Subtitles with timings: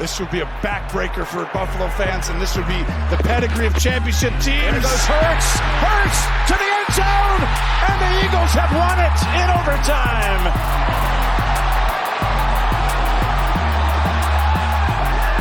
[0.00, 2.80] This would be a backbreaker for Buffalo fans, and this would be
[3.12, 4.72] the pedigree of championship teams.
[4.72, 5.60] There goes Hurts.
[5.84, 10.42] Hurts to the end zone, and the Eagles have won it in overtime.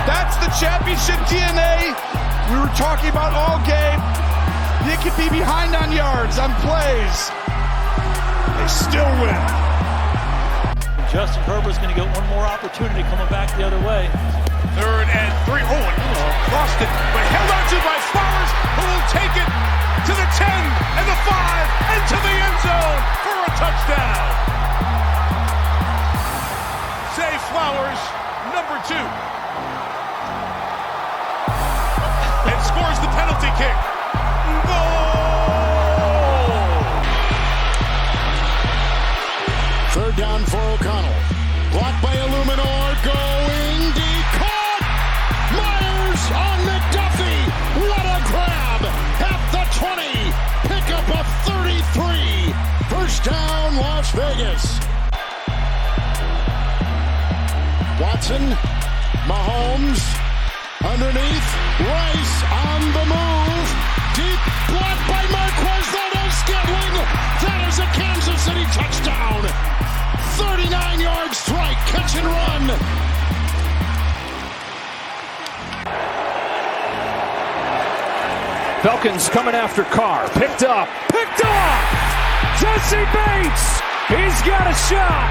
[0.04, 1.96] That's the championship DNA
[2.52, 4.04] we were talking about all game.
[4.84, 7.32] You could be behind on yards, on plays.
[8.60, 9.40] They still win.
[11.08, 14.12] Justin Herbert's going to get one more opportunity coming back the other way.
[14.80, 15.60] Third and three.
[15.60, 16.00] Oh, and
[16.56, 19.50] lost it, but held on to by Flowers, who will take it
[20.08, 21.36] to the 10 and the 5
[21.92, 24.24] and to the end zone for a touchdown.
[27.20, 28.02] Zay Flowers,
[28.56, 29.06] number two.
[32.48, 33.76] And scores the penalty kick.
[39.92, 41.20] Third down for O'Connell.
[41.72, 42.80] Blocked by Illuminor.
[43.04, 43.59] Going
[54.10, 54.80] Las Vegas.
[58.00, 58.42] Watson.
[59.28, 60.02] Mahomes.
[60.82, 61.50] Underneath.
[61.80, 63.70] Rice on the move.
[64.16, 65.86] Deep block by Marquez.
[65.94, 66.96] Valdes Scantling.
[67.44, 69.46] That is a Kansas City touchdown.
[70.38, 72.66] 39 yard strike, catch and run.
[78.82, 80.30] Falcons coming after Carr.
[80.30, 80.88] Picked up.
[81.12, 82.10] Picked up.
[82.60, 83.79] Jessie Bates.
[84.10, 85.30] He's got a shot.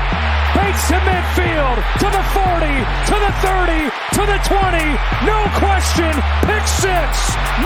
[0.54, 1.78] Bates to midfield.
[1.98, 2.70] To the 40.
[3.10, 3.90] To the 30.
[4.14, 4.86] To the 20.
[5.26, 6.14] No question.
[6.46, 7.10] Pick six.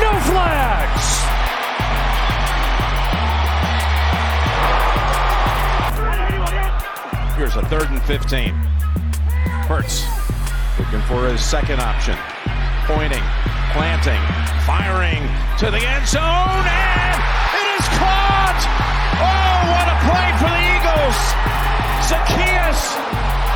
[0.00, 1.04] No flags.
[7.36, 8.54] Here's a third and 15.
[9.68, 10.06] Hurts
[10.78, 12.16] looking for his second option.
[12.86, 13.22] Pointing,
[13.72, 14.20] planting,
[14.64, 15.22] firing
[15.58, 17.18] to the end zone, and
[17.52, 18.60] it is caught!
[19.20, 20.61] Oh, what a play for the
[21.02, 21.16] Eagles!
[22.06, 22.94] Zacchaeus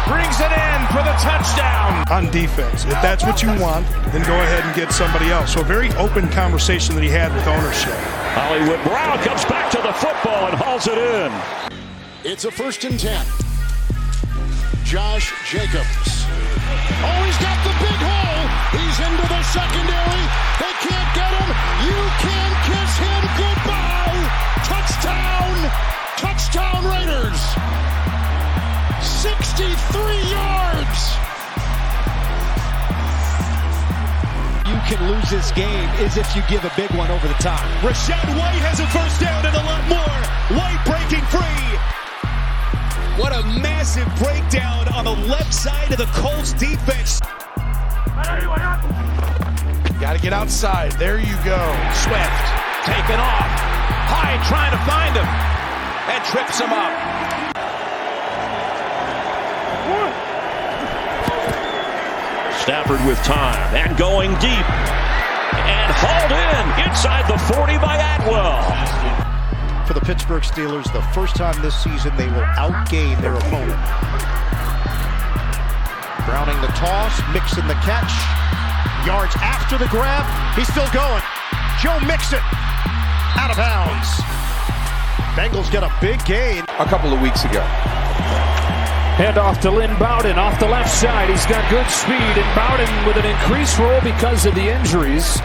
[0.08, 2.02] brings it in for the touchdown.
[2.10, 2.84] On defense.
[2.84, 5.52] If that's what you want, then go ahead and get somebody else.
[5.54, 7.94] So a very open conversation that he had with ownership.
[8.34, 11.30] Hollywood Brown comes back to the football and hauls it in.
[12.24, 13.24] It's a first and 10.
[14.84, 16.26] Josh Jacobs.
[17.02, 18.46] Oh, he's got the big hole.
[18.74, 20.22] He's into the secondary.
[20.62, 21.50] They can't get him.
[21.86, 24.18] You can kiss him goodbye.
[24.66, 26.05] Touchdown.
[26.16, 27.40] Touchdown Raiders.
[29.04, 30.00] 63
[30.32, 31.12] yards.
[34.64, 37.60] You can lose this game is if you give a big one over the top.
[37.84, 40.16] Rachaad White has a first down and a lot more.
[40.56, 41.68] White breaking free.
[43.20, 47.20] What a massive breakdown on the left side of the Colts defense.
[50.00, 50.92] Got to get outside.
[50.92, 51.60] There you go.
[51.92, 52.46] Swift
[52.88, 53.52] taken off.
[54.08, 55.55] Hyde trying to find him
[56.08, 56.94] and trips him up.
[62.66, 64.66] Stafford with time and going deep.
[65.54, 68.58] And hauled in inside the 40 by Atwell.
[69.86, 73.78] For the Pittsburgh Steelers, the first time this season they will outgain their opponent.
[76.26, 78.10] Browning the toss, Mixon the catch.
[79.06, 80.26] Yards after the grab.
[80.56, 81.22] He's still going.
[81.80, 82.40] Joe Mixon
[83.38, 84.35] out of bounds.
[85.36, 86.64] Bengals get a big gain.
[86.80, 87.60] A couple of weeks ago.
[89.20, 91.28] Hand off to Lynn Bowden off the left side.
[91.28, 95.38] He's got good speed, and Bowden with an increased role because of the injuries.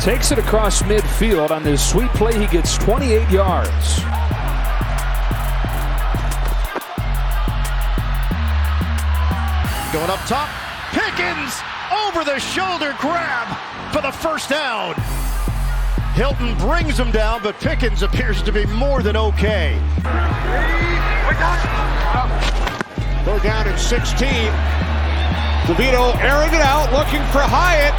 [0.00, 2.38] Takes it across midfield on this sweet play.
[2.38, 4.00] He gets 28 yards.
[9.94, 10.50] Going up top.
[10.92, 11.56] Pickens
[12.04, 13.48] over the shoulder grab
[13.94, 14.94] for the first down.
[16.18, 19.78] Hilton brings him down, but Pickens appears to be more than okay.
[23.22, 24.26] Third down at 16.
[25.70, 27.94] DeVito airing it out, looking for Hyatt.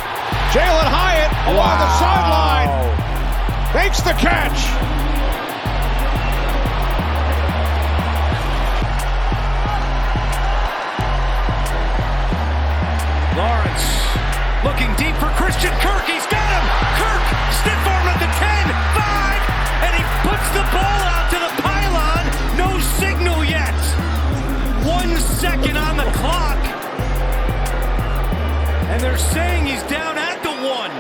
[0.52, 2.68] Jalin Hyatt along the sideline.
[3.74, 4.68] Makes the catch.
[13.38, 14.10] Lawrence
[14.66, 16.04] looking deep for Christian Kirk.
[16.04, 16.39] He's got
[20.26, 22.24] puts the ball out to the pylon.
[22.58, 23.76] No signal yet.
[24.86, 26.60] One second on the clock.
[28.90, 30.92] And they're saying he's down at the one.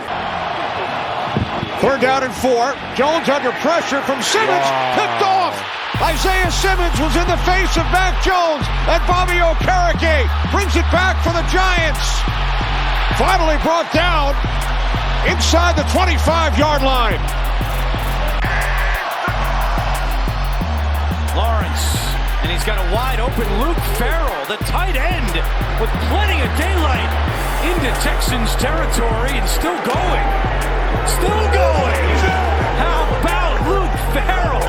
[1.81, 2.75] Third down and four.
[2.95, 4.67] Jones under pressure from Simmons.
[4.95, 5.55] Picked off.
[5.99, 11.19] Isaiah Simmons was in the face of Mac Jones, and Bobby Okereke brings it back
[11.23, 12.07] for the Giants.
[13.19, 14.31] finally brought down
[15.27, 17.38] inside the 25 yard line.
[21.69, 21.85] Lawrence,
[22.41, 25.33] and he's got a wide open Luke Farrell, the tight end,
[25.79, 27.09] with plenty of daylight
[27.65, 30.25] into Texans territory and still going.
[31.05, 32.09] Still going.
[32.81, 34.65] How about Luke Farrell?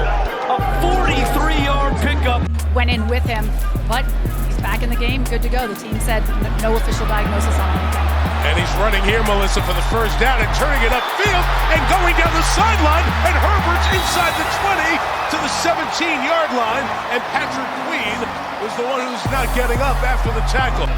[0.51, 2.75] A 43 yard pickup.
[2.75, 3.49] Went in with him,
[3.89, 4.05] but
[4.47, 5.69] he's back in the game, good to go.
[5.69, 6.23] The team said
[6.63, 8.10] no official diagnosis on him.
[8.49, 11.45] And he's running here, Melissa, for the first down and turning it upfield
[11.77, 13.05] and going down the sideline.
[13.29, 16.87] And Herbert's inside the 20 to the 17 yard line.
[17.13, 18.19] And Patrick Queen
[18.65, 20.89] was the one who's not getting up after the tackle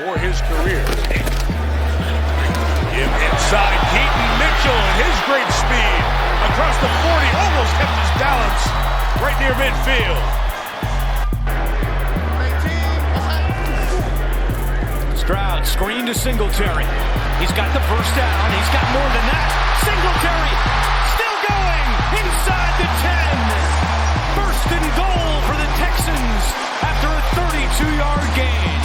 [0.00, 0.84] for his career.
[2.94, 6.00] Inside Keaton Mitchell and his great speed
[6.48, 8.62] across the 40, almost kept his balance
[9.20, 10.43] right near midfield.
[15.24, 16.84] Stroud screen to Singletary.
[17.40, 18.46] He's got the first down.
[18.52, 19.48] He's got more than that.
[19.80, 20.52] Singletary
[21.16, 21.88] still going
[22.20, 24.36] inside the 10.
[24.36, 26.44] First and goal for the Texans
[26.84, 28.80] after a 32-yard gain.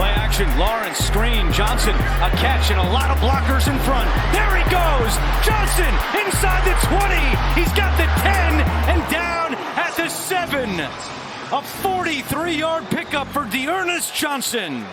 [0.00, 0.48] Play action.
[0.56, 1.52] Lawrence screen.
[1.52, 1.92] Johnson
[2.24, 4.08] a catch and a lot of blockers in front.
[4.32, 5.12] There he goes.
[5.44, 7.12] Johnson inside the 20.
[7.60, 11.27] He's got the 10 and down at the 7.
[11.50, 14.84] A 43-yard pickup for Dearness Johnson.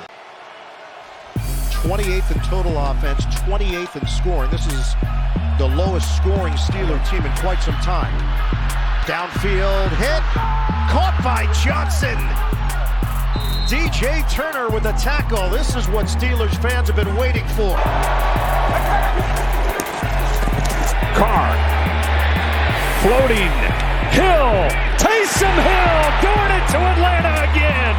[1.35, 4.49] 28th in total offense, 28th in scoring.
[4.49, 4.95] This is
[5.57, 8.17] the lowest scoring Steeler team in quite some time.
[9.03, 10.23] Downfield hit,
[10.87, 12.15] caught by Johnson.
[13.67, 15.49] DJ Turner with a tackle.
[15.49, 17.75] This is what Steelers fans have been waiting for.
[21.19, 21.51] Carr.
[23.01, 23.84] Floating.
[24.15, 24.55] Hill.
[24.95, 27.95] Taysom Hill doing it to Atlanta again.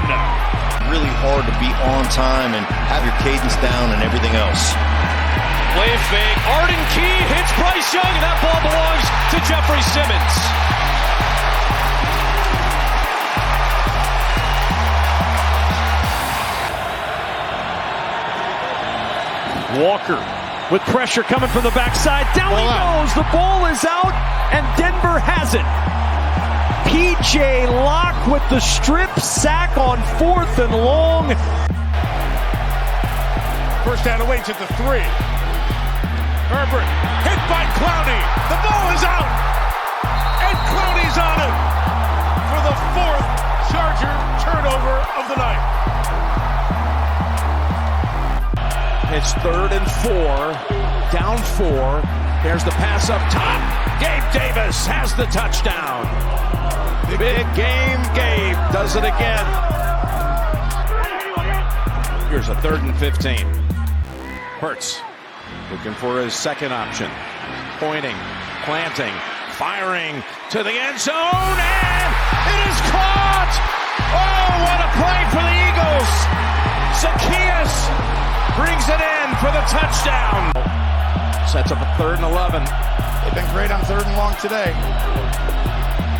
[0.88, 4.72] Really hard to be on time and have your cadence down and everything else.
[5.76, 6.40] Play fake.
[6.56, 10.34] Arden Key hits Bryce Young, and that ball belongs to Jeffery Simmons.
[19.76, 20.24] Walker
[20.72, 22.24] with pressure coming from the backside.
[22.34, 23.12] Down he goes.
[23.14, 24.14] The ball is out,
[24.56, 25.85] and Denver has it.
[26.96, 31.28] PJ Locke with the strip sack on fourth and long.
[33.84, 35.04] First down awaits at the three.
[36.48, 36.88] Herbert
[37.20, 38.22] hit by Clowney.
[38.48, 39.28] The ball is out.
[40.40, 41.54] And Clowney's on it
[42.48, 43.28] for the fourth
[43.68, 45.64] Charger turnover of the night.
[49.12, 50.56] It's third and four,
[51.12, 52.00] down four.
[52.42, 53.60] There's the pass up top.
[54.00, 56.35] Gabe Davis has the touchdown.
[57.18, 59.46] Big game, Gabe does it again.
[62.28, 63.46] Here's a third and 15.
[64.60, 65.00] Hurts
[65.70, 67.10] looking for his second option.
[67.78, 68.16] Pointing,
[68.64, 69.14] planting,
[69.56, 72.10] firing to the end zone, and
[72.52, 73.54] it is caught!
[74.12, 76.12] Oh, what a play for the Eagles!
[77.00, 77.74] Zacchaeus
[78.60, 80.52] brings it in for the touchdown.
[81.48, 82.62] Sets up a third and 11.
[83.24, 84.76] They've been great on third and long today.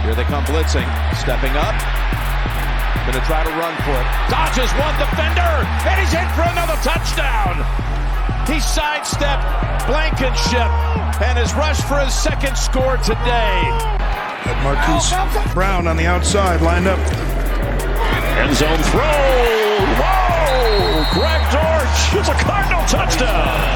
[0.07, 0.87] Here they come blitzing,
[1.19, 1.75] stepping up.
[3.11, 4.07] Gonna try to run for it.
[4.31, 7.59] Dodges one defender, and he's in for another touchdown.
[8.47, 9.43] He sidestepped
[9.91, 10.71] Blankenship
[11.19, 13.67] and has rushed for his second score today.
[14.47, 15.11] Ed Marquise
[15.53, 17.01] Brown on the outside, lined up.
[18.39, 19.03] End zone throw.
[19.99, 21.03] Whoa!
[21.19, 22.15] Greg Dortch.
[22.15, 23.67] It's a Cardinal touchdown.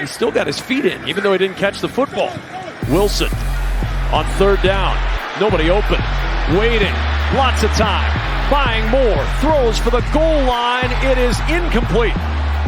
[0.00, 2.32] He still got his feet in, even though he didn't catch the football.
[2.88, 3.30] Wilson
[4.12, 4.96] on third down.
[5.40, 6.00] Nobody open.
[6.56, 6.94] Waiting.
[7.34, 8.10] Lots of time.
[8.50, 9.24] Buying more.
[9.40, 10.90] Throws for the goal line.
[11.04, 12.16] It is incomplete.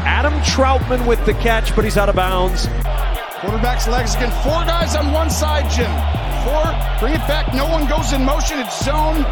[0.04, 2.68] Adam Trautman with the catch, but he's out of bounds.
[3.40, 4.30] Quarterback's legs again.
[4.42, 5.90] Four guys on one side, Jim.
[6.44, 6.64] Four.
[6.98, 7.54] Bring it back.
[7.54, 8.58] No one goes in motion.
[8.58, 9.22] It's zone.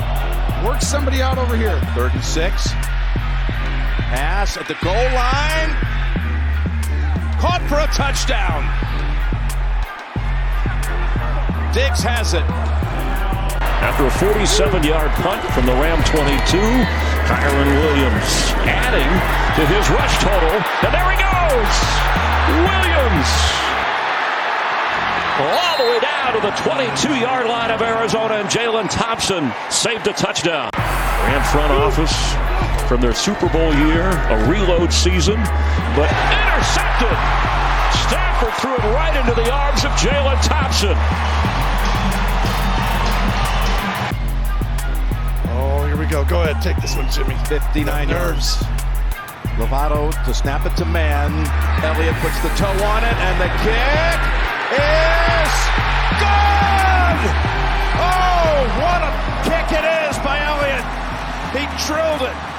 [0.64, 1.80] Work somebody out over here.
[1.94, 2.68] Third and six.
[4.08, 5.95] Pass at the goal line.
[7.46, 8.66] Caught for a touchdown.
[11.70, 12.42] Diggs has it.
[13.86, 16.58] After a 47-yard punt from the Ram 22,
[17.30, 19.06] Kyren Williams adding
[19.54, 20.58] to his rush total.
[20.82, 21.74] And there he goes!
[22.66, 23.30] Williams!
[25.38, 30.12] All the way down to the 22-yard line of Arizona, and Jalen Thompson saved a
[30.12, 30.70] touchdown.
[30.74, 32.34] Ram front office
[32.86, 35.36] from their Super Bowl year, a reload season,
[35.98, 37.16] but intercepted.
[38.06, 40.94] Stafford threw it right into the arms of Jalen Thompson.
[45.50, 47.34] Oh, here we go Go ahead, take this one, Jimmy.
[47.46, 48.62] 59 yards.
[49.58, 51.32] Lovato to snap it to Mann.
[51.82, 54.20] Elliott puts the toe on it, and the kick
[54.78, 55.54] is
[56.22, 57.18] good!
[57.98, 59.12] Oh, what a
[59.42, 60.86] kick it is by Elliott!
[61.56, 62.55] He drilled it.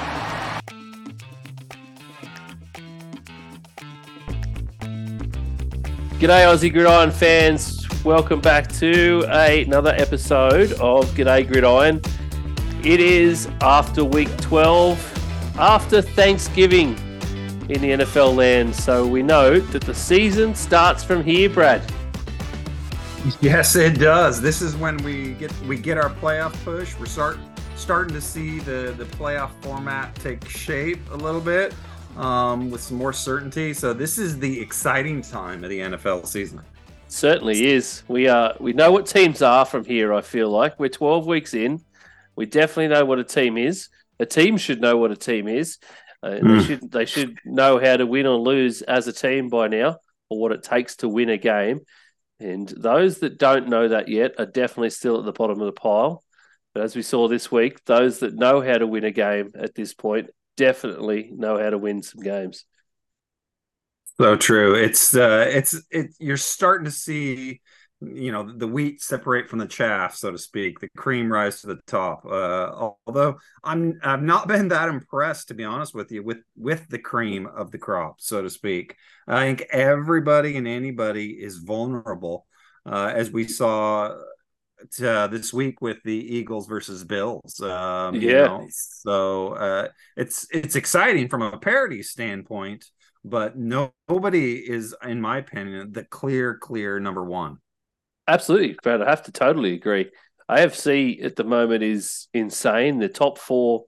[6.18, 7.86] G'day, Aussie Gridiron fans.
[8.04, 12.00] Welcome back to a, another episode of G'day Gridiron.
[12.82, 16.96] It is after week 12, after Thanksgiving
[17.68, 18.74] in the NFL land.
[18.74, 21.82] So we know that the season starts from here, Brad.
[23.40, 24.40] Yes, it does.
[24.40, 26.98] This is when we get we get our playoff push.
[26.98, 27.38] We're start
[27.76, 31.72] starting to see the the playoff format take shape a little bit
[32.16, 33.74] um, with some more certainty.
[33.74, 36.60] So this is the exciting time of the NFL season.
[37.08, 38.02] Certainly is.
[38.06, 38.54] We are.
[38.60, 40.12] We know what teams are from here.
[40.12, 41.82] I feel like we're 12 weeks in.
[42.36, 43.88] We definitely know what a team is.
[44.20, 45.78] A team should know what a team is.
[46.22, 46.42] Uh, mm.
[46.42, 46.60] They hmm.
[46.60, 46.90] should.
[46.92, 49.98] They should know how to win or lose as a team by now,
[50.28, 51.80] or what it takes to win a game.
[52.40, 55.72] And those that don't know that yet are definitely still at the bottom of the
[55.72, 56.22] pile.
[56.74, 59.74] But as we saw this week, those that know how to win a game at
[59.74, 62.64] this point definitely know how to win some games.
[64.20, 64.74] So true.
[64.74, 67.60] It's uh it's it you're starting to see
[68.00, 71.66] you know the wheat separate from the chaff so to speak the cream rise to
[71.66, 76.22] the top uh although i'm i've not been that impressed to be honest with you
[76.22, 78.94] with with the cream of the crop so to speak
[79.26, 82.46] i think everybody and anybody is vulnerable
[82.86, 84.14] uh as we saw
[85.02, 87.60] uh, this week with the Eagles versus Bills.
[87.60, 88.20] Um, yeah.
[88.20, 92.86] You know, so uh, it's it's exciting from a parity standpoint,
[93.24, 97.58] but no, nobody is, in my opinion, the clear, clear number one.
[98.26, 99.02] Absolutely, Brad.
[99.02, 100.10] I have to totally agree.
[100.50, 102.98] AFC at the moment is insane.
[102.98, 103.84] The top four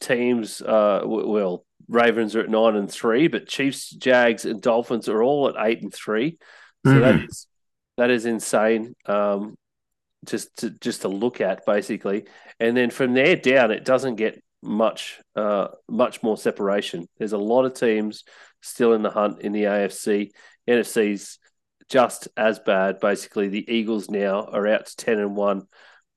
[0.00, 5.22] teams, uh, well, Ravens are at nine and three, but Chiefs, Jags, and Dolphins are
[5.22, 6.38] all at eight and three.
[6.84, 7.00] So mm-hmm.
[7.00, 7.46] that is
[7.96, 8.94] that is insane.
[9.06, 9.56] Um,
[10.24, 12.26] just to just to look at basically,
[12.60, 17.06] and then from there down, it doesn't get much uh, much more separation.
[17.18, 18.24] There's a lot of teams
[18.60, 20.30] still in the hunt in the AFC.
[20.68, 21.38] NFC's
[21.88, 23.00] just as bad.
[23.00, 25.62] Basically, the Eagles now are out to 10 and 1,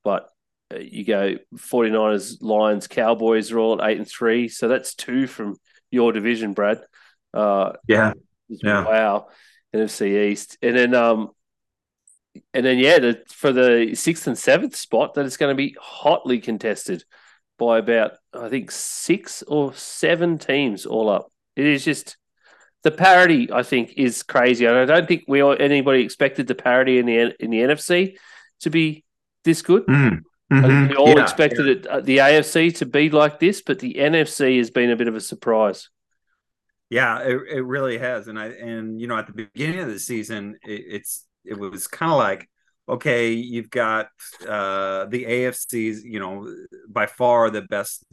[0.02, 0.28] but
[0.72, 4.48] uh, you go 49ers, Lions, Cowboys are all at 8 and 3.
[4.48, 5.56] So that's two from
[5.90, 6.80] your division, Brad.
[7.32, 8.12] Uh, yeah.
[8.48, 8.84] Yeah.
[8.84, 9.28] Wow.
[9.74, 10.56] NFC East.
[10.62, 11.30] And then, um,
[12.58, 15.76] and then, yeah, the, for the sixth and seventh spot, that is going to be
[15.80, 17.04] hotly contested
[17.56, 21.30] by about, I think, six or seven teams all up.
[21.54, 22.16] It is just
[22.82, 24.66] the parity, I think, is crazy.
[24.66, 28.16] And I don't think we anybody expected the parity in the in the NFC
[28.62, 29.04] to be
[29.44, 29.86] this good.
[29.86, 30.22] Mm.
[30.52, 30.88] Mm-hmm.
[30.88, 31.72] We all yeah, expected yeah.
[31.74, 35.06] it, uh, the AFC to be like this, but the NFC has been a bit
[35.06, 35.90] of a surprise.
[36.90, 40.00] Yeah, it, it really has, and I and you know at the beginning of the
[40.00, 42.48] season, it, it's it was kind of like
[42.88, 44.08] okay, you've got
[44.48, 46.50] uh, the AFC's, you know,
[46.88, 48.04] by far the best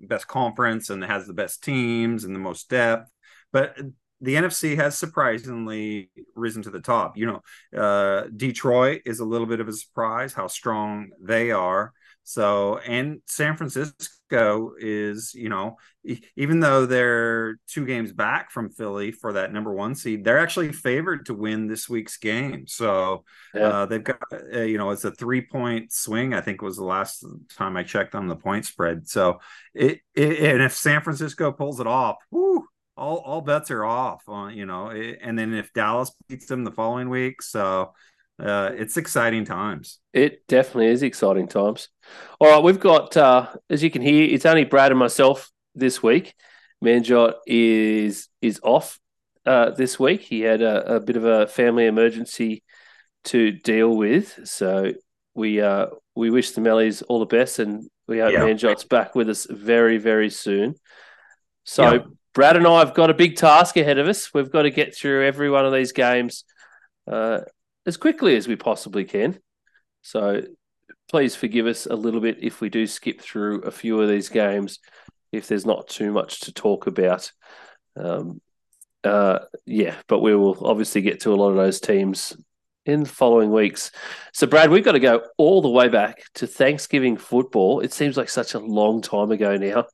[0.00, 3.10] best conference and has the best teams and the most depth.
[3.52, 3.76] But
[4.20, 7.16] the NFC has surprisingly risen to the top.
[7.16, 11.92] You know, uh, Detroit is a little bit of a surprise how strong they are.
[12.24, 15.76] So, and San Francisco is, you know,
[16.36, 20.72] even though they're two games back from Philly for that number one seed, they're actually
[20.72, 22.66] favored to win this week's game.
[22.66, 23.24] So,
[23.54, 23.68] yeah.
[23.68, 26.34] uh, they've got, uh, you know, it's a three point swing.
[26.34, 27.24] I think was the last
[27.56, 29.08] time I checked on the point spread.
[29.08, 29.40] So,
[29.74, 34.22] it, it and if San Francisco pulls it off, whoo, all all bets are off
[34.28, 37.92] on you know and then if dallas beats them the following week so
[38.42, 41.88] uh, it's exciting times it definitely is exciting times
[42.40, 46.02] all right we've got uh, as you can hear it's only brad and myself this
[46.02, 46.34] week
[46.84, 48.98] manjot is is off
[49.46, 52.62] uh, this week he had a, a, bit of a family emergency
[53.24, 54.92] to deal with so
[55.34, 58.40] we uh we wish the mellies all the best and we hope yeah.
[58.40, 60.74] manjot's back with us very very soon
[61.64, 61.98] so yeah.
[62.34, 64.32] Brad and I have got a big task ahead of us.
[64.32, 66.44] We've got to get through every one of these games
[67.10, 67.40] uh,
[67.86, 69.38] as quickly as we possibly can.
[70.02, 70.42] So
[71.10, 74.28] please forgive us a little bit if we do skip through a few of these
[74.28, 74.78] games,
[75.30, 77.30] if there's not too much to talk about.
[77.96, 78.40] Um,
[79.04, 82.36] uh, yeah, but we will obviously get to a lot of those teams
[82.84, 83.90] in the following weeks.
[84.32, 87.80] So, Brad, we've got to go all the way back to Thanksgiving football.
[87.80, 89.86] It seems like such a long time ago now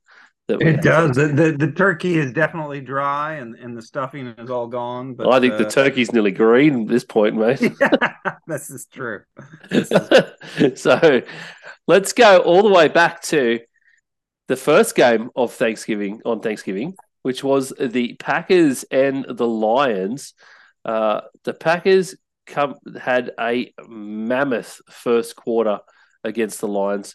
[0.48, 1.16] it does.
[1.16, 5.14] The, the, the turkey is definitely dry, and, and the stuffing is all gone.
[5.14, 7.60] But I think uh, the turkey's nearly green at this point, mate.
[7.80, 9.22] Yeah, this is true.
[9.70, 10.80] This is...
[10.80, 11.22] so
[11.86, 13.60] let's go all the way back to
[14.48, 20.32] the first game of Thanksgiving on Thanksgiving, which was the Packers and the Lions.
[20.84, 25.80] Uh, the Packers come had a mammoth first quarter
[26.24, 27.14] against the Lions,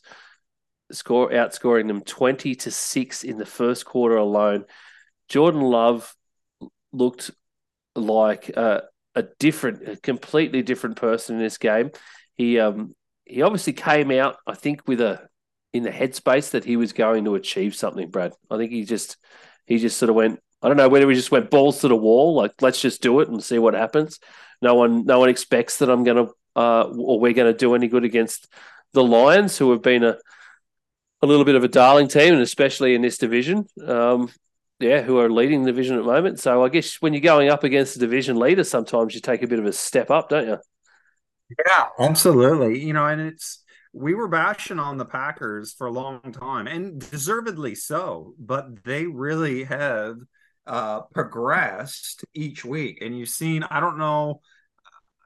[0.96, 4.66] score outscoring them twenty to six in the first quarter alone.
[5.30, 6.16] Jordan Love
[6.92, 7.32] looked
[7.96, 8.84] like a,
[9.16, 11.92] a different, a completely different person in this game.
[12.36, 12.96] He um
[13.26, 15.28] he obviously came out, I think, with a
[15.72, 18.10] in the headspace that he was going to achieve something.
[18.10, 19.18] Brad, I think he just
[19.66, 20.40] he just sort of went.
[20.62, 23.20] I don't know whether he just went balls to the wall, like let's just do
[23.20, 24.20] it and see what happens.
[24.62, 27.76] No one, no one expects that I'm going to uh, or we're going to do
[27.76, 28.48] any good against
[28.94, 30.18] the Lions, who have been a
[31.24, 33.66] a little bit of a darling team, and especially in this division.
[33.84, 34.30] Um,
[34.80, 36.40] yeah, who are leading the division at the moment.
[36.40, 39.48] So I guess when you're going up against the division leader, sometimes you take a
[39.48, 40.58] bit of a step up, don't you?
[41.66, 42.84] Yeah, absolutely.
[42.84, 43.64] You know, and it's
[43.94, 48.34] we were bashing on the Packers for a long time, and deservedly so.
[48.38, 50.18] But they really have
[50.68, 53.64] uh, progressed each week, and you've seen.
[53.64, 54.42] I don't know.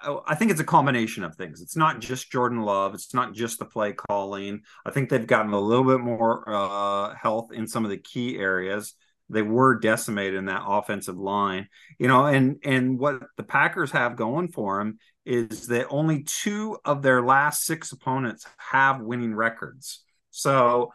[0.01, 1.61] I think it's a combination of things.
[1.61, 2.93] It's not just Jordan Love.
[2.93, 4.61] It's not just the play calling.
[4.85, 8.37] I think they've gotten a little bit more uh, health in some of the key
[8.37, 8.93] areas
[9.29, 11.67] they were decimated in that offensive line
[11.99, 16.77] you know and and what the packers have going for them is that only two
[16.85, 20.91] of their last six opponents have winning records so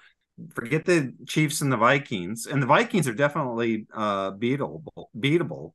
[0.54, 4.82] forget the chiefs and the vikings and the vikings are definitely uh beatable
[5.16, 5.72] beatable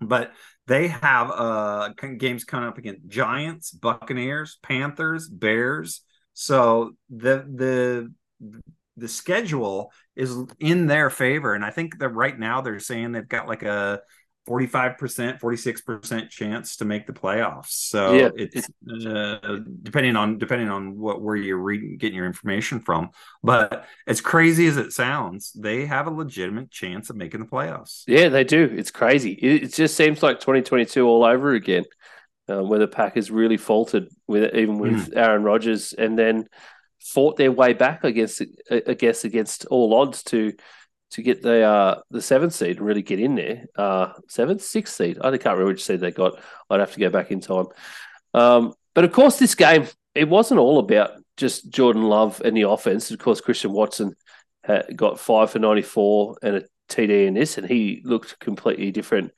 [0.00, 0.32] but
[0.70, 8.10] they have uh games coming up against giants buccaneers panthers bears so the the
[9.00, 11.54] the schedule is in their favor.
[11.54, 14.00] And I think that right now they're saying they've got like a
[14.48, 17.68] 45%, 46% chance to make the playoffs.
[17.68, 18.30] So yeah.
[18.34, 18.68] it's
[19.06, 23.10] uh, depending on depending on what where you're reading getting your information from.
[23.42, 28.02] But as crazy as it sounds, they have a legitimate chance of making the playoffs.
[28.06, 28.64] Yeah, they do.
[28.64, 29.32] It's crazy.
[29.32, 31.84] It, it just seems like 2022 all over again.
[32.48, 35.16] Uh, where the Packers really faltered with even with mm.
[35.16, 36.48] Aaron Rodgers, and then
[36.98, 40.54] fought their way back, against I guess against all odds to
[41.12, 43.64] to get the uh, the seventh seed and really get in there.
[43.76, 45.18] Uh, seventh, sixth seed.
[45.18, 46.40] I can't remember which seed they got.
[46.68, 47.66] I'd have to go back in time.
[48.34, 52.68] Um, but of course, this game it wasn't all about just Jordan Love and the
[52.68, 53.10] offense.
[53.10, 54.14] Of course, Christian Watson
[54.94, 59.32] got five for ninety four and a TD in this, and he looked completely different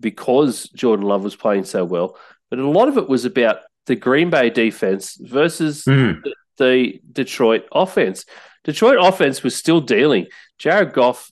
[0.00, 2.16] because Jordan Love was playing so well.
[2.50, 6.22] But a lot of it was about the Green Bay defense versus mm.
[6.22, 8.24] the, the Detroit offense.
[8.64, 10.26] Detroit offense was still dealing.
[10.58, 11.30] Jared Goff,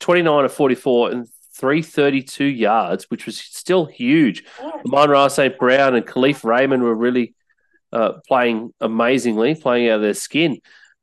[0.00, 4.44] 29 of 44 and 332 yards, which was still huge.
[4.92, 5.58] Amon St.
[5.58, 7.34] Brown and Kalif Raymond were really
[7.92, 10.58] uh, playing amazingly, playing out of their skin.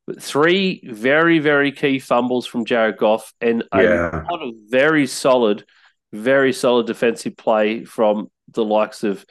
[0.06, 4.22] But three very, very key fumbles from Jared Goff and yeah.
[4.22, 5.66] a lot of very solid,
[6.12, 9.26] very solid defensive play from the likes of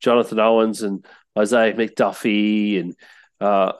[0.00, 1.04] Jonathan Owens and
[1.36, 2.94] Isaiah McDuffie and
[3.40, 3.72] uh,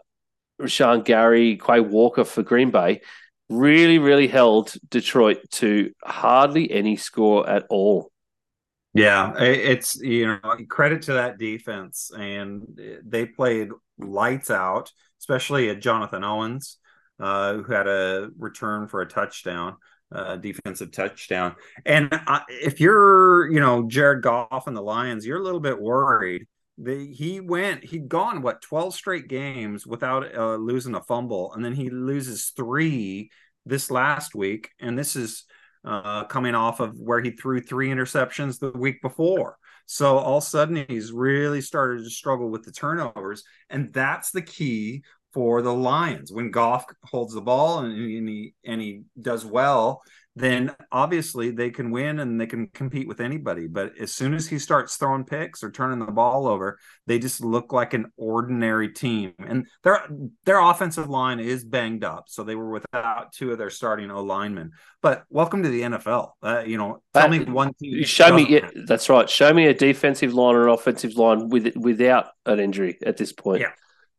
[0.60, 3.00] Rashan Gary, Quay Walker for Green Bay
[3.48, 8.12] really, really held Detroit to hardly any score at all.
[8.94, 13.68] Yeah, it's you know credit to that defense, and they played
[13.98, 14.90] lights out,
[15.20, 16.78] especially at Jonathan Owens,
[17.20, 19.76] uh, who had a return for a touchdown,
[20.10, 21.54] uh, defensive touchdown.
[21.84, 25.80] And uh, if you're you know Jared Goff and the Lions, you're a little bit
[25.80, 26.48] worried
[26.86, 31.72] he went he'd gone what 12 straight games without uh, losing a fumble and then
[31.72, 33.30] he loses three
[33.66, 35.44] this last week and this is
[35.84, 39.56] uh, coming off of where he threw three interceptions the week before.
[39.86, 44.30] So all of a sudden he's really started to struggle with the turnovers and that's
[44.30, 46.32] the key for the lions.
[46.32, 50.02] When Goff holds the ball and, and he and he does well
[50.36, 53.66] then obviously they can win and they can compete with anybody.
[53.66, 57.42] But as soon as he starts throwing picks or turning the ball over, they just
[57.42, 59.32] look like an ordinary team.
[59.38, 60.06] And their
[60.44, 64.22] their offensive line is banged up, so they were without two of their starting O
[64.22, 64.72] linemen.
[65.02, 66.30] But welcome to the NFL.
[66.42, 68.04] Uh, you know, tell me one team.
[68.04, 69.28] Show me, yeah, that's right.
[69.28, 73.32] Show me a defensive line or an offensive line with without an injury at this
[73.32, 73.60] point.
[73.60, 73.72] Yeah.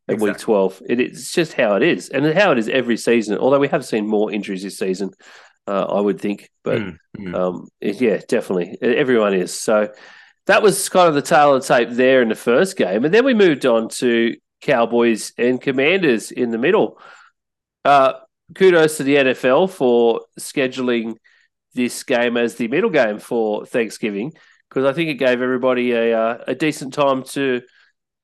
[0.08, 0.32] At exactly.
[0.32, 0.82] week 12.
[0.90, 3.38] It, it's just how it is, and how it is every season.
[3.38, 5.12] Although we have seen more injuries this season,
[5.70, 6.50] uh, I would think.
[6.64, 7.36] But mm, mm.
[7.36, 8.78] Um, yeah, definitely.
[8.82, 9.54] Everyone is.
[9.54, 9.94] So
[10.48, 13.06] that was kind of the tail of the tape there in the first game.
[13.06, 17.00] And then we moved on to Cowboys and Commanders in the middle.
[17.86, 18.14] Uh,
[18.56, 21.16] kudos to the NFL for scheduling
[21.76, 24.34] this game as the middle game for Thanksgiving
[24.68, 27.62] because I think it gave everybody a, uh, a decent time to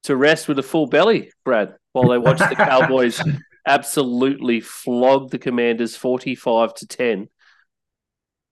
[0.03, 3.19] to rest with a full belly, Brad, while they watched the Cowboys
[3.67, 7.27] absolutely flog the Commanders 45 to 10.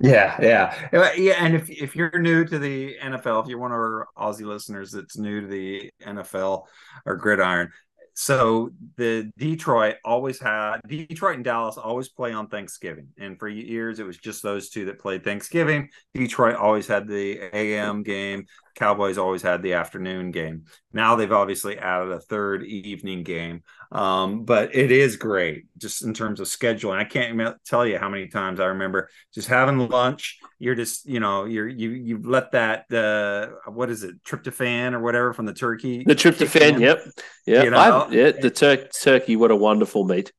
[0.03, 1.35] Yeah, yeah, Uh, yeah.
[1.39, 4.91] And if if you're new to the NFL, if you're one of our Aussie listeners
[4.91, 6.65] that's new to the NFL
[7.05, 7.71] or gridiron,
[8.13, 13.99] so the Detroit always had Detroit and Dallas always play on Thanksgiving, and for years
[13.99, 15.89] it was just those two that played Thanksgiving.
[16.13, 18.45] Detroit always had the AM game.
[18.75, 20.65] Cowboys always had the afternoon game.
[20.91, 26.13] Now they've obviously added a third evening game, um, but it is great just in
[26.13, 26.97] terms of scheduling.
[26.97, 30.39] I can't even tell you how many times I remember just having lunch.
[30.57, 34.99] You're just you know you're you you let that uh, what is it tryptophan or
[34.99, 37.05] whatever from the turkey The tryptophan, yep,
[37.45, 38.07] yeah, You know?
[38.09, 38.31] Yeah.
[38.31, 40.31] The tur- turkey, what a wonderful meat.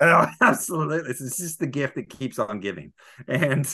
[0.00, 1.02] Oh, absolutely.
[1.02, 2.92] This is just the gift that keeps on giving.
[3.28, 3.66] And,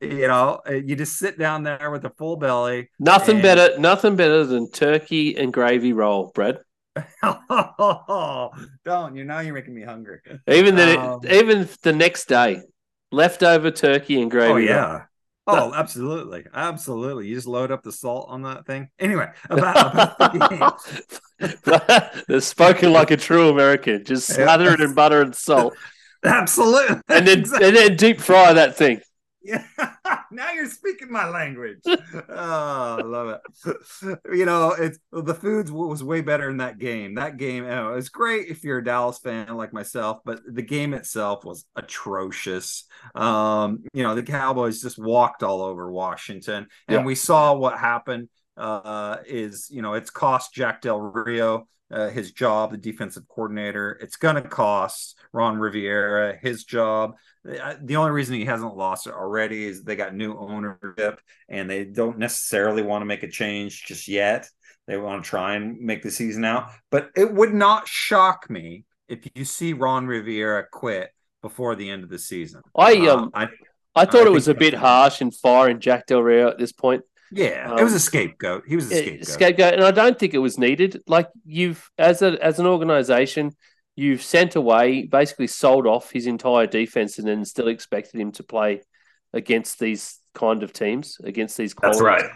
[0.00, 2.90] you know, uh, you just sit down there with a full belly.
[2.98, 6.58] Nothing and- better, nothing better than turkey and gravy roll, Brad.
[8.84, 10.20] Don't, you know, you're making me hungry.
[10.48, 12.62] Even the Um, even the next day,
[13.12, 14.50] leftover turkey and gravy.
[14.50, 14.62] Oh, roll.
[14.64, 15.02] yeah.
[15.48, 16.44] Oh, absolutely.
[16.52, 17.28] Absolutely.
[17.28, 18.88] You just load up the salt on that thing.
[18.98, 20.80] Anyway, about, about the
[21.38, 22.20] game.
[22.28, 24.04] They're spoken like a true American.
[24.04, 25.74] Just smother it in butter and salt,
[26.24, 26.96] Absolutely.
[27.08, 29.00] and then and then deep fry that thing.
[29.46, 29.64] Yeah,
[30.32, 31.78] now you're speaking my language.
[31.86, 33.40] oh, I love it.
[34.32, 37.14] You know, it's the food was way better in that game.
[37.14, 40.62] That game, you know, it's great if you're a Dallas fan like myself, but the
[40.62, 42.84] game itself was atrocious.
[43.14, 47.04] Um, you know, the Cowboys just walked all over Washington, and Yeah.
[47.04, 48.28] we saw what happened.
[48.56, 53.98] Uh, is you know, it's cost Jack Del Rio uh, his job, the defensive coordinator.
[54.00, 57.14] It's going to cost Ron Rivera his job.
[57.48, 61.70] Uh, The only reason he hasn't lost it already is they got new ownership and
[61.70, 64.48] they don't necessarily want to make a change just yet.
[64.86, 66.70] They want to try and make the season out.
[66.90, 71.10] But it would not shock me if you see Ron Rivera quit
[71.42, 72.62] before the end of the season.
[72.76, 73.48] I Uh, um I,
[73.94, 76.48] I thought I it was a bit harsh and far in firing Jack Del Rio
[76.48, 77.02] at this point.
[77.32, 78.64] Yeah, Um, it was a scapegoat.
[78.66, 79.26] He was a scapegoat.
[79.26, 81.02] scapegoat, and I don't think it was needed.
[81.06, 83.52] Like you've, as a as an organization,
[83.96, 88.42] you've sent away, basically sold off his entire defense, and then still expected him to
[88.42, 88.82] play
[89.32, 91.74] against these kind of teams, against these.
[91.80, 92.20] That's right.
[92.22, 92.32] teams.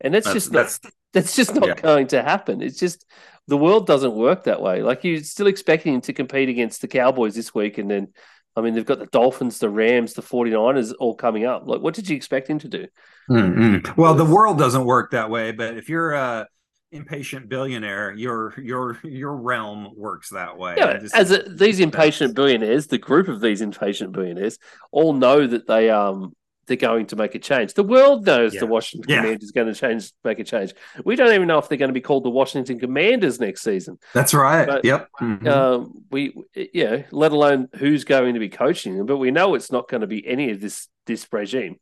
[0.00, 0.80] And that's, That's- just not, that's-
[1.12, 1.74] that's just not Yeah.
[1.74, 2.60] going to happen.
[2.60, 3.06] It's just
[3.46, 4.82] the world doesn't work that way.
[4.82, 8.08] Like you're still expecting him to compete against the Cowboys this week, and then.
[8.56, 11.66] I mean, they've got the Dolphins, the Rams, the 49ers all coming up.
[11.66, 12.86] Like, what did you expect him to do?
[13.30, 13.96] Mm-mm.
[13.96, 16.46] Well, the world doesn't work that way, but if you're a
[16.92, 20.74] impatient billionaire, your your your realm works that way.
[20.76, 24.58] Yeah, just- as a, these impatient billionaires, the group of these impatient billionaires,
[24.92, 26.34] all know that they um
[26.66, 27.74] they're going to make a change.
[27.74, 28.60] The world knows Yeah.
[28.60, 29.20] the Washington Yeah.
[29.20, 30.72] Commanders going to change, make a change.
[31.04, 33.98] We don't even know if they're going to be called the Washington Commanders next season.
[34.14, 34.66] That's right.
[34.66, 35.08] But, yep.
[35.20, 35.46] Mhm.
[35.46, 36.32] Um, we
[36.72, 40.00] yeah, let alone who's going to be coaching them, but we know it's not going
[40.00, 41.76] to be any of this this regime.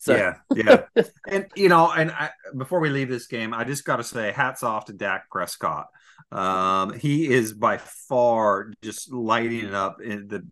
[0.00, 1.02] So yeah, yeah.
[1.28, 4.32] and you know, and I, before we leave this game, I just got to say,
[4.32, 5.88] hats off to Dak Prescott.
[6.32, 10.00] Um, he is by far just lighting it up.
[10.00, 10.46] In the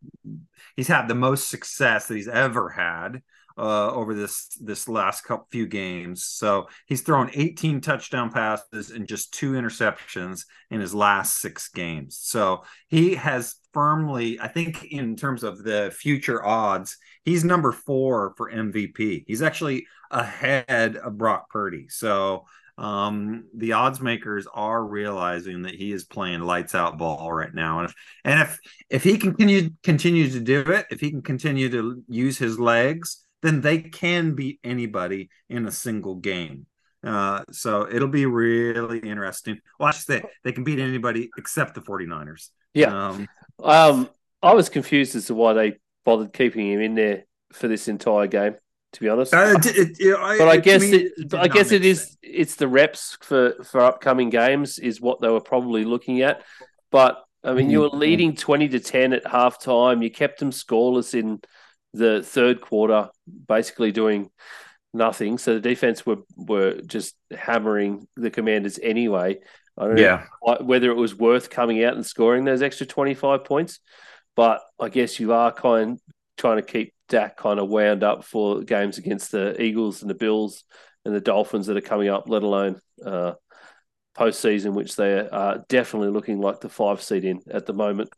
[0.76, 3.22] he's had the most success that he's ever had
[3.56, 6.24] uh, over this this last couple few games.
[6.24, 12.18] So he's thrown 18 touchdown passes and just two interceptions in his last six games.
[12.20, 18.34] So he has firmly, I think, in terms of the future odds, he's number four
[18.36, 19.22] for MVP.
[19.28, 21.86] He's actually ahead of Brock Purdy.
[21.88, 22.44] So
[22.76, 27.80] um the odds makers are realizing that he is playing lights out ball right now
[27.80, 31.68] and if and if if he continue continue to do it if he can continue
[31.68, 36.66] to use his legs then they can beat anybody in a single game
[37.02, 41.74] uh so it'll be really interesting well i should say they can beat anybody except
[41.74, 43.08] the 49ers Yeah.
[43.08, 43.26] um
[43.62, 44.08] Um,
[44.42, 48.26] I was confused as to why they bothered keeping him in there for this entire
[48.26, 48.54] game.
[48.94, 51.84] To be honest, uh, it- it- I- but I guess it, it I guess it
[51.84, 56.42] is it's the reps for for upcoming games is what they were probably looking at.
[56.90, 57.98] But I mean, you were Mhm.
[57.98, 60.02] leading twenty to ten at halftime.
[60.02, 61.40] You kept them scoreless in
[61.92, 63.10] the third quarter,
[63.46, 64.30] basically doing
[64.94, 65.36] nothing.
[65.36, 69.40] So the defense were were just hammering the Commanders anyway.
[69.78, 70.26] I don't Yeah.
[70.44, 73.80] know whether it was worth coming out and scoring those extra twenty five points,
[74.36, 76.00] but I guess you are kind
[76.36, 80.14] trying to keep Dak kind of wound up for games against the Eagles and the
[80.14, 80.64] Bills
[81.04, 83.32] and the Dolphins that are coming up, let alone uh,
[84.16, 88.10] postseason, which they are definitely looking like the five seed in at the moment.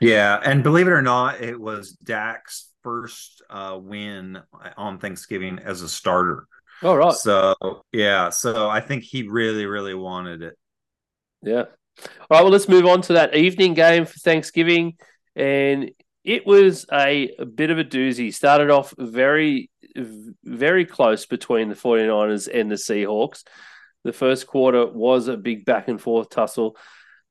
[0.00, 4.40] Yeah, and believe it or not, it was Dak's first uh, win
[4.76, 6.46] on Thanksgiving as a starter.
[6.82, 7.14] All right.
[7.14, 7.54] So
[7.92, 10.58] yeah, so I think he really, really wanted it.
[11.44, 11.64] Yeah.
[11.64, 11.66] All
[12.30, 12.42] right.
[12.42, 14.96] Well, let's move on to that evening game for Thanksgiving.
[15.36, 15.90] and
[16.24, 18.32] it was a, a bit of a doozy.
[18.32, 19.70] Started off very,
[20.42, 23.44] very close between the 49ers and the Seahawks.
[24.04, 26.76] The first quarter was a big back and forth tussle,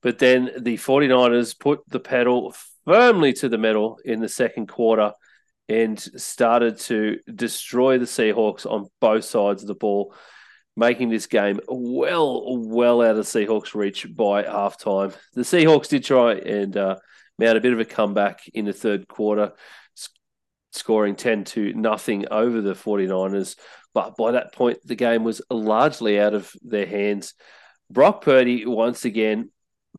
[0.01, 5.13] but then the 49ers put the pedal firmly to the metal in the second quarter
[5.69, 10.13] and started to destroy the Seahawks on both sides of the ball,
[10.75, 15.15] making this game well, well out of Seahawks' reach by halftime.
[15.33, 16.97] The Seahawks did try and uh,
[17.37, 19.53] mount a bit of a comeback in the third quarter,
[20.71, 23.55] scoring 10 to nothing over the 49ers.
[23.93, 27.35] But by that point, the game was largely out of their hands.
[27.91, 29.51] Brock Purdy, once again,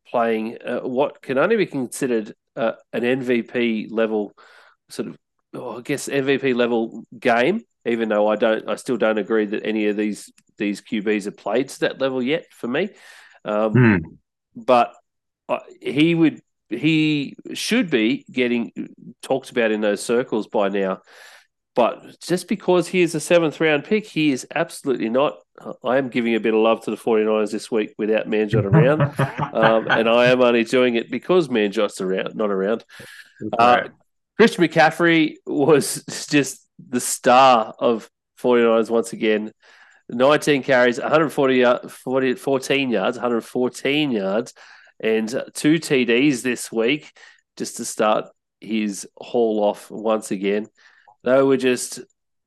[0.07, 4.33] playing uh, what can only be considered uh, an MVP level
[4.89, 5.17] sort of
[5.53, 7.61] oh, I guess MVP level game.
[7.85, 11.37] Even though I don't, I still don't agree that any of these these QBs have
[11.37, 12.89] played to that level yet for me.
[13.43, 13.97] Um, hmm.
[14.55, 14.93] But
[15.49, 18.71] uh, he would, he should be getting
[19.21, 21.01] talked about in those circles by now.
[21.75, 25.39] But just because he is a seventh round pick, he is absolutely not.
[25.83, 29.01] I am giving a bit of love to the 49ers this week without Manjot around.
[29.53, 32.85] um, and I am only doing it because Manjot's around, not around.
[33.57, 33.89] Uh,
[34.37, 38.09] Christian McCaffrey was just the star of
[38.39, 39.51] 49ers once again.
[40.09, 44.53] 19 carries, 140 40, 14 yards, 114 yards,
[44.99, 47.17] and two TDs this week
[47.57, 48.25] just to start
[48.59, 50.67] his haul off once again.
[51.23, 52.01] They were just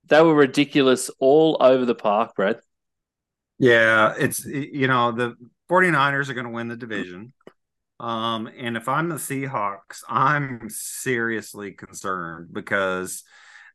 [0.07, 2.61] they were ridiculous all over the park, Brad.
[3.59, 5.35] Yeah, it's you know, the
[5.69, 7.33] 49ers are going to win the division.
[8.01, 13.25] Um, and if I'm the Seahawks, I'm seriously concerned because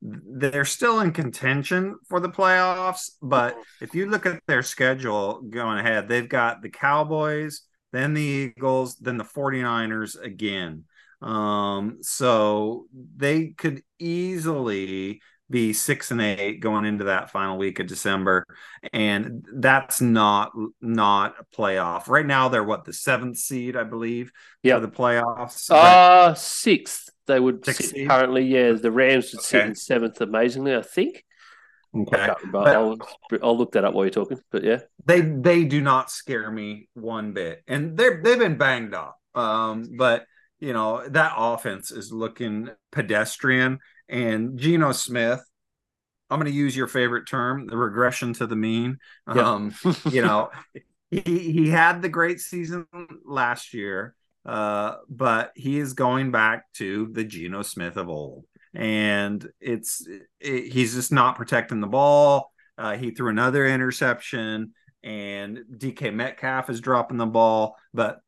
[0.04, 3.12] they're still in contention for the playoffs.
[3.22, 7.62] But if you look at their schedule going ahead, they've got the Cowboys,
[7.94, 10.84] then the Eagles, then the 49ers again.
[11.22, 17.88] Um, so they could easily be six and eight going into that final week of
[17.88, 18.46] December,
[18.92, 22.10] and that's not not a playoff.
[22.10, 24.32] Right now, they're what the seventh seed, I believe,
[24.64, 25.70] yeah, for the playoffs.
[25.70, 27.10] Uh sixth.
[27.26, 28.46] They would sit currently.
[28.46, 29.46] Yeah, the Rams would okay.
[29.46, 30.22] sit in seventh.
[30.22, 31.24] Amazingly, I think.
[31.96, 32.98] Okay, but I'll,
[33.44, 34.40] I'll look that up while you're talking.
[34.52, 38.94] But yeah, they they do not scare me one bit, and they're they've been banged
[38.94, 39.20] up.
[39.36, 40.26] Um, but
[40.60, 45.44] you know that offense is looking pedestrian and Geno Smith,
[46.30, 48.98] I'm going to use your favorite term, the regression to the mean.
[49.28, 49.38] Yep.
[49.38, 49.76] Um,
[50.10, 50.50] you know,
[51.12, 52.86] he he had the great season
[53.26, 59.48] last year, uh, but he is going back to the Geno Smith of old, and
[59.62, 60.06] it's
[60.40, 62.52] it, he's just not protecting the ball.
[62.78, 68.20] Uh, he threw another interception, and DK Metcalf is dropping the ball, but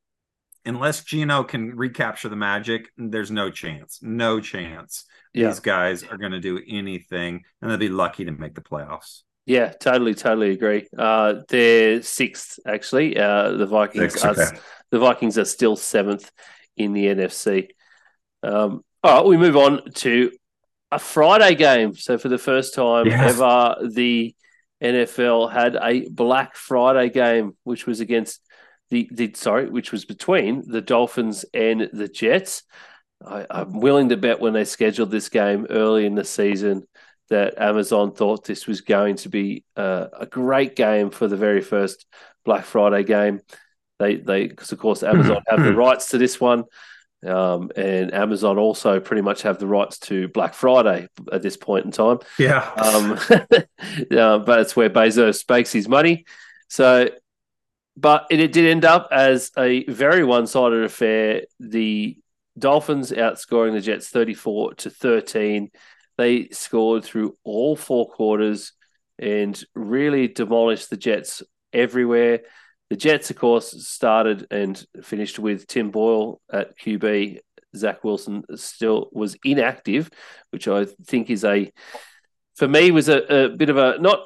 [0.66, 4.00] unless Geno can recapture the magic, there's no chance.
[4.02, 5.06] No chance.
[5.34, 5.48] Yeah.
[5.48, 9.22] These guys are going to do anything, and they'll be lucky to make the playoffs.
[9.46, 10.88] Yeah, totally, totally agree.
[10.98, 13.18] Uh, they're sixth, actually.
[13.18, 14.58] Uh, the Vikings Six, are okay.
[14.96, 16.32] The Vikings are still seventh
[16.78, 17.68] in the NFC.
[18.42, 20.32] Um, all right, we move on to
[20.90, 21.96] a Friday game.
[21.96, 23.34] So for the first time yes.
[23.34, 24.34] ever, the
[24.82, 28.40] NFL had a Black Friday game, which was against
[28.90, 32.64] the, the sorry, which was between the Dolphins and the Jets.
[33.22, 36.88] I, I'm willing to bet when they scheduled this game early in the season
[37.30, 41.62] that Amazon thought this was going to be uh, a great game for the very
[41.62, 42.06] first
[42.46, 43.42] Black Friday game.
[44.00, 46.66] They they because of course Amazon have the rights to this one.
[47.26, 51.86] Um, and Amazon also pretty much have the rights to Black Friday at this point
[51.86, 52.20] in time.
[52.38, 52.70] Yeah.
[52.78, 53.20] Um,
[54.12, 56.26] uh, but it's where Bezos makes his money.
[56.68, 57.10] So
[57.98, 61.44] but it, it did end up as a very one-sided affair.
[61.60, 62.18] The
[62.58, 65.72] Dolphins outscoring the Jets 34 to 13.
[66.18, 68.74] They scored through all four quarters
[69.18, 72.42] and really demolished the Jets everywhere.
[72.90, 77.40] The Jets, of course, started and finished with Tim Boyle at QB.
[77.76, 80.10] Zach Wilson still was inactive,
[80.52, 81.72] which I think is a,
[82.56, 84.20] for me, was a, a bit of a not.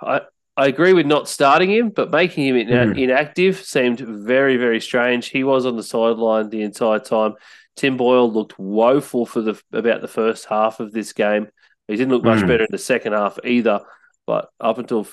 [0.00, 0.22] I,
[0.56, 3.00] I agree with not starting him, but making him mm.
[3.00, 5.28] inactive seemed very, very strange.
[5.28, 7.34] He was on the sideline the entire time.
[7.76, 11.48] Tim Boyle looked woeful for the about the first half of this game.
[11.86, 12.48] He didn't look much mm.
[12.48, 13.80] better in the second half either.
[14.26, 15.06] But up until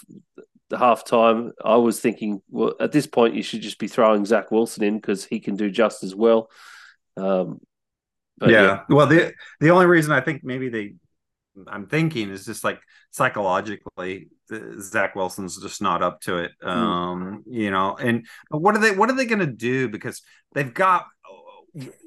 [0.69, 4.25] the half time, I was thinking, well, at this point, you should just be throwing
[4.25, 6.49] Zach Wilson in because he can do just as well.
[7.17, 7.59] Um,
[8.41, 8.49] yeah.
[8.49, 8.79] yeah.
[8.89, 10.95] Well, the the only reason I think maybe they
[11.67, 12.79] I'm thinking is just like
[13.11, 14.29] psychologically,
[14.79, 16.51] Zach Wilson's just not up to it.
[16.61, 16.69] Hmm.
[16.69, 17.53] Um, mm.
[17.53, 18.91] You know, and what are they?
[18.91, 19.89] What are they going to do?
[19.89, 20.21] Because
[20.53, 21.05] they've got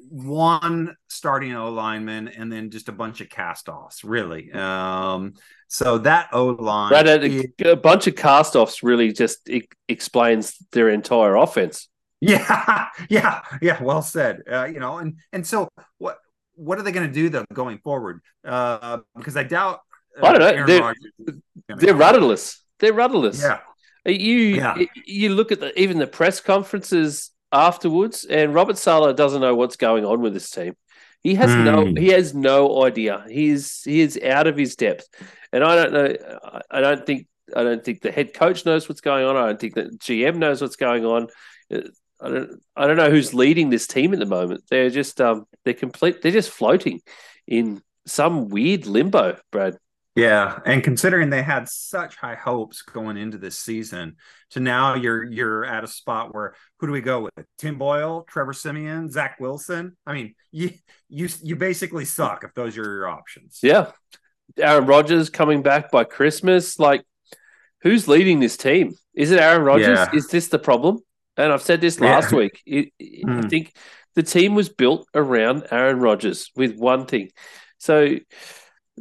[0.09, 4.51] one starting O lineman and then just a bunch of cast offs, really.
[4.51, 5.33] Um,
[5.67, 10.57] so that O line, right, a, a, bunch of cast offs really just it explains
[10.71, 11.89] their entire offense.
[12.21, 13.81] Yeah, yeah, yeah.
[13.81, 14.41] Well said.
[14.51, 16.17] Uh, you know, and and so what
[16.55, 18.21] what are they going to do though going forward?
[18.43, 19.81] Uh, because I doubt.
[20.21, 20.65] Uh, I don't know.
[20.65, 21.35] They're,
[21.77, 22.63] they're rudderless.
[22.79, 23.41] They're rudderless.
[23.41, 23.59] Yeah.
[24.05, 24.77] You yeah.
[25.05, 29.75] you look at the, even the press conferences afterwards, and Robert Saleh doesn't know what's
[29.75, 30.75] going on with this team.
[31.21, 31.63] He has mm.
[31.63, 33.25] no he has no idea.
[33.29, 35.07] He's he is out of his depth,
[35.51, 36.61] and I don't know.
[36.71, 39.35] I don't think I don't think the head coach knows what's going on.
[39.35, 41.27] I don't think the GM knows what's going on.
[41.71, 44.63] I don't I don't know who's leading this team at the moment.
[44.69, 46.21] They're just um they're complete.
[46.21, 47.01] They're just floating
[47.47, 49.77] in some weird limbo, Brad.
[50.19, 54.17] Yeah, and considering they had such high hopes going into this season,
[54.51, 57.45] to now you're you're at a spot where who do we go with?
[57.57, 59.95] Tim Boyle, Trevor Siemian, Zach Wilson.
[60.05, 60.71] I mean, you
[61.07, 63.59] you you basically suck if those are your options.
[63.61, 63.91] Yeah,
[64.57, 66.79] Aaron Rodgers coming back by Christmas.
[66.79, 67.03] Like,
[67.81, 68.93] who's leading this team?
[69.13, 69.97] Is it Aaron Rodgers?
[69.97, 70.09] Yeah.
[70.13, 70.99] Is this the problem?
[71.37, 72.37] And I've said this last yeah.
[72.37, 72.61] week.
[72.65, 73.29] It, mm.
[73.37, 73.47] I hmm.
[73.47, 73.73] think
[74.15, 77.29] the team was built around Aaron Rodgers with one thing.
[77.77, 78.17] So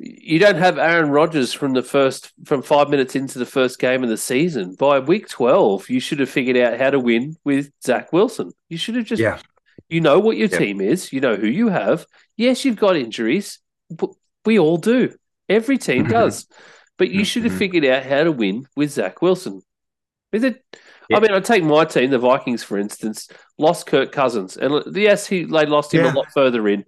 [0.00, 4.02] you don't have Aaron Rodgers from the first from five minutes into the first game
[4.02, 4.74] of the season.
[4.74, 8.52] By week twelve, you should have figured out how to win with Zach Wilson.
[8.68, 9.40] You should have just yeah.
[9.88, 10.58] you know what your yeah.
[10.58, 12.06] team is, you know who you have.
[12.36, 13.58] Yes, you've got injuries,
[13.90, 14.10] but
[14.44, 15.14] we all do.
[15.48, 16.46] Every team does.
[16.96, 17.58] But you should have mm-hmm.
[17.58, 19.62] figured out how to win with Zach Wilson.
[20.32, 20.62] Is it
[21.08, 21.16] yeah.
[21.16, 25.26] I mean, I take my team, the Vikings, for instance, lost Kirk Cousins, and yes,
[25.26, 26.84] he they lost him a lot further in.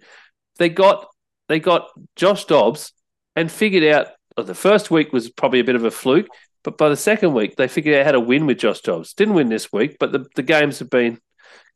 [0.58, 1.06] They got
[1.48, 2.92] they got Josh Dobbs
[3.36, 6.28] and figured out well, the first week was probably a bit of a fluke,
[6.62, 9.14] but by the second week, they figured out how to win with Josh Dobbs.
[9.14, 11.18] Didn't win this week, but the, the games have been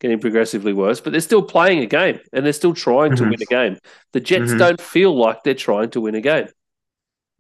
[0.01, 3.25] getting progressively worse, but they're still playing a game and they're still trying mm-hmm.
[3.25, 3.79] to win a game.
[4.13, 4.59] The Jets mm-hmm.
[4.59, 6.49] don't feel like they're trying to win a game.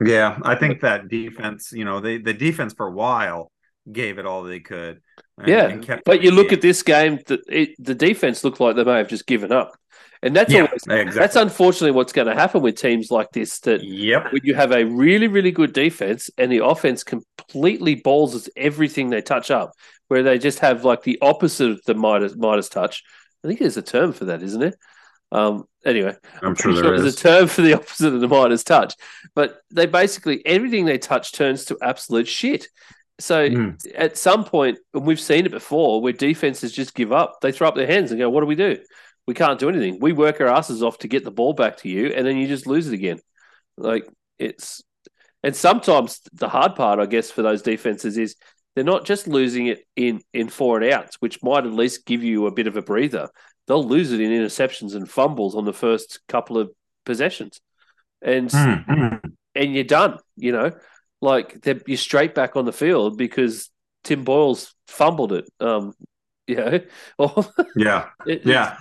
[0.05, 3.51] Yeah, I think that defense, you know, they, the defense for a while
[3.91, 5.01] gave it all they could.
[5.39, 6.57] And, yeah, and but you look game.
[6.59, 9.77] at this game, the, it, the defense looked like they may have just given up.
[10.25, 11.13] And that's yeah, always, exactly.
[11.13, 13.61] that's unfortunately what's going to happen with teams like this.
[13.61, 14.33] That yep.
[14.33, 19.21] when you have a really really good defense and the offense completely balls everything they
[19.21, 19.73] touch up,
[20.09, 23.05] where they just have like the opposite of the Midas Midas touch.
[23.45, 24.77] I think there's a term for that, isn't it?
[25.31, 28.65] Um, anyway, I'm, I'm sure, sure there's a term for the opposite of the Midas
[28.65, 28.95] touch,
[29.35, 32.69] but they basically everything they touch turns to absolute shit.
[33.21, 33.87] So mm.
[33.95, 37.69] at some point, and we've seen it before, where defenses just give up, they throw
[37.69, 38.79] up their hands and go, "What do we do?
[39.27, 39.99] We can't do anything.
[40.01, 42.47] We work our asses off to get the ball back to you, and then you
[42.47, 43.19] just lose it again.
[43.77, 44.07] Like
[44.39, 44.83] it's,
[45.43, 48.37] and sometimes the hard part, I guess, for those defenses is
[48.75, 52.23] they're not just losing it in in four and outs, which might at least give
[52.23, 53.29] you a bit of a breather.
[53.67, 56.71] They'll lose it in interceptions and fumbles on the first couple of
[57.07, 57.61] possessions,
[58.21, 59.29] and mm-hmm.
[59.55, 60.19] and you're done.
[60.37, 60.73] You know,
[61.21, 63.71] like you're straight back on the field because
[64.03, 65.49] Tim Boyle's fumbled it.
[65.61, 65.95] Um,
[66.47, 66.81] you know,
[67.17, 68.77] or yeah, it, yeah.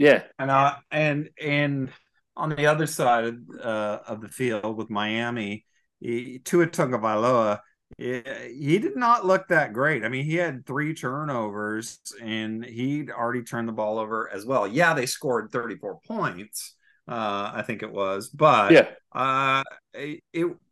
[0.00, 1.90] Yeah, and uh, and and
[2.34, 5.66] on the other side of, uh, of the field with Miami,
[6.00, 7.58] he, Tua Tagovailoa,
[7.98, 10.02] he, he did not look that great.
[10.02, 14.66] I mean, he had three turnovers and he'd already turned the ball over as well.
[14.66, 20.22] Yeah, they scored 34 points, uh, I think it was, but yeah, uh, it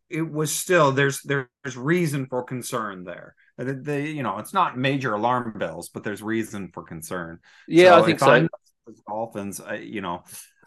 [0.09, 3.35] it was still there's there's reason for concern there.
[3.59, 7.37] The, the, you know it's not major alarm bells, but there's reason for concern.
[7.67, 8.31] Yeah, so I think so.
[8.31, 8.49] I'm,
[9.09, 10.23] Dolphins, uh, you know,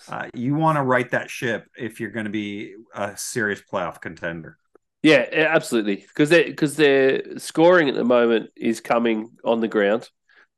[0.09, 4.01] uh, you want to right that ship if you're going to be a serious playoff
[4.01, 4.59] contender.
[5.03, 5.97] Yeah, absolutely.
[5.97, 10.09] Because because their scoring at the moment is coming on the ground.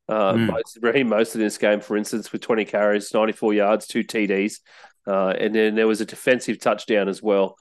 [0.07, 0.63] Uh, mm.
[0.81, 4.59] Raheem Mostert this game, for instance, with 20 carries, 94 yards, two TDs,
[5.07, 7.57] uh, and then there was a defensive touchdown as well.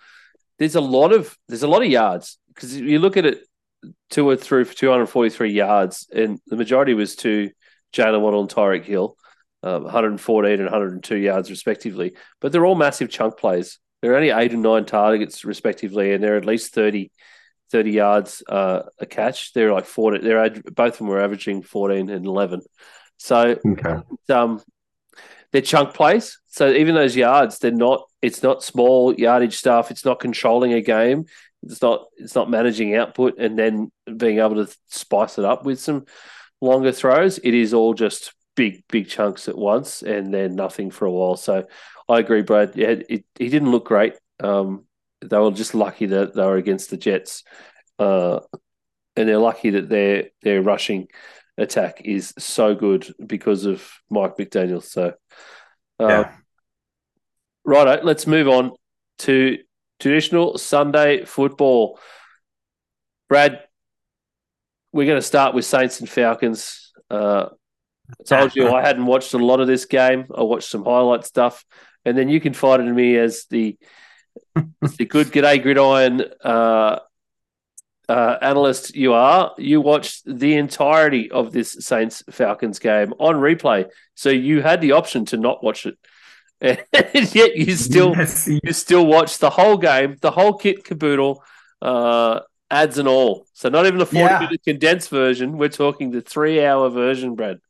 [0.59, 3.47] There's a lot of there's a lot of yards because you look at it,
[4.11, 7.51] two or three for 243 yards, and the majority was to
[7.95, 9.17] Jaylen Waddle and Tyreek Hill
[9.65, 12.15] uh, 114 and 102 yards respectively.
[12.41, 13.79] But they're all massive chunk plays.
[14.03, 17.11] There are only eight and nine targets respectively, and they're at least 30,
[17.71, 19.55] 30 yards uh, a catch.
[19.55, 20.19] They're like 40.
[20.19, 22.61] They're both of them were averaging 14 and 11.
[23.17, 23.97] So okay.
[24.29, 24.63] um,
[25.53, 26.39] they're chunk plays.
[26.49, 28.07] So even those yards, they're not.
[28.21, 29.91] It's not small yardage stuff.
[29.91, 31.25] It's not controlling a game.
[31.63, 32.05] It's not.
[32.19, 36.05] It's not managing output and then being able to spice it up with some
[36.61, 37.39] longer throws.
[37.39, 41.37] It is all just big big chunks at once and then nothing for a while.
[41.37, 41.67] So
[42.09, 42.73] I agree, Brad.
[42.75, 44.15] Yeah, it, he didn't look great.
[44.41, 44.85] Um,
[45.21, 47.45] they were just lucky that they were against the Jets,
[47.99, 48.41] uh,
[49.17, 51.09] and they're lucky that their their rushing
[51.57, 54.83] attack is so good because of Mike McDaniel.
[54.83, 55.15] So
[56.01, 56.33] Uh, Yeah.
[57.65, 58.73] Righto, let's move on
[59.19, 59.59] to
[60.01, 61.99] traditional Sunday football.
[63.29, 63.61] Brad,
[64.93, 66.93] we're going to start with Saints and Falcons.
[67.09, 67.47] Uh,
[68.21, 70.27] I told you I hadn't watched a lot of this game.
[70.35, 71.65] I watched some highlight stuff,
[72.05, 73.77] and then you confided in me as the
[74.83, 76.99] as the good g'day gridiron uh,
[78.09, 79.53] uh, analyst you are.
[79.59, 84.93] You watched the entirety of this Saints Falcons game on replay, so you had the
[84.93, 85.97] option to not watch it,
[86.61, 91.43] and yet you still Yes, you still watched the whole game, the whole kit caboodle,
[91.83, 92.41] uh,
[92.71, 93.47] ads and all.
[93.55, 94.41] So not even the forty Yeah.
[94.41, 95.59] minute condensed version.
[95.59, 97.61] We're talking the three hour version, Brad.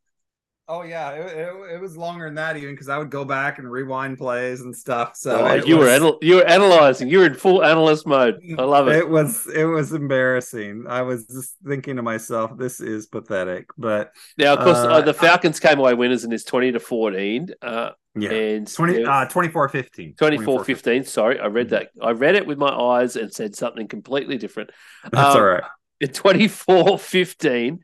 [0.67, 3.59] Oh yeah, it, it, it was longer than that even because I would go back
[3.59, 5.15] and rewind plays and stuff.
[5.15, 7.09] So Oh, you were anal- you were analyzing.
[7.09, 8.41] You were in full analyst mode.
[8.59, 8.97] I love it.
[8.97, 10.87] It was it was embarrassing.
[10.89, 13.67] I was just thinking to myself, this is pathetic.
[13.77, 16.81] But Now, of course, uh, uh, the Falcons came away winners in this twenty to
[16.81, 17.49] fourteen.
[17.61, 18.31] Uh, Yeah.
[18.31, 20.17] and 20, uh, 24-15.
[20.17, 21.05] 24 15.
[21.05, 21.89] Sorry, I read that.
[22.01, 24.71] I read it with my eyes and said something completely different.
[25.13, 25.63] That's Um, all right.
[26.01, 27.81] in 24 15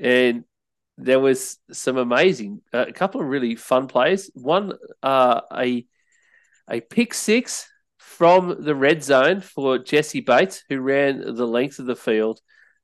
[0.00, 0.44] and
[0.96, 4.72] there was some amazing uh, a couple of really fun plays one
[5.02, 5.86] uh, a
[6.70, 7.68] a pick six
[7.98, 12.40] from the red zone for Jessie Bates who ran the length of the field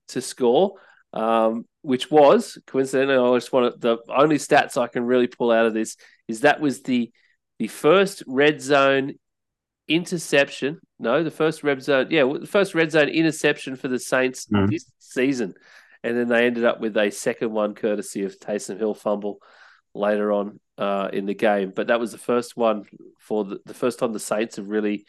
[0.09, 0.75] to score
[1.13, 5.67] um, which was coincidentally I just want the only stats I can really pull out
[5.67, 5.97] of this
[6.27, 7.13] is that was the
[7.59, 9.15] the first red zone
[9.89, 10.79] interception.
[10.99, 12.07] No, the first red zone.
[12.11, 14.71] Yeah, the first red zone interception for the Saints Mhm.
[14.71, 15.55] this season,
[16.03, 19.39] and then they ended up with a second one courtesy of Taysom Hill fumble
[19.95, 21.73] later on uh, in the game.
[21.75, 22.85] But that was the first one
[23.19, 25.07] for the, the first time the Saints have really,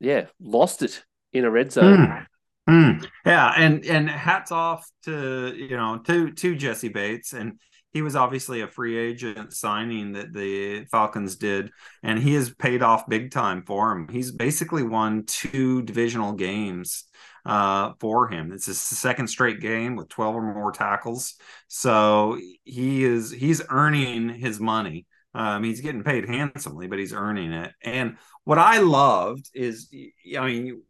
[0.00, 2.26] yeah, lost it in a red zone.
[2.68, 3.06] Mm.
[3.26, 7.60] Yeah, and and hats off to you know to to Jessie Bates, and
[7.92, 11.70] he was obviously a free agent signing that the Falcons did,
[12.02, 14.08] and he has paid off big time for him.
[14.08, 17.04] He's basically won two divisional games
[17.44, 18.52] uh, for him.
[18.52, 21.34] It's his second straight game with twelve or more tackles,
[21.68, 25.06] so he is he's earning his money.
[25.34, 27.72] Um, he's getting paid handsomely, but he's earning it.
[27.82, 29.92] And what I loved is,
[30.38, 30.82] I mean,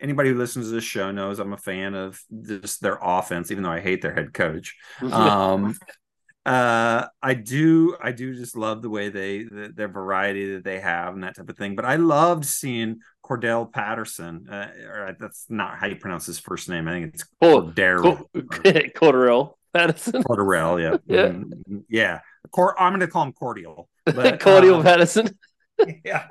[0.00, 3.62] anybody who listens to this show knows I'm a fan of just their offense, even
[3.62, 4.76] though I hate their head coach.
[5.12, 5.76] Um,
[6.46, 10.80] uh, I do, I do just love the way they, the, their variety that they
[10.80, 11.76] have and that type of thing.
[11.76, 14.48] But I loved seeing Cordell Patterson.
[14.50, 16.88] Uh, or that's not how you pronounce his first name.
[16.88, 18.24] I think it's Cor- Cordero.
[18.34, 20.22] Cordarrelle Patterson.
[20.22, 21.28] Cordarrelle, yeah, Yeah.
[21.28, 22.20] Mm, yeah.
[22.50, 23.88] Cor- I'm going to call him Cordial.
[24.04, 25.38] But, Cordial um, Patterson.
[26.04, 26.26] yeah.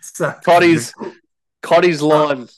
[0.00, 0.94] so, Cotty's
[1.62, 2.48] Cotty's lime.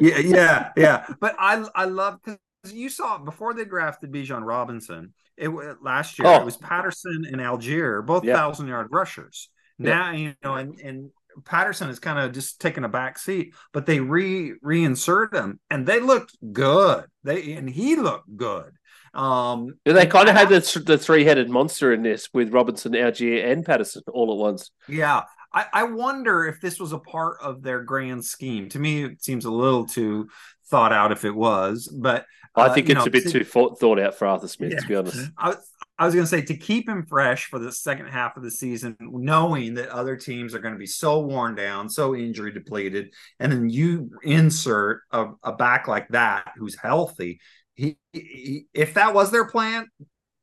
[0.00, 1.06] yeah, yeah, yeah.
[1.20, 2.38] But I I love because
[2.70, 5.14] you saw before they drafted Bijan Robinson.
[5.36, 5.48] It
[5.82, 6.36] last year Oh.
[6.40, 8.36] it was Patterson and Allgeier, both Yeah.
[8.36, 9.48] thousand yard rushers.
[9.78, 9.94] Yeah.
[9.94, 11.10] Now you know, and and
[11.44, 15.86] Patterson is kind of just taking a back seat, but they re reinsert him, and
[15.86, 17.06] they looked good.
[17.24, 18.72] They and he looked good.
[19.14, 22.52] Um, Yeah, They kind of had the, th- the three headed monster in this with
[22.52, 24.70] Robinson, Allgeier, and Patterson all at once.
[24.88, 25.24] Yeah.
[25.54, 28.70] I, I wonder if this was a part of their grand scheme.
[28.70, 30.28] To me, it seems a little too
[30.70, 32.24] thought out if it was, but
[32.54, 34.72] I uh, think you it's know, a bit to- too thought, out for Arthur Smith,
[34.72, 34.80] Yeah.
[34.80, 35.30] to be honest.
[35.38, 38.36] I, was- I was going to say to keep him fresh for the second half
[38.36, 42.14] of the season, knowing that other teams are going to be so worn down, so
[42.16, 47.40] injury depleted, and then you insert a, a back like that who's healthy.
[47.74, 49.86] He, he, if that was their plan,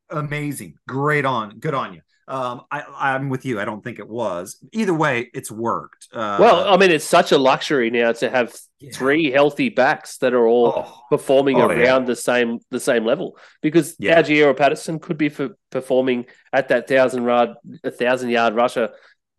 [0.09, 2.01] amazing, great on, good on you.
[2.29, 3.59] Um, I, I'm with you.
[3.59, 4.63] I don't think it was.
[4.71, 6.07] Either way, it's worked.
[6.13, 8.55] Uh, well, I mean, it's such a luxury now to have
[8.93, 11.01] three healthy backs that are all Oh.
[11.09, 12.05] performing Oh, around yeah.
[12.13, 13.35] the same the same level.
[13.63, 14.21] Because Yeah.
[14.21, 17.49] Allgeier or Patterson could be for performing at that thousand yard
[17.83, 18.89] a thousand yard rusher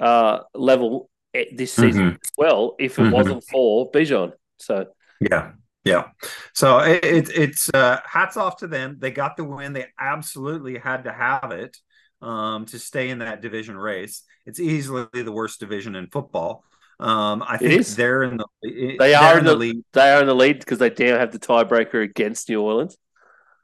[0.01, 2.15] uh, level eh, this season Mhm.
[2.25, 3.13] as well if it Mhm.
[3.13, 4.33] wasn't for Bijan.
[4.59, 4.87] So
[5.21, 5.53] Yeah.
[5.85, 6.09] Yeah.
[6.55, 8.97] So it, it, it's uh, hats off to them.
[8.99, 9.73] They got the win.
[9.75, 11.79] They absolutely had to have it
[12.23, 14.23] um, to stay in that division race.
[14.47, 16.65] It's easily the worst division in football.
[16.99, 19.83] Um, I think they're in the they they are in the, lead.
[19.93, 22.99] they are in the lead because they now have the tiebreaker against New Orleans.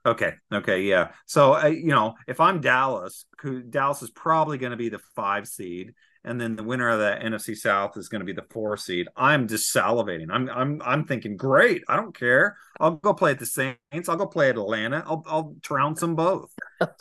[0.07, 0.35] Okay.
[0.53, 0.83] Okay.
[0.83, 1.09] Yeah.
[1.27, 3.27] So uh, you know, if I'm Dallas,
[3.69, 5.93] Dallas is probably going to be the five seed,
[6.25, 9.09] and then the winner of the NFC South is going to be the four seed.
[9.17, 10.29] I'm just salivating.
[10.31, 11.83] I'm I'm I'm thinking, great.
[11.89, 12.57] I don't care.
[12.81, 14.09] I'll go play at the Saints.
[14.09, 15.05] I'll go play at Atlanta.
[15.07, 16.53] I'll I'll trounce them both.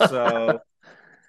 [0.08, 0.60] So,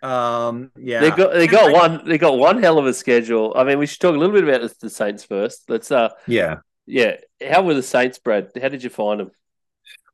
[0.02, 3.52] um, yeah, They got they got one they got one hell of a schedule.
[3.56, 5.68] I mean, we should talk a little bit about the Saints first.
[5.68, 6.56] Let's uh yeah.
[6.86, 7.16] yeah.
[7.46, 8.50] How were the Saints, Brad?
[8.60, 9.30] How did you find them?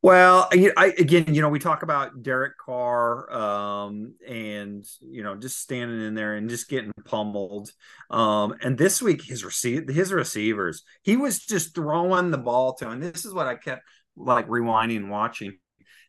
[0.03, 5.61] Well, I, again, you know, we talk about Derek Carr um, and you know just
[5.61, 7.71] standing in there and just getting pummeled.
[8.11, 12.91] Um, and this week, his receive his receivers, he was just throwing the ball to,
[12.91, 13.83] and this is what I kept
[14.17, 15.59] like rewinding and watching.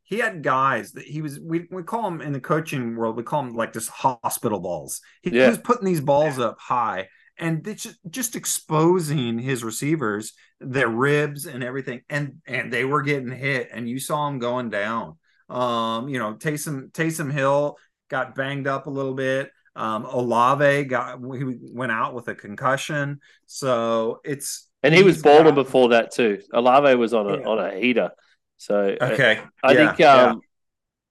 [0.04, 3.24] He had guys that he was we, we call them in the coaching world we
[3.24, 5.01] call them like just hospital balls.
[5.22, 5.49] He yeah.
[5.49, 11.64] was putting these balls up high and just just exposing his receivers, their ribs and
[11.64, 15.18] everything, and and they were getting hit, and you saw them going down.
[15.49, 17.78] Um, you know, Taysom Taysom Hill
[18.10, 19.51] got banged up a little bit.
[19.76, 25.56] Um, Olave got he went out with a concussion, so it's and he was balling
[25.56, 26.39] before that too.
[26.54, 27.47] Olave was on a yeah.
[27.47, 28.12] on a heater,
[28.58, 30.41] so uh, okay, I, I yeah, think um,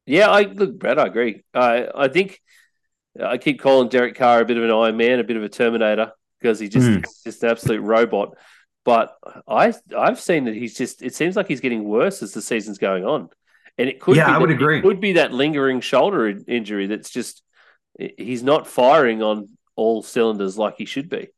[0.06, 0.18] yeah.
[0.20, 1.42] yeah, I look, Brad, I agree.
[1.54, 2.40] I I think
[3.20, 5.48] I keep calling Derek Carr a bit of an Iron Man, a bit of a
[5.48, 7.04] Terminator because he just mm.
[7.24, 8.36] just an absolute robot.
[8.84, 9.14] But
[9.46, 12.78] I I've seen that he's just it seems like he's getting worse as the season's
[12.78, 13.28] going on,
[13.78, 17.42] and it could yeah I would agree could be that lingering shoulder injury that's just
[17.98, 21.28] he's not firing on all cylinders like he should be.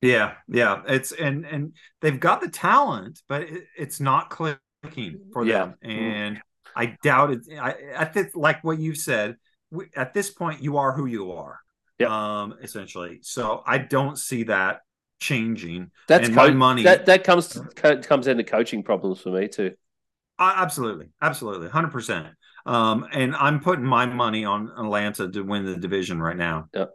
[0.00, 4.60] Yeah, yeah, it's and and they've got the talent, but it, it's not clicking
[5.32, 5.88] for them, yeah.
[5.88, 6.40] and
[6.74, 7.40] I doubt it.
[7.58, 9.36] I, I think like what you've said
[9.70, 11.60] we, at this point you are who you are
[11.98, 12.10] yep.
[12.10, 14.80] um essentially so i don't see that
[15.20, 19.30] changing that's and co- my money that, that comes to, comes into coaching problems for
[19.30, 19.72] me too
[20.38, 22.30] uh, absolutely absolutely 100%
[22.66, 26.90] um and i'm putting my money on atlanta to win the division right now yep.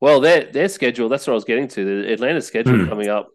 [0.00, 2.88] well their their schedule that's what i was getting to the atlanta schedule mm.
[2.88, 3.28] coming up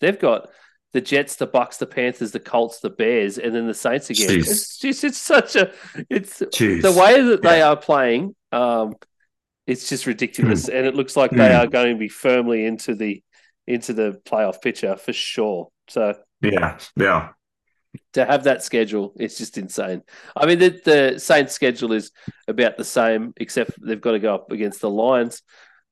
[0.00, 0.48] they've got
[0.94, 4.28] the Jets, the Bucs, the Panthers, the Colts, the Bears, and then the Saints again.
[4.28, 4.48] Jeez.
[4.48, 5.72] It's just it's such a
[6.08, 6.82] it's Jeez.
[6.82, 7.70] the way that they yeah.
[7.70, 8.36] are playing.
[8.52, 8.94] Um,
[9.66, 10.76] it's just ridiculous, mm.
[10.78, 11.38] and it looks like mm.
[11.38, 13.22] they are going to be firmly into the
[13.66, 15.68] into the playoff picture for sure.
[15.88, 17.30] So yeah, yeah.
[18.12, 20.02] To have that schedule, it's just insane.
[20.36, 22.12] I mean, the, the Saints' schedule is
[22.46, 25.42] about the same, except they've got to go up against the Lions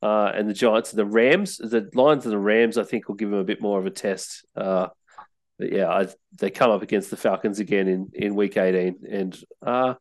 [0.03, 1.59] uh, and the Giants and the Rams.
[1.59, 3.91] The Lions and the Rams, I think, will give them a bit more of a
[3.91, 4.45] test.
[4.57, 4.89] Uh,
[5.59, 9.39] but yeah, I, they come up against the Falcons again in, in week 18, and
[9.65, 9.95] uh,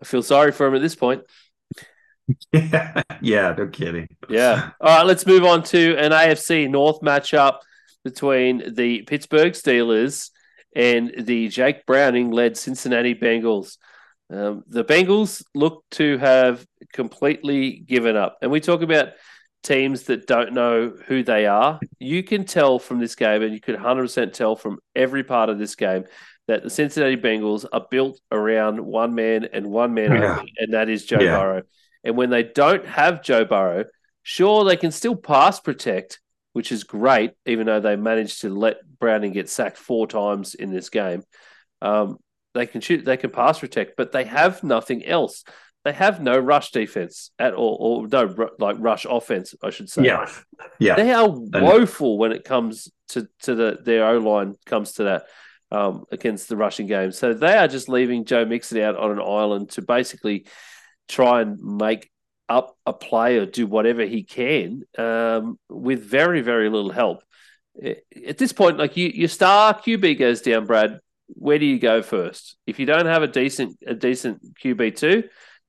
[0.00, 1.22] I feel sorry for them at this point.
[2.52, 4.08] Yeah, yeah, no kidding.
[4.28, 4.70] Yeah.
[4.80, 7.58] All right, let's move on to an AFC North matchup
[8.04, 10.30] between the Pittsburgh Steelers
[10.74, 13.76] and the Jake Browning led Cincinnati Bengals.
[14.30, 18.38] Um, the Bengals look to have completely given up.
[18.42, 19.08] And we talk about
[19.62, 21.80] teams that don't know who they are.
[21.98, 25.58] You can tell from this game, and you could 100% tell from every part of
[25.58, 26.04] this game,
[26.46, 30.38] that the Cincinnati Bengals are built around one man and one man yeah.
[30.38, 31.38] only, and that is Joe yeah.
[31.38, 31.62] Burrow.
[32.04, 33.84] And when they don't have Joe Burrow,
[34.22, 36.20] sure, they can still pass protect,
[36.52, 40.72] which is great, even though they managed to let Browning get sacked four times in
[40.72, 41.22] this game.
[41.82, 42.18] Um,
[42.54, 45.44] they can shoot, they can pass protect, but they have nothing else.
[45.84, 50.04] They have no rush defense at all, or no like rush offense, I should say.
[50.04, 50.28] Yeah,
[50.78, 50.96] yeah.
[50.96, 55.26] They are woeful when it comes to to the their O line comes to that
[55.70, 57.12] um, against the rushing game.
[57.12, 60.46] So they are just leaving Joe Mixon out on an island to basically
[61.08, 62.10] try and make
[62.48, 67.22] up a play or do whatever he can um, with very very little help.
[68.26, 70.98] At this point, like you, your star QB goes down, Brad
[71.28, 72.56] where do you go first?
[72.66, 75.24] If you don't have a decent a decent QB two,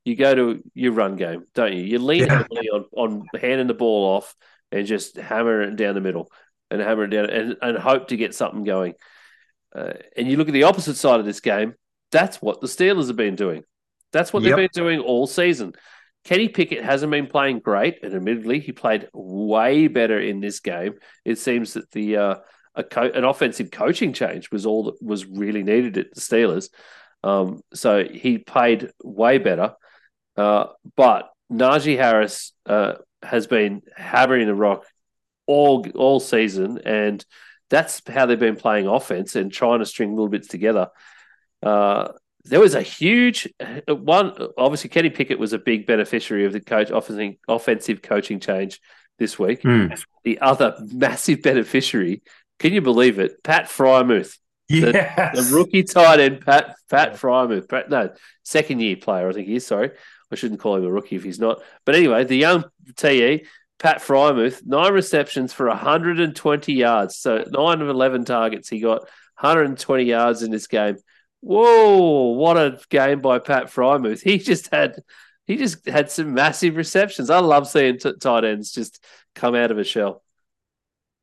[0.06, 1.84] you go to your run game, don't you?
[1.84, 2.38] You lean yeah.
[2.40, 4.36] heavily on, on handing the ball off
[4.72, 6.32] and just hammer it down the middle
[6.72, 8.94] and hammer it down and, and hope to get something going.
[9.76, 11.76] Uh, and you look at the opposite side of this game,
[12.12, 13.64] that's what the Steelers have been doing.
[14.12, 14.56] That's what yep.
[14.56, 15.74] they've been doing all season.
[16.24, 20.96] Kenny Pickett hasn't been playing great, and admittedly, he played way better in this game.
[21.24, 22.36] It seems that the uh,
[22.80, 26.70] a co- an offensive coaching change was all that was really needed at the Steelers.
[27.24, 29.76] Um, so he played way better.
[30.38, 34.86] Uh, but Najee Harris uh, has been hammering the rock
[35.46, 37.24] all all season, and
[37.70, 40.90] that's how they've been playing offense and trying to string little bits together.
[41.62, 42.14] Uh,
[42.46, 43.50] there was a huge
[43.88, 44.34] one.
[44.58, 48.80] Obviously, Kenny Pickett was a big beneficiary of the coach offensive, offensive coaching change
[49.20, 49.62] this week.
[49.62, 50.02] Mm.
[50.24, 52.24] The other massive beneficiary
[52.60, 53.44] can you believe it?
[53.44, 54.38] Pat Freiermuth.
[54.68, 55.36] Yes.
[55.36, 57.18] The, the rookie tight end, Pat Pat yeah.
[57.18, 57.68] Freiermuth.
[57.68, 58.12] Pat, no,
[58.44, 59.66] second year player, I think he is.
[59.66, 59.92] Sorry.
[60.32, 61.64] I shouldn't call him a rookie if he's not.
[61.86, 63.46] But anyway, the young TE,
[63.80, 67.16] Pat Freiermuth, nine receptions for 120 yards.
[67.16, 68.70] So nine of 11 targets.
[68.70, 69.02] He got
[69.40, 70.98] 120 yards in this game.
[71.42, 74.22] Whoa, what a game by Pat Freiermuth.
[74.22, 75.02] He just had
[75.46, 77.32] he just had some massive receptions.
[77.32, 79.04] I love seeing t- tight ends just
[79.34, 80.22] come out of a shell.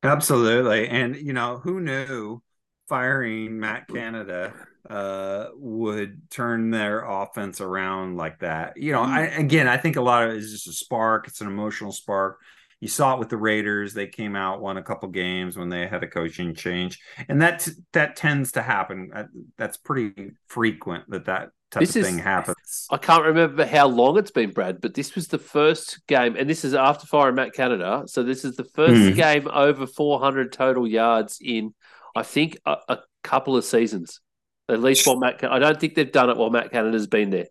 [0.02, 0.88] Absolutely.
[0.88, 2.40] And, you know, who knew
[2.88, 4.52] firing Matt Canada
[4.88, 8.76] uh, would turn their offense around like that.
[8.76, 11.26] You know, I, again, I think a lot of it is just a spark.
[11.26, 12.38] It's an emotional spark.
[12.78, 15.86] You saw it with the Raiders; they came out, won a couple games when they
[15.86, 19.10] had a coaching change, and that that tends to happen.
[19.56, 22.86] That's pretty frequent that that type this of is, thing happens.
[22.90, 26.48] I can't remember how long it's been, Brad, but this was the first game, and
[26.48, 28.04] this is after firing Matt Canada.
[28.06, 29.16] So this is the first Mm.
[29.16, 31.74] game over 400 total yards in,
[32.14, 34.20] I think, a, a couple of seasons.
[34.68, 37.46] At least while Matt, I don't think they've done it while Matt Canada's been there.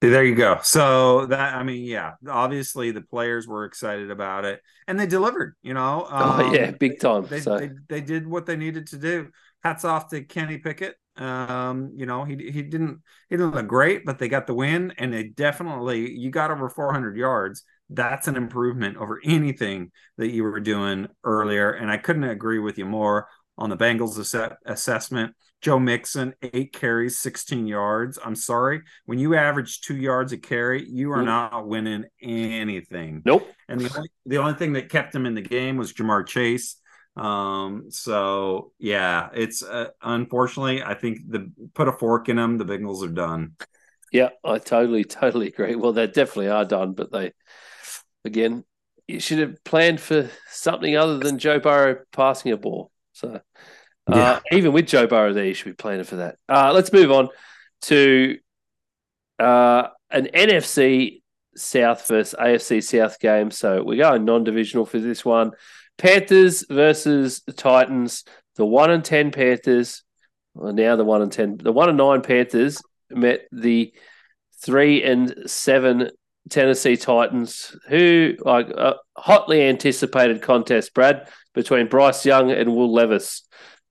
[0.00, 0.58] There you go.
[0.64, 5.54] So that I mean, yeah, obviously the players were excited about it, and they delivered.
[5.62, 7.26] You know, oh yeah, big time.
[7.26, 9.28] They, so they, they did what they needed to do.
[9.62, 10.96] Hats off to Kenny Pickett.
[11.16, 14.92] Um, you know, he he didn't he didn't look great, but they got the win,
[14.98, 17.62] and they definitely you got over 400 yards.
[17.90, 22.78] That's an improvement over anything that you were doing earlier, and I couldn't agree with
[22.78, 25.34] you more on the Bengals ass- assessment.
[25.60, 28.18] Joe Mixon, eight carries, 16 yards.
[28.24, 28.82] I'm sorry.
[29.06, 33.22] When you average two yards a carry, you are not winning anything.
[33.24, 33.48] Nope.
[33.68, 36.81] And the only, the only thing that kept him in the game was Ja'Marr Chase.
[37.16, 42.58] Um, so yeah, it's uh, unfortunately, I think the put a fork in them.
[42.58, 43.52] The Bengals are done.
[44.12, 45.74] Yeah, I totally, totally agree.
[45.74, 47.32] Well, they definitely are done, but they,
[48.24, 48.64] again,
[49.08, 52.90] you should have planned for something other than Joe Burrow passing a ball.
[53.12, 53.40] So,
[54.06, 54.40] uh, Yeah.
[54.50, 56.36] even with Joe Burrow there, you should be planning for that.
[56.48, 57.28] Uh, let's move on
[57.82, 58.38] to
[59.38, 61.22] uh, an NFC
[61.56, 63.50] South versus AFC South game.
[63.50, 65.52] So we're going non-divisional for this one.
[65.98, 68.24] Panthers versus the Titans.
[68.56, 70.02] The one and ten Panthers.
[70.54, 71.56] Well, now the one and ten.
[71.56, 73.92] The one and nine Panthers met the
[74.62, 76.10] three and seven
[76.48, 83.42] Tennessee Titans, who like a hotly anticipated contest, Brad, between Bryce Young and Will Levis.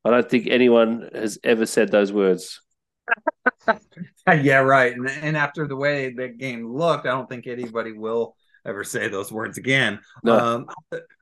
[0.03, 2.61] I don't think anyone has ever said those words.
[4.27, 4.93] yeah, right.
[4.93, 8.35] And, and after the way that game looked, I don't think anybody will
[8.65, 9.99] ever say those words again.
[10.23, 10.37] No.
[10.37, 10.65] Um,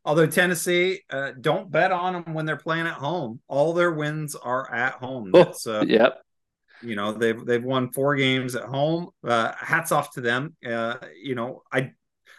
[0.06, 3.40] although Tennessee, uh, don't bet on them when they're playing at home.
[3.48, 5.32] All their wins are at home.
[5.34, 6.22] Oh, That's, uh, yep.
[6.82, 9.10] you know they've they've won four games at home.
[9.24, 10.56] Uh, hats off to them.
[10.66, 11.92] Uh, you know, I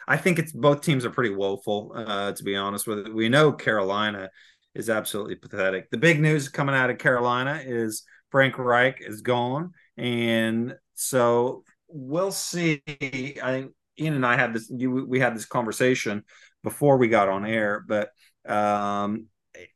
[0.07, 1.93] I think it's both teams are pretty woeful.
[1.95, 4.31] Uh, to be honest with it, we know Carolina
[4.75, 5.91] is absolutely pathetic.
[5.91, 12.33] The big news coming out of Carolina is Frank Reich is gone, and so we'll
[12.33, 12.83] see.
[12.89, 14.71] I think Ian and I had this.
[14.75, 16.25] You, we had this conversation
[16.63, 18.11] before we got on air, but
[18.49, 19.27] um,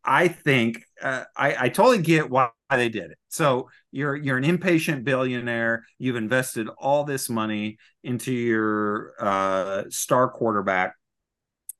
[0.04, 3.18] I think uh, I, I totally get why they did it.
[3.28, 5.84] So you're you're an impatient billionaire.
[5.98, 10.94] You've invested all this money into your uh, star quarterback,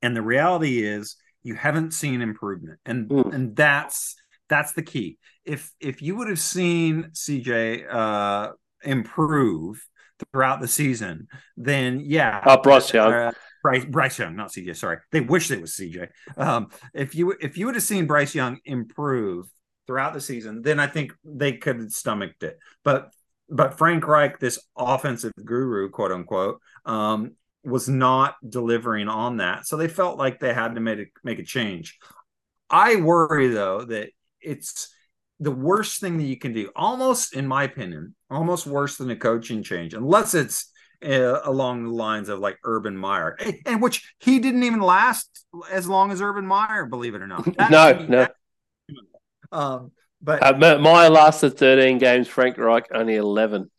[0.02, 4.16] and the reality is you haven't seen improvement, and and that's
[4.48, 5.18] that's the key.
[5.44, 9.84] If if you would have seen CJ uh, improve
[10.32, 13.12] throughout the season, then yeah, Oh, Bryce Young.
[13.12, 14.76] uh, Bryce, Bryce Young, not CJ.
[14.76, 16.08] Sorry, they wish it was CJ.
[16.36, 19.46] Um, if you if you would have seen Bryce Young improve
[19.86, 22.58] throughout the season, then I think they could have stomached it.
[22.84, 23.10] But
[23.48, 27.32] but Frank Reich, this offensive guru, quote unquote, um,
[27.64, 29.66] was not delivering on that.
[29.66, 31.98] So they felt like they had to make a, make a change.
[32.70, 34.10] I worry though that
[34.40, 34.90] it's
[35.40, 39.16] the worst thing that you can do, almost in my opinion, almost worse than a
[39.16, 40.70] coaching change, unless it's
[41.04, 45.44] uh, along the lines of like Urban Meyer, and, and which he didn't even last
[45.70, 47.44] as long as Urban Meyer, believe it or not.
[47.56, 48.18] That- no, no.
[48.18, 48.34] that-
[49.52, 53.70] um, but Uh, Meyer lasted 13 games, Frank Reich only 11.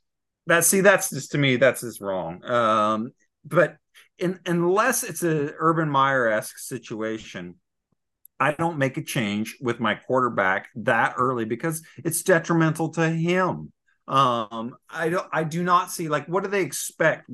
[0.47, 3.11] that see that's just to me that's just wrong um
[3.43, 3.77] but
[4.19, 7.55] in, unless it's a urban meyer-esque situation
[8.39, 13.71] i don't make a change with my quarterback that early because it's detrimental to him
[14.07, 17.27] um i don't i do not see like what do they expect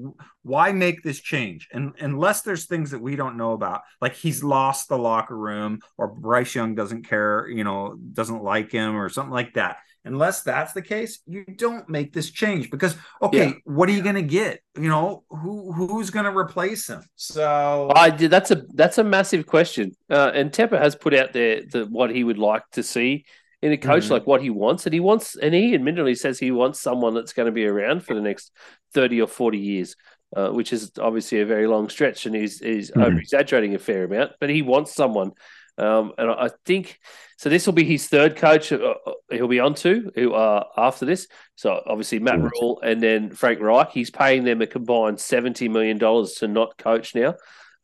[0.44, 4.42] why make this change and unless there's things that we don't know about like he's
[4.42, 9.10] lost the locker room or bryce young doesn't care you know doesn't like him or
[9.10, 13.54] something like that unless that's the case you don't make this change because okay Yeah.
[13.66, 17.92] what are you going to get you know who who's going to replace him so
[17.94, 18.32] I did.
[18.32, 19.92] That's a that's a massive question.
[20.10, 23.26] Uh, and Tepper has put out there the what he would like to see
[23.62, 24.12] in a coach, Mhm.
[24.12, 27.34] like what he wants, and he wants, and he admittedly says he wants someone that's
[27.34, 28.52] going to be around for the next
[28.94, 29.96] thirty or forty years,
[30.36, 33.06] uh, which is obviously a very long stretch, and he's he's Mhm.
[33.06, 35.32] over exaggerating a fair amount, but he wants someone.
[35.78, 37.00] Um, and I think
[37.38, 37.50] so.
[37.50, 38.72] This will be his third coach.
[38.72, 41.28] Uh, uh, he'll be on to who uh, after this.
[41.56, 42.52] So obviously Matt Yes.
[42.52, 43.90] Rhule and then Frank Reich.
[43.92, 47.36] He's paying them a combined seventy million dollars to not coach now.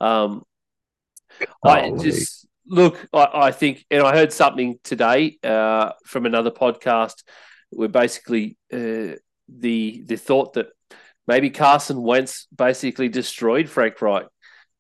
[0.02, 0.44] Um,
[1.64, 3.06] I just look.
[3.14, 7.24] I, I think, and I heard something today uh, from another podcast
[7.70, 9.16] where basically uh,
[9.50, 10.68] the the thought that
[11.28, 14.28] maybe Carson Wentz basically destroyed Frank Reich.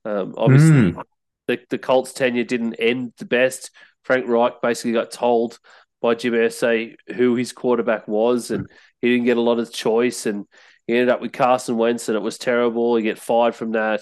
[0.05, 1.03] Um, obviously, mm.
[1.47, 3.71] the, the Colts tenure didn't end the best.
[4.03, 5.59] Frank Reich basically got told
[6.01, 8.67] by Jim Irsay who his quarterback was, and
[9.01, 10.45] he didn't get a lot of choice, and
[10.85, 12.95] he ended up with Carson Wentz, and it was terrible.
[12.95, 14.01] He get fired from that.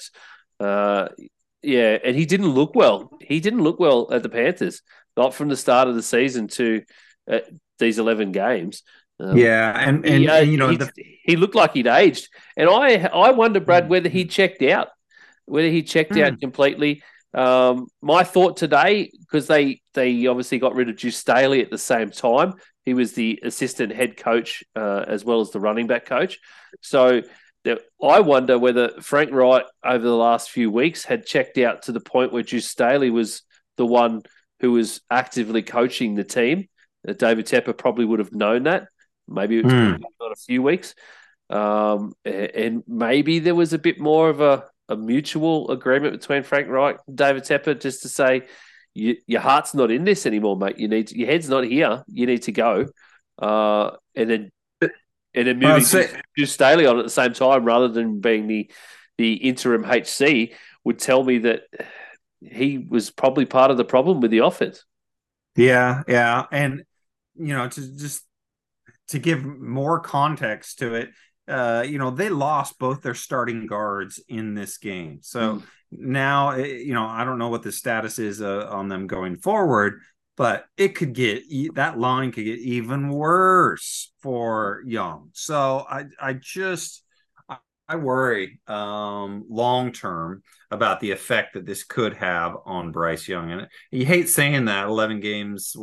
[0.60, 1.10] Uh,
[1.66, 3.12] yeah, and he didn't look well.
[3.22, 4.82] He didn't look well at the Panthers,
[5.18, 6.84] not from the start of the season to
[7.30, 7.40] uh,
[7.80, 8.84] these eleven games.
[9.20, 10.92] Um, yeah, and and, he, uh, and you know the...
[11.24, 14.90] he looked like he'd aged, and I I wonder, Brad, whether he checked out,
[15.46, 16.24] whether he checked mm.
[16.24, 17.04] out completely.
[17.34, 21.78] Um, my thought today, because they they obviously got rid of Deuce Staley at the
[21.78, 22.54] same time.
[22.86, 26.40] He was the assistant head coach uh, as well as the running back coach.
[26.82, 27.24] So
[28.04, 32.00] I wonder whether Frank Reich over the last few weeks had checked out to the
[32.00, 33.42] point where Deuce Staley was
[33.78, 34.24] the one
[34.60, 36.68] who was actively coaching the team.
[37.08, 38.88] Uh, David Tepper probably would have known that.
[39.28, 40.00] Maybe it was mm.
[40.20, 40.94] not a few weeks.
[41.50, 46.68] Um, and maybe there was a bit more of a a mutual agreement between Frank
[46.68, 48.44] Reich and David Tepper just to say,
[48.94, 50.78] your heart's not in this anymore, mate.
[50.78, 52.04] You need to, your head's not here.
[52.08, 52.86] You need to go.
[53.38, 54.52] Uh, and then
[55.36, 58.72] and then moving say, to Staley on at the same time rather than being the
[59.18, 61.64] the interim HC would tell me that
[62.42, 64.84] he was probably part of the problem with the offense.
[65.56, 66.84] Yeah, yeah, and
[67.36, 68.24] you know to just
[69.10, 71.10] to give more context to it,
[71.48, 75.20] uh, you know, they lost both their starting guards in this game.
[75.22, 75.64] So mm.
[75.92, 79.38] now, eh, you know, I don't know what the status is uh, on them going
[79.38, 80.02] forward,
[80.38, 81.44] but it could get
[81.76, 85.30] that line could get even worse for Young.
[85.34, 87.04] So I, I just,
[87.88, 93.52] I worry um, long term about the effect that this could have on Bryce Young.
[93.52, 95.76] And you hate saying that 11 games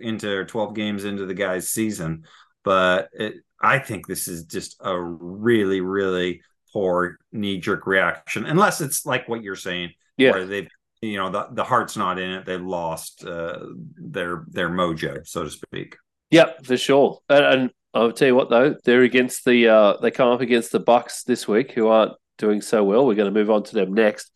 [0.00, 2.24] into or 12 games into the guy's season,
[2.64, 6.42] but it, I think this is just a really, really
[6.72, 10.32] poor knee jerk reaction, unless it's like what you're saying, yeah.
[10.32, 10.68] where they've
[11.02, 12.46] you know the, the heart's not in it.
[12.46, 13.58] They've lost uh,
[13.96, 15.96] their their mojo so to speak.
[16.30, 17.18] Yep for sure.
[17.28, 20.72] And, and, i'll tell you what though they're against the uh, they come up against
[20.72, 23.06] the Bucs this week who aren't doing so well.
[23.06, 24.30] We're going to move on to them next.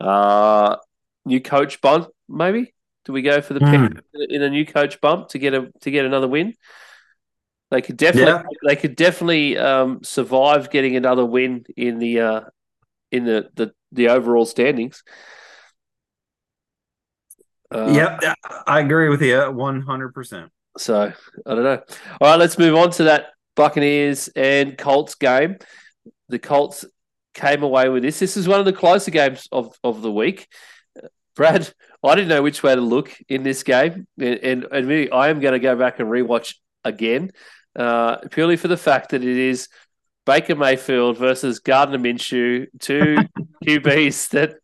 [0.00, 0.76] Uh
[1.24, 2.72] new coach bump maybe?
[3.04, 4.00] Do we go for the mm.
[4.14, 6.54] in a new coach bump to get a to get another win?
[7.70, 8.42] They could definitely yeah.
[8.66, 12.40] they could definitely um, survive getting another win in the uh,
[13.12, 15.02] in the, the the overall standings.
[17.74, 18.36] Uh, yep,
[18.66, 20.50] I agree with you one hundred percent.
[20.78, 21.12] So
[21.46, 21.82] I don't know.
[22.20, 25.56] All right, let's move on to that Buccaneers and Colts game.
[26.28, 26.84] The Colts
[27.34, 28.18] came away with this.
[28.18, 30.48] This is one of the closer games of, of the week.
[31.34, 31.70] Brad,
[32.02, 35.28] I didn't know which way to look in this game, and and, and really, I
[35.28, 36.54] am going to go back and rewatch
[36.84, 37.32] again
[37.76, 39.68] uh, purely for the fact that it is
[40.24, 43.18] Baker Mayfield versus Gardner Minshew, two
[43.64, 44.56] QBs that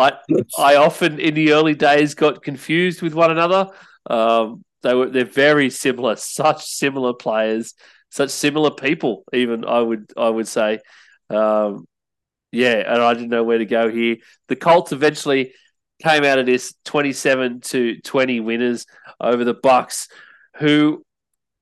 [0.00, 0.12] I
[0.58, 3.68] I often in the early days got confused with one another.
[4.08, 7.74] Um, they were they're very similar, such similar players,
[8.10, 9.24] such similar people.
[9.32, 10.80] Even I would I would say,
[11.28, 11.86] um,
[12.52, 12.92] yeah.
[12.92, 14.16] And I didn't know where to go here.
[14.48, 15.52] The Colts eventually
[16.02, 18.86] came out of this twenty-seven to twenty winners
[19.20, 20.08] over the Bucs,
[20.56, 21.04] who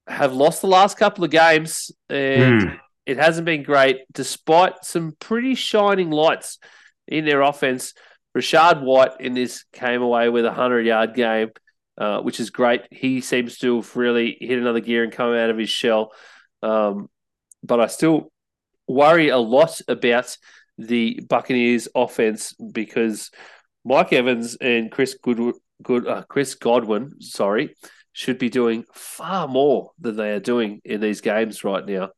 [0.06, 2.80] have lost the last couple of games, and mm.
[3.04, 6.58] it hasn't been great, despite some pretty shining lights
[7.06, 7.94] in their offense.
[8.36, 11.50] Rachaad White in this came away with a hundred yard game,
[11.96, 12.82] uh, which is great.
[12.90, 16.12] He seems to have really hit another gear and come out of his shell.
[16.62, 17.08] Um,
[17.62, 18.30] but I still
[18.86, 20.36] worry a lot about
[20.76, 23.30] the Buccaneers offense because
[23.84, 27.74] Mike Evans and Chris Good, Good uh, Chris Godwin, sorry,
[28.12, 32.10] should be doing far more than they are doing in these games right now.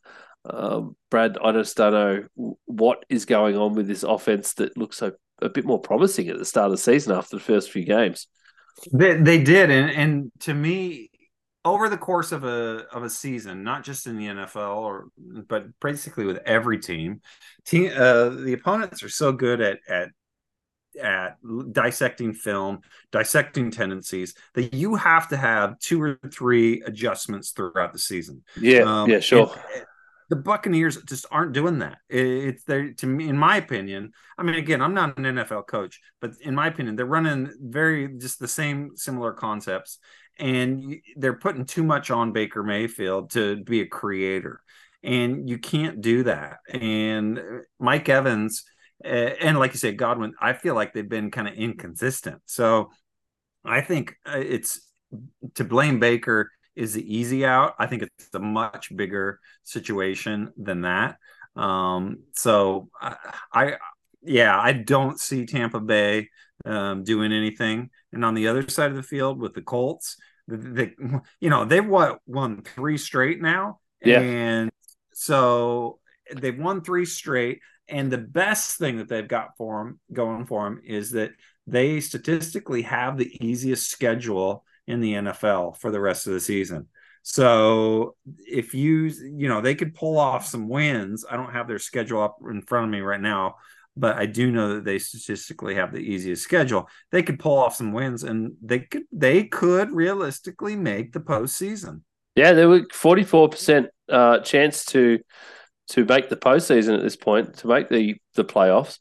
[0.44, 4.98] Um, Brad, I just don't know what is going on with this offense that looks
[4.98, 5.12] so
[5.42, 8.26] a bit more promising at the start of the season after the first few games.
[8.92, 11.10] They, they did, and and to me,
[11.64, 15.66] over the course of a of a season, not just in the NFL or but
[15.80, 17.20] basically with every team,
[17.64, 20.08] team uh, the opponents are so good at at
[21.00, 21.36] at
[21.72, 22.80] dissecting film,
[23.12, 28.42] dissecting tendencies, that you have to have two or three adjustments throughout the season.
[28.58, 29.54] Yeah, um, yeah, sure.
[30.30, 31.98] The Buccaneers just aren't doing that.
[32.08, 34.12] It's there to me, in my opinion.
[34.38, 38.08] I mean, again, I'm not an NFL coach, but in my opinion, they're running very
[38.16, 39.98] just the same similar concepts,
[40.38, 44.62] and they're putting too much on Baker Mayfield to be a creator,
[45.02, 46.58] and you can't do that.
[46.72, 47.40] And
[47.78, 48.64] Mike Evans
[49.04, 52.42] and like you said, Godwin, I feel like they've been kind of inconsistent.
[52.46, 52.90] So
[53.64, 54.86] I think uh, it's
[55.54, 56.50] to blame Baker
[56.80, 57.74] is the easy out.
[57.78, 61.16] I think it's a much bigger situation than that.
[61.54, 63.16] Um, so I,
[63.52, 63.72] I,
[64.22, 66.30] yeah, I don't see Tampa Bay
[66.64, 67.90] um, doing anything.
[68.12, 70.16] And on the other side of the field with the Colts,
[70.48, 70.94] they,
[71.40, 73.78] you know, they've won, won three straight now.
[74.02, 74.20] Yeah.
[74.20, 74.70] And
[75.12, 75.98] so
[76.34, 77.60] they've won three straight.
[77.88, 81.32] And the best thing that they've got for them going for them is that
[81.66, 86.88] they statistically have the easiest schedule in the NFL for the rest of the season.
[87.22, 88.16] So
[88.46, 91.24] if you, you know, they could pull off some wins.
[91.28, 93.56] I don't have their schedule up in front of me right now,
[93.96, 96.88] but I do know that they statistically have the easiest schedule.
[97.10, 102.02] They could pull off some wins and they could they could realistically make the postseason.
[102.36, 105.18] Yeah, there were forty four percent uh, chance to
[105.88, 108.98] to make the postseason at this point to make the the playoffs.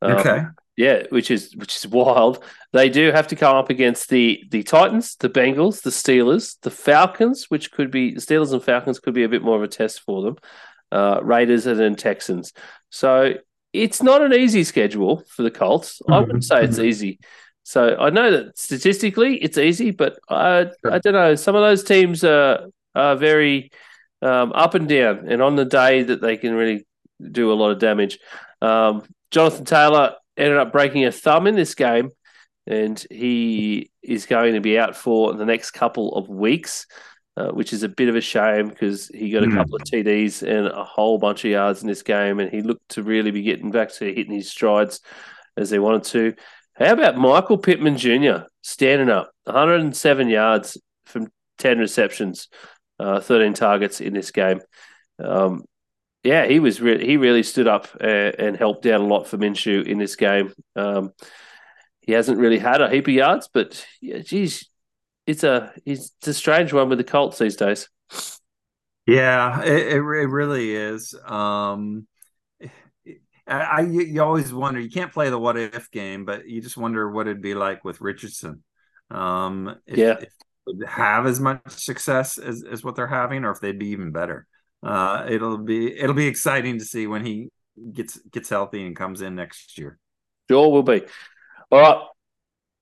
[0.00, 0.42] Um, okay.
[0.78, 2.44] Yeah, which is which is wild.
[2.72, 6.70] They do have to come up against the the Titans, the Bengals, the Steelers, the
[6.70, 9.66] Falcons, which could be the Steelers and Falcons could be a bit more of a
[9.66, 10.36] test for them.
[10.92, 12.52] Uh, Raiders and then Texans.
[12.90, 13.34] So
[13.72, 16.00] it's not an easy schedule for the Colts.
[16.08, 17.18] I wouldn't say it's easy.
[17.64, 21.34] So I know that statistically it's easy, but I I don't know.
[21.34, 23.72] Some of those teams are are very
[24.22, 26.86] um, up and down, and on the day that they can really
[27.20, 28.20] do a lot of damage.
[28.62, 29.02] Um,
[29.32, 32.10] Jonathan Taylor ended up breaking a thumb in this game,
[32.66, 36.86] and he is going to be out for the next couple of weeks,
[37.36, 39.54] uh, which is a bit of a shame because he got a mm.
[39.54, 42.88] couple of TDs and a whole bunch of yards in this game, and he looked
[42.90, 45.00] to really be getting back to hitting his strides
[45.56, 46.34] as they wanted to.
[46.74, 48.46] How about Michael Pittman Jr.
[48.62, 51.28] standing up, 107 yards from
[51.58, 52.48] 10 receptions,
[53.00, 54.60] uh, 13 targets in this game.
[55.18, 55.64] Um,
[56.22, 59.38] yeah, he was re- he really stood up and, and, helped out a lot for
[59.38, 60.52] Minshew in this game.
[60.74, 61.12] Um,
[62.00, 64.68] he hasn't really had a heap of yards, but yeah, geez,
[65.26, 67.88] it's a it's a strange one with the Colts these days.
[69.06, 71.14] Yeah, it, it, it really is.
[71.24, 72.06] Um,
[73.46, 76.76] I, I, you always wonder you can't play the what if game, but you just
[76.76, 78.62] wonder what it'd be like with Richardson.
[79.10, 80.32] Um, if, yeah, if
[80.86, 84.46] have as much success as, as what they're having, or if they'd be even better
[84.82, 87.50] uh, it'll be it'll be exciting to see when he
[87.92, 89.98] gets gets healthy and comes in next year.
[90.48, 91.02] Sure, will be.
[91.70, 92.06] All right,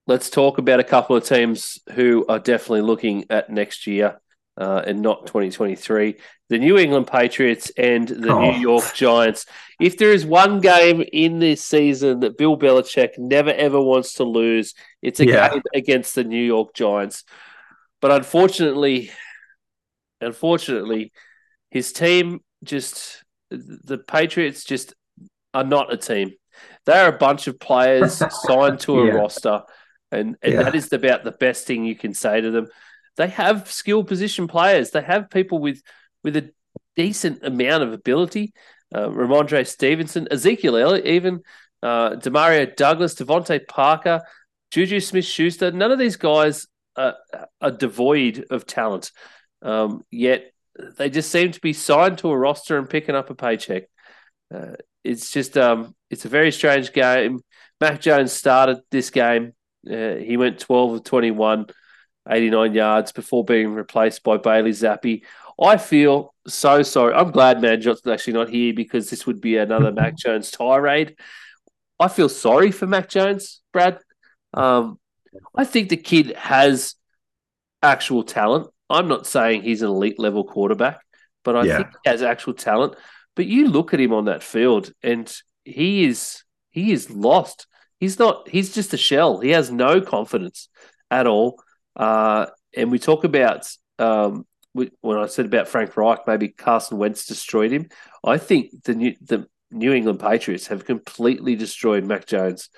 [0.07, 4.21] let's talk about a couple of teams who are definitely looking at next year
[4.57, 6.17] uh, and not 2023.
[6.49, 8.41] The New England Patriots and the oh.
[8.41, 9.47] New York Giants.
[9.81, 14.25] If there is one game in this season that Bill Belichick never ever wants to
[14.25, 15.51] lose, it's a yeah.
[15.51, 17.25] game against the New York Giants.
[18.01, 19.11] But unfortunately,
[20.21, 21.13] unfortunately,
[21.77, 24.95] his team just the Patriots just
[25.53, 26.33] are not a team.
[26.87, 29.13] They're a bunch of players signed to a yeah.
[29.13, 29.63] roster,
[30.11, 30.63] and, and yeah.
[30.63, 32.69] that is about the best thing you can say to them.
[33.19, 34.91] They have skill position players.
[34.91, 35.83] They have people with
[36.25, 36.51] with a
[36.97, 38.55] decent amount of ability.
[38.95, 41.43] Uh, Rhamondre Stevenson, Ezekiel Elliott, even
[41.83, 44.23] uh, Demario Douglas, DeVante Parker,
[44.71, 45.73] Juju Smith Schuster.
[45.73, 46.67] None of these guys
[46.97, 47.17] are,
[47.61, 49.13] are devoid of talent.
[49.61, 50.53] Um, yet
[50.97, 53.85] they just seem to be signed to a roster and picking up a paycheck.
[54.55, 54.75] Uh,
[55.05, 57.41] it's just um, it's a very strange game.
[57.81, 59.53] Mac Jones started this game.
[59.89, 61.67] Uh, he went 12 of 21,
[62.29, 65.23] 89 yards before being replaced by Bailey Zappe.
[65.63, 67.15] I feel so sorry.
[67.15, 71.17] I'm glad Manjot's actually not here because this would be another Mac Jones tirade.
[71.99, 73.99] I feel sorry for Mac Jones, Brad.
[74.53, 74.99] Um,
[75.55, 76.95] I think the kid has
[77.83, 78.69] actual talent.
[78.89, 81.01] I'm not saying he's an elite level quarterback,
[81.45, 81.77] but I yeah.
[81.79, 82.95] think he has actual talent.
[83.35, 85.33] But you look at him on that field, and
[85.65, 87.67] he is he is lost.
[87.99, 88.49] He's not.
[88.49, 89.41] He's just a shell.
[89.41, 90.69] He has no confidence
[91.11, 91.63] at all.
[91.95, 93.69] Uh, and we talk about
[93.99, 97.89] um, when I said about Frank Reich, maybe Carson Wentz destroyed him.
[98.25, 102.69] I think the New, the New England Patriots have completely destroyed Mac Jones,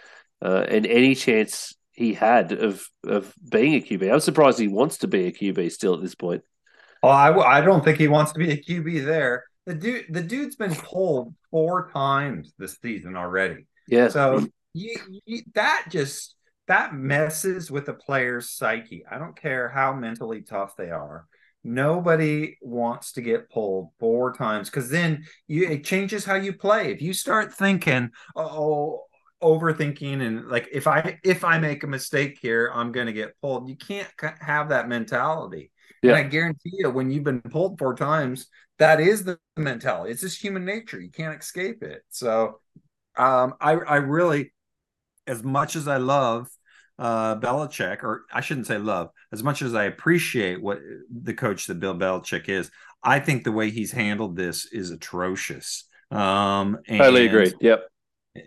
[0.43, 4.13] uh, and any chance he had of of being a QB.
[4.13, 6.43] I'm surprised he wants to be a QB still at this point.
[7.03, 9.45] Oh, I, I don't think he wants to be a QB there.
[9.67, 13.67] The dude, the dude's been pulled four times this season already.
[13.89, 14.09] Yeah.
[14.09, 16.37] So you, you, that just
[16.69, 19.05] that messes with the player's psyche.
[19.11, 21.27] I don't care how mentally tough they are.
[21.65, 26.93] Nobody wants to get pulled four times because then you it changes how you play.
[26.93, 29.03] If you start thinking, oh,
[29.43, 33.41] overthinking and like if i if i make a mistake here i'm going to get
[33.41, 34.09] pulled you can't
[34.41, 35.71] have that mentality
[36.03, 36.17] yeah.
[36.17, 40.23] and i guarantee you when you've been pulled four times that is the mentality it's
[40.23, 42.61] just human nature you can't escape it so
[43.17, 44.53] um i i really
[45.29, 46.49] as much as i love
[46.99, 51.67] uh, Belichick, or I shouldn't say love, as much as I appreciate what the coach
[51.67, 52.73] that Bill Belichick is,
[53.03, 55.85] I think the way he's handled this is atrocious.
[56.11, 57.53] Um, and, totally agree.
[57.61, 57.89] Yep.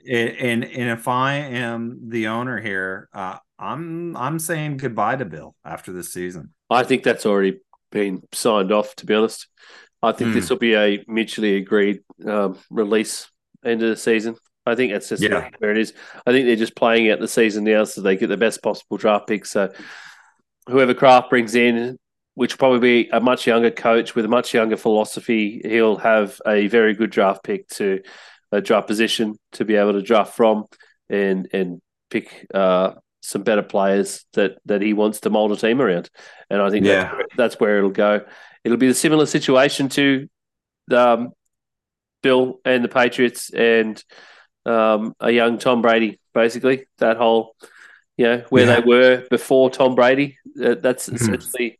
[0.09, 5.55] And and if I am the owner here, uh, I'm I'm saying goodbye to Bill
[5.63, 6.53] after this season.
[6.69, 7.59] I think that's already
[7.91, 8.95] been signed off.
[8.97, 9.47] To be honest,
[10.01, 10.33] I think mm.
[10.33, 13.29] this will be a mutually agreed um, release
[13.63, 14.35] end of the season.
[14.65, 15.49] I think that's just yeah.
[15.57, 15.93] where it is.
[16.25, 18.97] I think they're just playing out the season now so they get the best possible
[18.97, 19.45] draft pick.
[19.45, 19.71] So
[20.67, 21.97] whoever Kraft brings in,
[22.35, 26.39] which will probably be a much younger coach with a much younger philosophy, he'll have
[26.45, 28.01] a very good draft pick to
[28.51, 30.65] a draft position to be able to draft from
[31.09, 35.81] and and pick uh, some better players that that he wants to mold a team
[35.81, 36.09] around.
[36.49, 37.03] And I think yeah.
[37.03, 38.25] that's, where, that's where it'll go.
[38.63, 40.27] It'll be a similar situation to
[40.93, 41.29] um,
[42.21, 44.03] Bill and the Patriots and
[44.65, 46.85] um, a young Tom Brady, basically.
[46.97, 47.55] That whole,
[48.17, 48.79] you know, where yeah.
[48.79, 50.37] they were before Tom Brady.
[50.61, 51.75] Uh, that's mm-hmm.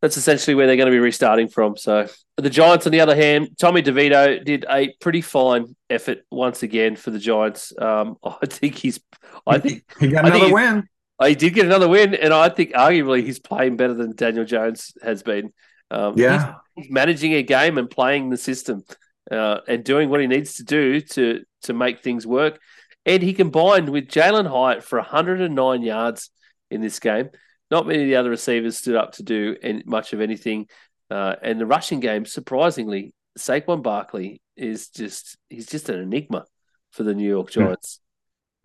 [0.00, 1.76] That's essentially where they're going to be restarting from.
[1.76, 6.62] So the Giants, on the other hand, Tommy DeVito did a pretty fine effort once
[6.62, 7.72] again for the Giants.
[7.78, 9.00] Um, I think he's,
[9.46, 10.88] I think he got another win.
[11.24, 14.92] He did get another win, and I think arguably he's playing better than Daniel Jones
[15.02, 15.52] has been.
[15.90, 18.84] Um, yeah, he's, he's, managing a game and playing the system
[19.30, 22.60] uh, and doing what he needs to do to to make things work.
[23.04, 26.30] And he combined with Jalin Hyatt for 109 yards
[26.70, 27.30] in this game.
[27.70, 30.66] Not many of the other receivers stood up to do any, much of anything.
[31.10, 36.44] Uh, and the rushing game, surprisingly, Saquon Barkley is just he's just an enigma
[36.90, 37.60] for the New York hmm.
[37.60, 38.00] Giants.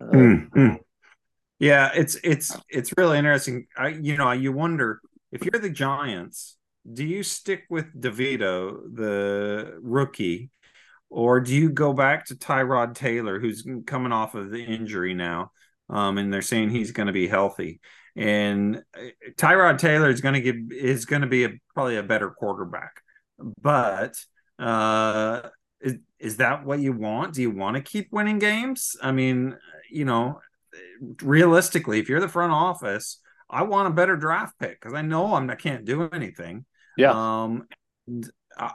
[0.02, 0.14] Mm.
[0.14, 0.78] Um, mm.
[1.58, 3.66] Yeah, it's it's it's really interesting.
[3.76, 5.00] I you know you wonder
[5.32, 6.56] if you're the Giants,
[6.90, 10.50] do you stick with DeVito, the rookie,
[11.08, 15.52] or do you go back to Tyrod Taylor, who's coming off of the injury now,
[15.88, 17.80] um, and they're saying he's going to be healthy?
[18.16, 19.00] And uh,
[19.36, 23.02] Tyrod Taylor is going to give is going to be a, probably a better quarterback,
[23.60, 24.14] but
[24.58, 25.48] uh,
[25.80, 27.34] is, is that what you want?
[27.34, 28.96] Do you want to keep winning games?
[29.02, 29.56] I mean,
[29.90, 30.40] you know,
[31.22, 35.34] realistically, if you're the front office, I want a better draft pick because I know
[35.34, 36.64] I'm I can't do anything.
[36.96, 37.10] Yeah.
[37.10, 37.66] Um,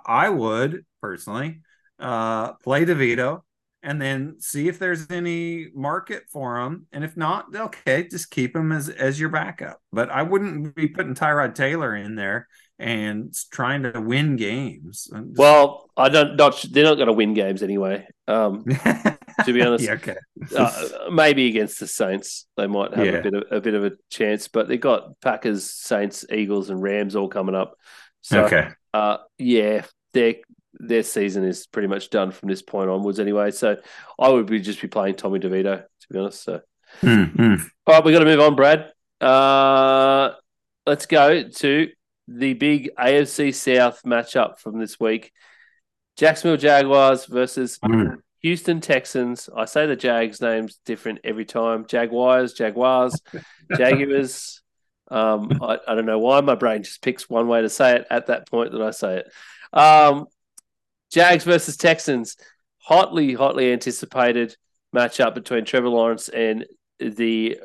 [0.06, 1.62] I would personally
[2.00, 3.42] uh, play DeVito
[3.82, 6.86] and then see if there's any market for them.
[6.92, 9.82] And if not, okay, just keep them as as your backup.
[9.92, 15.10] But I wouldn't be putting Tyrod Taylor in there and trying to win games.
[15.12, 15.38] Just...
[15.38, 16.36] Well, I don't.
[16.36, 18.08] Not they're not going to win games anyway.
[18.28, 18.64] Um,
[19.46, 20.16] to be honest, yeah, okay.
[20.58, 23.12] uh, maybe against the Saints, they might have yeah.
[23.14, 24.48] a bit of a bit of a chance.
[24.48, 27.76] But they got Packers, Saints, Eagles, and Rams all coming up.
[28.22, 28.70] So, okay.
[28.94, 30.36] Uh, yeah, their
[30.80, 33.52] their season is pretty much done from this point onwards anyway.
[33.52, 33.78] So
[34.18, 36.44] I would be just be playing Tommy DeVito to be honest.
[36.44, 36.62] So
[37.02, 37.56] mm-hmm.
[37.86, 38.92] all right, we got to move on, Brad.
[39.20, 40.32] Uh,
[40.86, 41.90] let's go to
[42.28, 45.32] the big AFC South matchup from this week:
[46.18, 48.18] Jacksonville Jaguars versus mm.
[48.42, 49.50] Houston Texans.
[49.56, 51.86] I say the Jags names different every time.
[51.88, 53.20] Jaguars, Jaguars,
[53.78, 54.62] Jaguars.
[55.12, 58.06] Um, I, I, don't know why my brain just picks one way to say it
[58.12, 59.32] at that point that I say it.
[59.76, 60.28] Um,
[61.12, 62.38] Jags versus Texans,
[62.78, 64.56] hotly, hotly anticipated
[64.96, 66.66] matchup between Trevor Lawrence and
[67.00, 67.60] the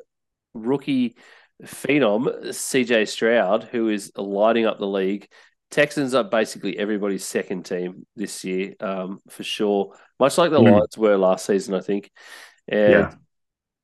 [0.55, 1.17] rookie
[1.63, 5.29] phenom CJ Stroud, who is lighting up the league.
[5.71, 9.97] Texans are basically everybody's second team this year, um, for sure.
[10.21, 10.71] Much like the mm.
[10.71, 12.11] Lions were last season, I think.
[12.69, 13.15] And yeah.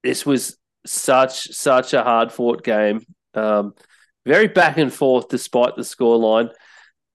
[0.02, 0.56] this was
[0.86, 3.04] such such a hard fought game.
[3.34, 3.74] Um,
[4.24, 6.50] very back and forth despite the scoreline.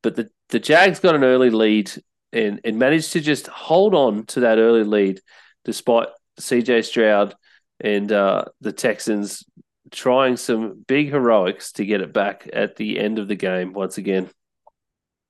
[0.03, 1.91] But the, the Jags got an early lead
[2.33, 5.21] and, and managed to just hold on to that early lead
[5.63, 6.09] despite
[6.39, 7.35] CJ Stroud
[7.79, 9.43] and uh, the Texans
[9.91, 13.97] trying some big heroics to get it back at the end of the game once
[13.97, 14.29] again.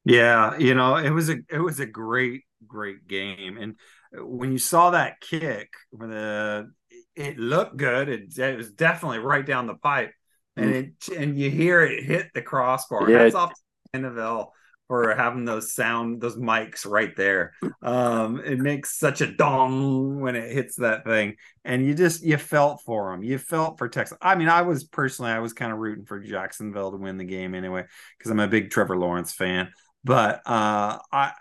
[0.03, 3.75] Yeah, you know, it was a it was a great great game and
[4.13, 6.71] when you saw that kick when the
[7.15, 10.11] it looked good it, it was definitely right down the pipe
[10.55, 10.75] and mm.
[10.75, 13.09] it and you hear it hit the crossbar.
[13.09, 13.19] Yeah.
[13.19, 13.53] That's off
[13.93, 14.49] NFL
[14.87, 17.53] for having those sound those mics right there.
[17.81, 22.37] Um, it makes such a dong when it hits that thing, and you just you
[22.37, 23.23] felt for them.
[23.23, 24.17] You felt for Texas.
[24.21, 27.25] I mean, I was personally I was kind of rooting for Jacksonville to win the
[27.25, 27.85] game anyway
[28.17, 29.69] because I'm a big Trevor Lawrence fan.
[30.03, 31.33] But uh, I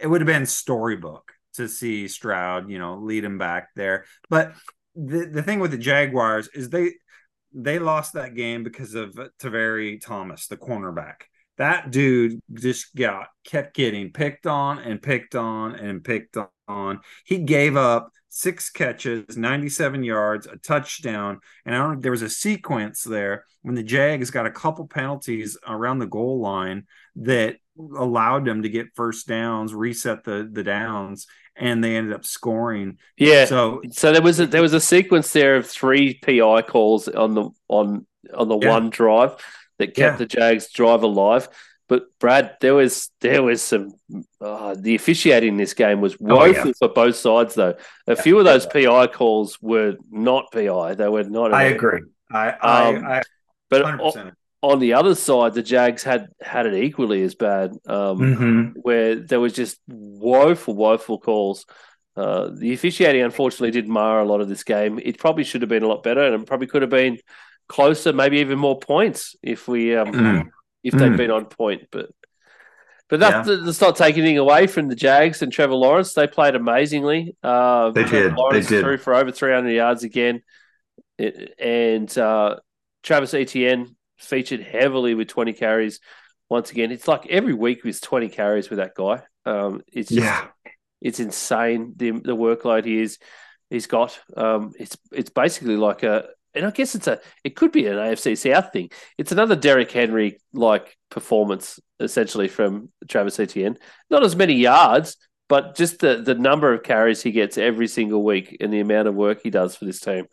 [0.00, 4.04] it would have been storybook to see Stroud, you know, lead him back there.
[4.30, 4.54] But
[4.94, 6.94] the the thing with the Jaguars is they
[7.52, 11.22] they lost that game because of Tavierre Thomas, the cornerback
[11.58, 16.36] that dude just got kept getting picked on and picked on and picked
[16.68, 17.00] on.
[17.24, 21.40] He gave up six catches, 97 yards, a touchdown.
[21.66, 25.58] And I don't there was a sequence there when the Jags got a couple penalties
[25.66, 26.86] around the goal line
[27.16, 27.56] that
[27.96, 32.98] allowed them to get first downs, reset the the downs, and they ended up scoring.
[33.16, 33.44] Yeah.
[33.46, 37.34] So so there was a there was a sequence there of three PI calls on
[37.34, 38.68] the on on the Yeah.
[38.70, 39.36] one drive
[39.78, 40.16] that kept Yeah.
[40.16, 41.48] the Jags drive alive.
[41.88, 43.92] But Brad, there was there was some
[44.42, 46.72] uh, the officiating in this game was Oh, woeful yeah.
[46.78, 47.74] for both sides though.
[48.06, 51.54] A few of those PI calls were not PI; they were not.
[51.54, 52.00] I agree.
[52.30, 53.22] I I, Um, I
[53.70, 54.00] but 100%.
[54.00, 54.30] o-
[54.70, 58.72] on the other side, the Jags had had it equally as bad, um, Mhm.
[58.82, 61.64] where there was just woeful, woeful calls.
[62.16, 64.98] Uh, the officiating, unfortunately, did mar a lot of this game.
[65.02, 67.18] It probably should have been a lot better, and it probably could have been
[67.68, 70.50] closer, maybe even more points if we um, Mm.
[70.82, 71.16] if they've Mm.
[71.16, 71.88] been on point.
[71.90, 72.10] But
[73.08, 76.12] but that, that's not taking anything away from the Jags and Trevor Lawrence.
[76.12, 77.34] They played amazingly.
[77.42, 78.34] Uh, They did.
[78.34, 78.82] Lawrence They did.
[78.84, 80.42] threw for over 300 yards again.
[81.16, 82.56] It, and uh,
[83.02, 86.00] Travis Etienne featured heavily with 20 carries.
[86.50, 89.22] Once again, it's like every week with 20 carries with that guy.
[89.46, 90.46] Um, it's just, Yeah.
[91.00, 93.18] it's insane the the workload he is
[93.70, 94.18] he's got.
[94.36, 96.28] Um, it's it's basically like a,
[96.58, 98.90] and I guess it's a it could be an AFC South thing.
[99.16, 103.78] It's another Derrick Henry like performance essentially from Travis Etienne.
[104.10, 105.16] Not as many yards,
[105.48, 109.08] but just the the number of carries he gets every single week and the amount
[109.08, 110.26] of work he does for this team.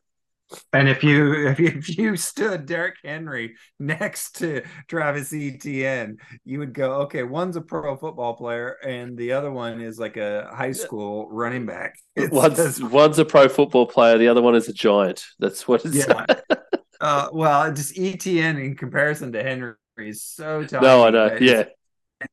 [0.74, 6.60] And if you if you, if you stood Derrick Henry next to Travis Etienne, you
[6.60, 10.50] would go, okay, one's a pro football player and the other one is like a
[10.54, 11.96] high school running back.
[12.18, 15.26] It's One's one's a pro football player, the other one is a giant.
[15.38, 16.08] That's what it's.
[16.08, 16.26] yeah.
[17.02, 20.86] uh, well, just Etienne in comparison to Henry is so tiny.
[20.86, 21.38] no, I know.
[21.42, 21.66] Yeah,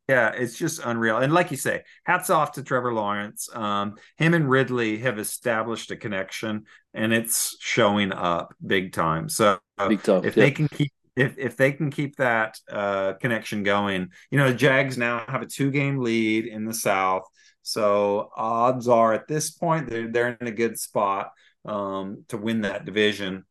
[0.09, 1.19] Yeah, it's just unreal.
[1.19, 3.49] And like you say, hats off to Trevor Lawrence.
[3.55, 6.65] Um, him and Ridley have established a connection,
[6.95, 9.29] and it's showing up big time.
[9.29, 10.45] So Big time, if yeah.
[10.45, 14.55] they can keep if if they can keep that uh, connection going, you know, the
[14.55, 17.25] Jags now have a two game lead in the South.
[17.63, 21.33] So odds are at this point they're they're in a good spot
[21.65, 23.45] um, to win that division.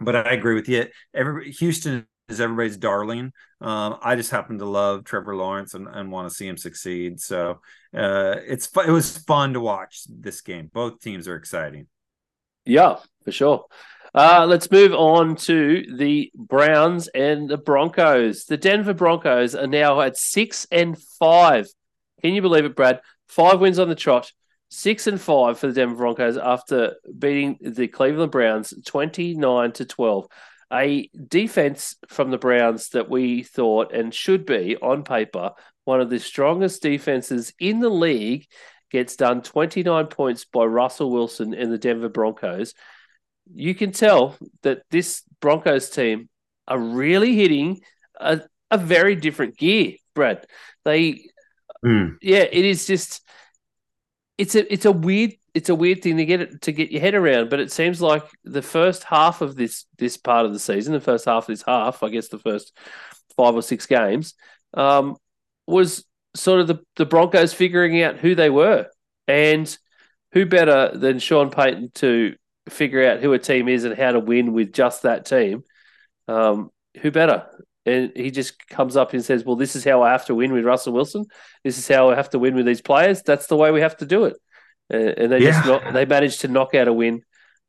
[0.00, 0.86] But I agree with you.
[1.14, 3.32] Every Houston is everybody's darling.
[3.60, 7.20] Um, I just happen to love Trevor Lawrence and, and want to see him succeed.
[7.20, 7.60] So
[7.94, 10.70] uh, it's fu- it was fun to watch this game.
[10.72, 11.86] Both teams are exciting.
[12.64, 13.64] Yeah, for sure.
[14.14, 18.44] Uh, let's move on to the Browns and the Broncos.
[18.44, 21.68] The Denver Broncos are now at six and five.
[22.20, 23.00] Can you believe it, Brad?
[23.28, 24.32] Five wins on the trot,
[24.68, 30.26] six and five for the Denver Broncos after beating the Cleveland Browns 29 to 12.
[30.72, 35.52] A defense from the Browns that we thought and should be on paper
[35.84, 38.46] one of the strongest defenses in the league
[38.90, 42.74] gets done 29 points by Russell Wilson and the Denver Broncos.
[43.52, 46.28] You can tell that this Broncos team
[46.68, 47.80] are really hitting
[48.20, 50.46] a, a very different gear, Brad.
[50.84, 51.24] They
[51.82, 52.10] hmm.
[52.22, 53.22] yeah, it is just
[54.38, 57.00] it's a it's a weird it's a weird thing to get it to get your
[57.00, 60.58] head around, but it seems like the first half of this this part of the
[60.58, 62.76] season, the first half of this half, I guess the first
[63.36, 64.34] five or six games,
[64.74, 65.16] um,
[65.66, 68.86] was sort of the, the Broncos figuring out who they were.
[69.26, 69.76] And
[70.32, 72.34] who better than Sean Payton to
[72.68, 75.62] figure out who a team is and how to win with just that team?
[76.28, 76.70] Um,
[77.00, 77.46] who better?
[77.86, 80.52] And he just comes up and says, Well, this is how I have to win
[80.52, 81.24] with Russell Wilson.
[81.64, 83.22] This is how I have to win with these players.
[83.22, 84.36] That's the way we have to do it.
[84.92, 85.64] Uh, and they just Yeah.
[85.64, 87.22] knock, they managed to knock out a win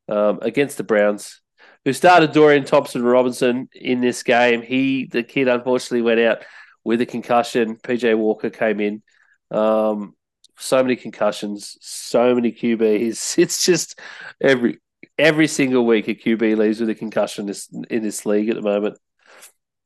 [0.10, 1.42] um, against the Browns,
[1.86, 4.62] who started Dorian Thompson Robinson in this game.
[4.62, 6.40] He, the kid, unfortunately went out
[6.84, 7.78] with a concussion.
[7.78, 9.04] PJ Walker came in.
[9.52, 10.16] Um,
[10.58, 13.38] so many concussions, so many QBs.
[13.38, 14.00] It's just
[14.40, 14.80] every
[15.18, 18.62] every single week a QB leaves with a concussion this, in this league at the
[18.62, 18.98] moment.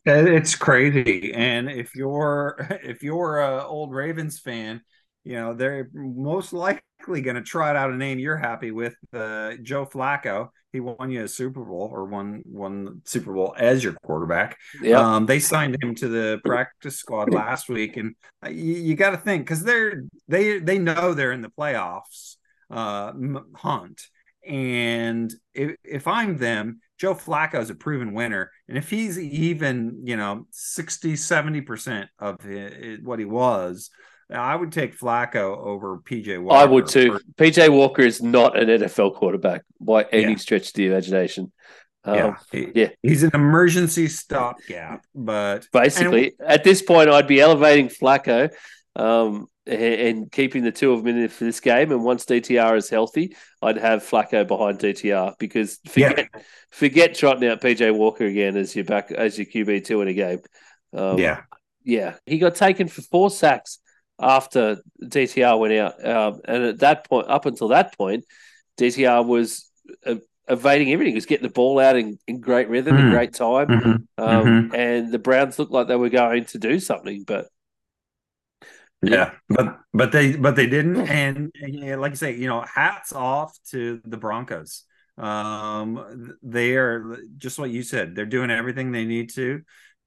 [0.07, 4.81] It's crazy, and if you're if you're a old Ravens fan,
[5.25, 8.95] you know they're most likely going to trot out a name you're happy with.
[9.11, 13.83] Uh, Joe Flacco, he won you a Super Bowl or won won Super Bowl as
[13.83, 14.57] your quarterback.
[14.81, 14.99] Yeah.
[14.99, 18.15] um, they signed him to the practice squad last week, and
[18.45, 22.35] uh, you, you got to think because they're they they know they're in the playoffs
[22.69, 23.11] uh,
[23.55, 24.01] hunt,
[24.47, 28.51] and if, if I'm them, Joe Flacco is a proven winner.
[28.67, 33.89] And if he's even, you know, 60, 70% of hi- what he was,
[34.33, 36.57] I would take Flacco over PJ Walker.
[36.57, 37.19] I would too.
[37.37, 40.37] PJ Walker is not an NFL quarterback by any Yeah.
[40.37, 41.51] stretch of the imagination.
[42.03, 42.35] Um, Yeah.
[42.51, 42.89] He- yeah.
[43.03, 48.51] He's an emergency stopgap, but Basically, at this point, I'd be elevating Flacco
[48.95, 51.91] um, and, and keeping the two of them in for this game.
[51.91, 56.41] And once DTR is healthy, I'd have Flacco behind DTR because forget Yeah.
[56.71, 60.13] forget trotting out PJ Walker again as your back as your QB two in a
[60.13, 60.39] game.
[60.93, 61.41] Um, Yeah.
[61.83, 63.79] yeah, he got taken for four sacks
[64.19, 64.77] after
[65.07, 68.25] DTR went out, um, and at that point, up until that point,
[68.77, 69.69] DTR was
[70.05, 70.15] uh,
[70.47, 71.13] evading everything.
[71.13, 73.09] He was getting the ball out in, in great rhythm, in Mhm.
[73.09, 74.07] great time, Mhm.
[74.17, 74.75] um, Mhm.
[74.75, 77.47] and the Browns looked like they were going to do something, but
[79.01, 83.13] Yeah, but but they but they didn't, and, and, like you say, you know, hats
[83.13, 84.83] off to the Broncos.
[85.17, 88.15] Um, they are just what you said.
[88.15, 89.61] They're doing everything they need to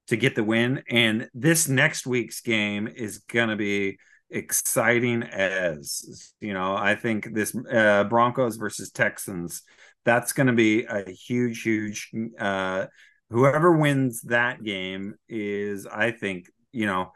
[0.09, 3.99] to get the win, and this next week's game is going to be
[4.31, 6.77] exciting as you know.
[6.77, 9.63] I think this uh, Broncos versus Texans.
[10.05, 12.11] That's going to be a huge, huge.
[12.39, 12.87] Uh,
[13.31, 17.13] whoever wins that game is, I think, you know,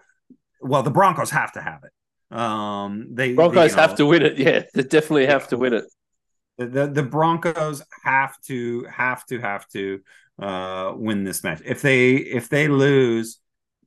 [0.60, 2.36] well, the Broncos have to have it.
[2.36, 4.39] Um, they Broncos you know, have to win it.
[4.39, 5.85] Yeah, they definitely have to win it.
[6.67, 10.01] The, the Broncos have to have to have to
[10.41, 11.63] uh, win this match.
[11.65, 13.39] If they if they lose,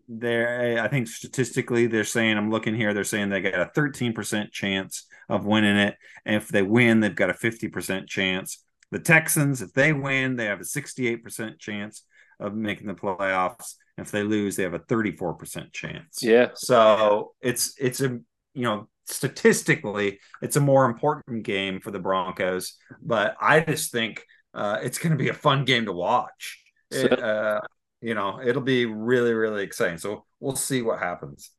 [0.08, 2.94] they're I think statistically they're saying I'm looking here.
[2.94, 5.96] They're saying they got a 13 percent chance of winning it,
[6.26, 8.64] and if they win, they've got a 50 percent chance.
[8.92, 12.04] The Texans, if they win, they have a 68 percent chance
[12.40, 13.76] of making the playoffs.
[13.98, 16.22] If they lose, they have a 34% chance.
[16.22, 16.50] Yeah.
[16.54, 18.20] So it's it's a
[18.54, 24.26] you know statistically it's a more important game for the Broncos, but I just think
[24.54, 26.62] uh, it's going to be a fun game to watch.
[26.92, 27.62] It, So- uh,
[28.02, 29.98] you know, it'll be really really exciting.
[29.98, 31.52] So we'll see what happens.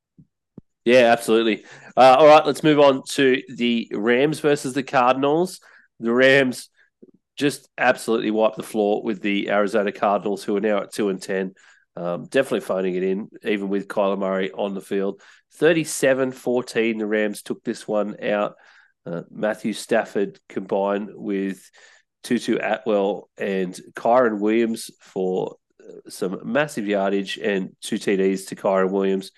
[0.84, 1.64] Yeah, absolutely.
[1.96, 5.60] Uh, all right, let's move on to the Rams versus the Cardinals.
[5.98, 6.68] The Rams
[7.36, 11.20] just absolutely wiped the floor with the Arizona Cardinals, who are now at two and
[11.20, 11.54] ten.
[11.96, 15.22] Um, definitely phoning it in, even with Kyler Murray on the field.
[15.58, 18.56] 37-14, the Rams took this one out.
[19.06, 21.70] Uh, Matthew Stafford combined with
[22.22, 28.90] Tutu Atwell and Kyren Williams for uh, some massive yardage and two TDs to Kyren
[28.90, 29.32] Williams.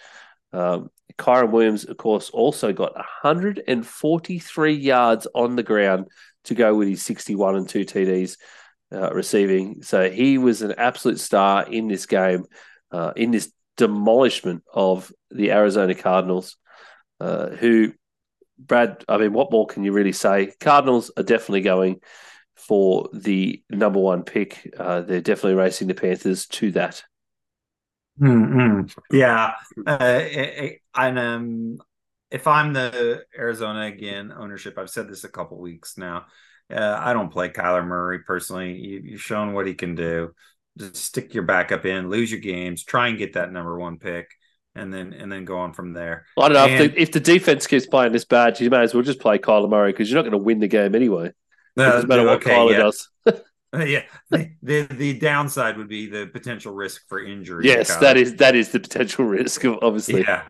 [0.53, 6.09] Um, Kyren Williams, of course, also got 143 yards on the ground
[6.45, 8.37] to go with his 61 and two TDs
[8.93, 9.83] uh, receiving.
[9.83, 12.45] So he was an absolute star in this game,
[12.91, 16.57] uh, in this demolishment of the Arizona Cardinals,
[17.21, 17.93] uh, who,
[18.59, 20.53] Brad, I mean, what more can you really say?
[20.61, 22.01] Cardinals are definitely going
[22.57, 24.75] for the number one pick.
[24.77, 27.03] Uh, they're definitely racing the Panthers to that.
[28.21, 29.17] Mm-hmm.
[29.17, 29.53] Yeah,
[29.87, 30.23] uh,
[30.97, 31.79] and um,
[32.31, 36.27] if I'm the Arizona again ownership, I've said this a couple weeks now.
[36.73, 38.75] Uh, I don't play Kyler Murray personally.
[38.77, 40.35] You, you've shown what he can do.
[40.77, 44.29] Just stick your backup in, lose your games, try and get that number one pick,
[44.75, 46.27] and then and then go on from there.
[46.39, 48.83] I don't know And- if, the, if the defense keeps playing this bad, you may
[48.83, 51.33] as well just play Kyler Murray because you're not going to win the game anyway.
[51.77, 52.79] No, it doesn't matter what okay, Kyler yeah.
[52.79, 53.09] does.
[53.77, 57.67] Yeah, the, the the downside would be the potential risk for injury.
[57.67, 60.23] yes, that is that is the potential risk, of obviously.
[60.23, 60.45] Yeah,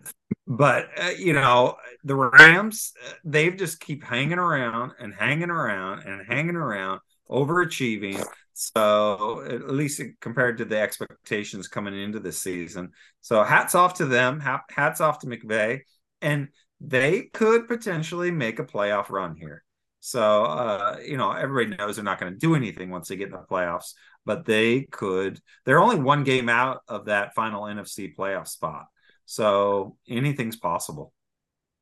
[0.49, 6.05] but uh, you know the Rams, uh, they've just keep hanging around and hanging around
[6.05, 7.01] and hanging around,
[7.31, 8.25] overachieving.
[8.55, 14.07] So at least compared to the expectations coming into this season, so hats off to
[14.07, 14.41] them.
[14.41, 15.81] Hats off to McVay,
[16.23, 16.49] and
[16.81, 19.63] they could potentially make a playoff run here.
[20.01, 23.27] So uh, you know everybody knows they're not going to do anything once they get
[23.27, 23.93] in the playoffs,
[24.25, 25.41] but they could.
[25.67, 28.87] They're only one game out of that final NFC playoff spot.
[29.31, 31.13] So anything's possible.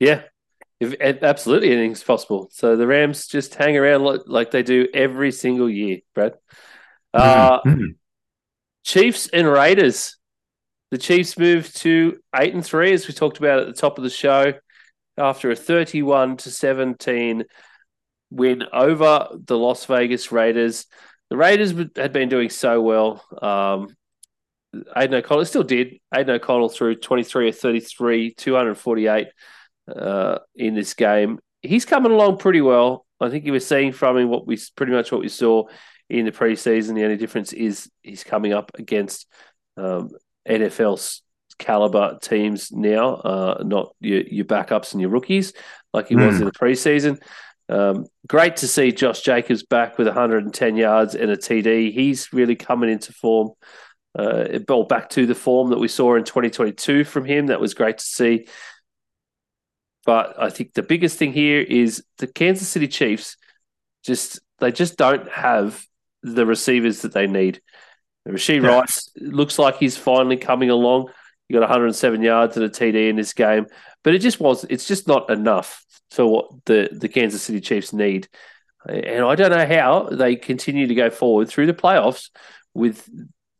[0.00, 0.22] Yeah,
[0.80, 2.48] if, absolutely anything's possible.
[2.50, 6.34] So the Rams just hang around like, like they do every single year, Brad.
[7.14, 7.60] Uh,
[8.84, 10.16] Chiefs and Raiders.
[10.90, 14.02] The Chiefs moved to eight and three, as we talked about at the top of
[14.02, 14.54] the show,
[15.16, 17.44] after a thirty-one to seventeen
[18.30, 20.86] win over the Las Vegas Raiders.
[21.30, 23.24] The Raiders had been doing so well.
[23.40, 23.96] Um,
[24.96, 25.98] Aidan O'Connell still did.
[26.14, 29.28] Aidan O'Connell threw 23 or 33, 248
[29.94, 31.38] uh, in this game.
[31.62, 33.06] He's coming along pretty well.
[33.20, 35.64] I think you were seeing from him what we pretty much what we saw
[36.08, 36.94] in the preseason.
[36.94, 39.26] The only difference is he's coming up against
[39.76, 40.10] um,
[40.48, 41.20] NFL
[41.58, 45.54] caliber teams now, uh, not your, your backups and your rookies
[45.94, 46.42] like he was Hmm.
[46.42, 47.20] in the preseason.
[47.68, 51.92] Um, great to see Josh Jacobs back with 110 yards and a TD.
[51.92, 53.50] He's really coming into form.
[54.16, 57.46] Uh, well, back to the form that we saw in 2022 from him.
[57.46, 58.46] That was great to see.
[60.06, 63.36] But I think the biggest thing here is the Kansas City Chiefs
[64.04, 65.84] just they just don't have
[66.22, 67.60] the receivers that they need.
[68.26, 68.68] Rashee Yeah.
[68.68, 71.10] Rice looks like he's finally coming along.
[71.48, 73.66] He got 107 yards and a TD in this game,
[74.02, 74.64] but it just was.
[74.64, 78.28] It's just not enough for what the the Kansas City Chiefs need.
[78.88, 82.30] And I don't know how they continue to go forward through the playoffs
[82.72, 83.08] with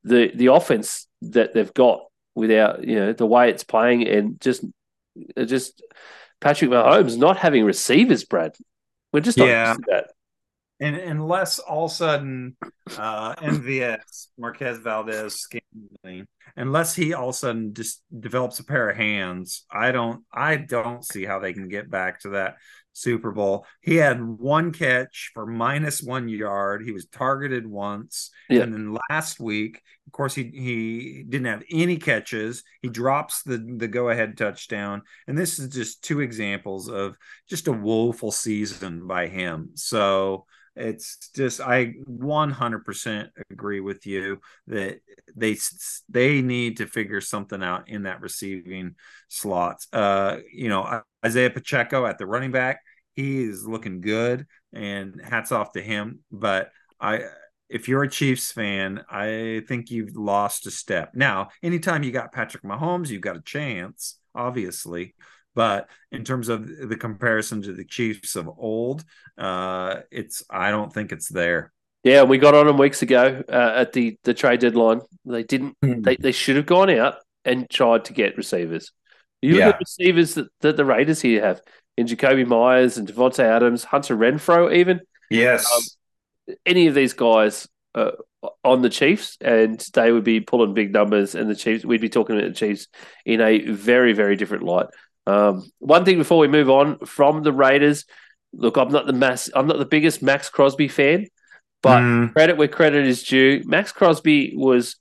[0.06, 2.00] the the offense that they've got
[2.34, 4.64] without you know the way it's playing and just
[5.44, 5.82] just
[6.40, 8.24] Patrick Mahomes not having receivers.
[8.24, 8.54] Brad,
[9.12, 9.74] we're just not Yeah.
[9.88, 10.10] that.
[10.78, 12.56] And unless all of a sudden
[12.98, 15.48] uh, MVS, Marquez Valdes,
[16.54, 20.56] unless he all of a sudden just develops a pair of hands, I don't I
[20.56, 22.56] don't see how they can get back to that
[22.96, 23.66] Super Bowl.
[23.82, 26.82] He had one catch for minus one yard.
[26.82, 28.30] He was targeted once.
[28.48, 28.62] Yeah.
[28.62, 32.64] And then last week, of course, he he didn't have any catches.
[32.80, 35.02] He drops the the go ahead touchdown.
[35.26, 37.18] And this is just two examples of
[37.50, 39.72] just a woeful season by him.
[39.74, 40.46] So
[40.76, 45.00] it's just I 100% agree with you that
[45.34, 45.56] they
[46.08, 48.94] they need to figure something out in that receiving
[49.28, 49.84] slot.
[49.92, 52.80] Uh, you know, Isaiah Pacheco at the running back,
[53.14, 56.20] he is looking good, and hats off to him.
[56.30, 56.70] But
[57.00, 57.20] I,
[57.68, 61.12] if you're a Chiefs fan, I think you've lost a step.
[61.14, 65.14] Now, anytime you got Patrick Mahomes, you've got a chance, obviously.
[65.56, 69.04] But in terms of the comparison to the Chiefs of old,
[69.36, 71.72] uh, it's I don't think it's there.
[72.04, 75.00] Yeah, we got on them weeks ago uh, at the, the trade deadline.
[75.24, 75.76] They didn't.
[75.82, 78.92] They, they should have gone out and tried to get receivers.
[79.42, 79.68] You look Yeah.
[79.70, 81.60] at receivers that, that the Raiders here have
[81.96, 85.00] in Jakobi Meyers and Davante Adams, Hunter Renfrow, even
[85.30, 85.96] Yes.
[86.64, 88.12] any of these guys uh,
[88.62, 92.08] on the Chiefs, and they would be pulling big numbers, and the Chiefs, we'd be
[92.10, 92.86] talking about the Chiefs
[93.24, 94.86] in a very, very different light.
[95.26, 98.04] Um, one thing before we move on from the Raiders,
[98.52, 101.26] look, I'm not the mass, I'm not the biggest Maxx Crosby fan,
[101.82, 102.32] but Mm.
[102.32, 103.62] credit where credit is due.
[103.64, 104.96] Maxx Crosby was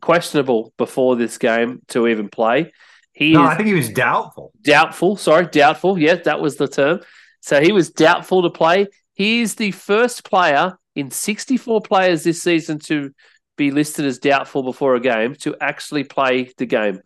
[0.00, 2.72] questionable before this game to even play.
[3.12, 4.52] He no, I think he was doubtful.
[4.62, 5.16] doubtful.
[5.16, 5.98] Sorry, doubtful.
[5.98, 7.00] Yes, that was the term.
[7.40, 8.86] So he was doubtful to play.
[9.14, 13.10] He is the first player in 64 players this season to
[13.56, 17.00] be listed as doubtful before a game to actually play the game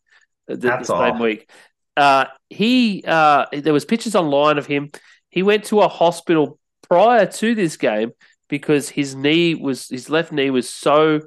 [0.49, 1.21] uh, the, the same off.
[1.21, 1.51] week.
[1.97, 4.91] Uh, he uh, there was pictures online of him.
[5.31, 6.59] He went to a hospital
[6.89, 8.13] prior to this game
[8.49, 11.21] because his knee was his left knee was so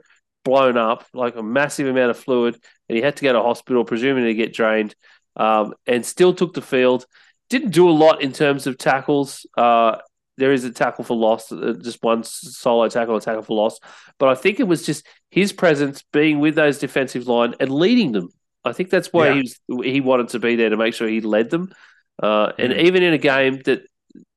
[0.43, 2.57] blown up, like a massive amount of fluid,
[2.87, 4.95] and he had to go to hospital, presuming to get drained,
[5.35, 7.05] um, and still took the field.
[7.49, 9.45] Didn't do a lot in terms of tackles.
[9.57, 9.97] Uh,
[10.37, 13.79] there is a tackle for loss, uh, just one solo tackle, a tackle for loss.
[14.19, 18.11] But I think it was just his presence being with those defensive line and leading
[18.11, 18.29] them.
[18.65, 19.33] I think that's why Yeah.
[19.33, 21.73] he was, he wanted to be there to make sure he led them.
[22.21, 22.79] Uh, and Mhm.
[22.83, 23.83] even in a game that,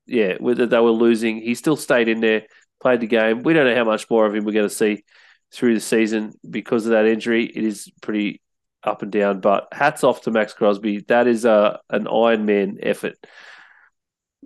[0.07, 2.45] yeah, whether they were losing, he still stayed in there,
[2.81, 3.43] played the game.
[3.43, 5.05] We don't know how much more of him we're going to see
[5.53, 7.45] through the season because of that injury.
[7.45, 8.41] It is pretty
[8.83, 11.01] up and down, but hats off to Maxx Crosby.
[11.09, 13.17] That is a an Iron Man effort.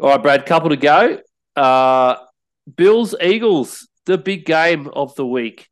[0.01, 1.18] All right, Brad, couple to go.
[1.55, 2.16] Uh,
[2.76, 5.68] Bills Eagles, the big game of the week.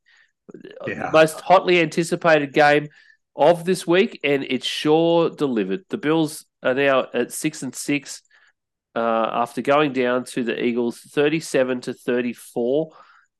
[0.86, 1.10] Yeah.
[1.12, 2.88] Most hotly anticipated game
[3.34, 5.84] of this week, and it sure delivered.
[5.88, 8.22] The Bills are now at six and six
[8.94, 12.92] uh, after going down to the Eagles 37 to 34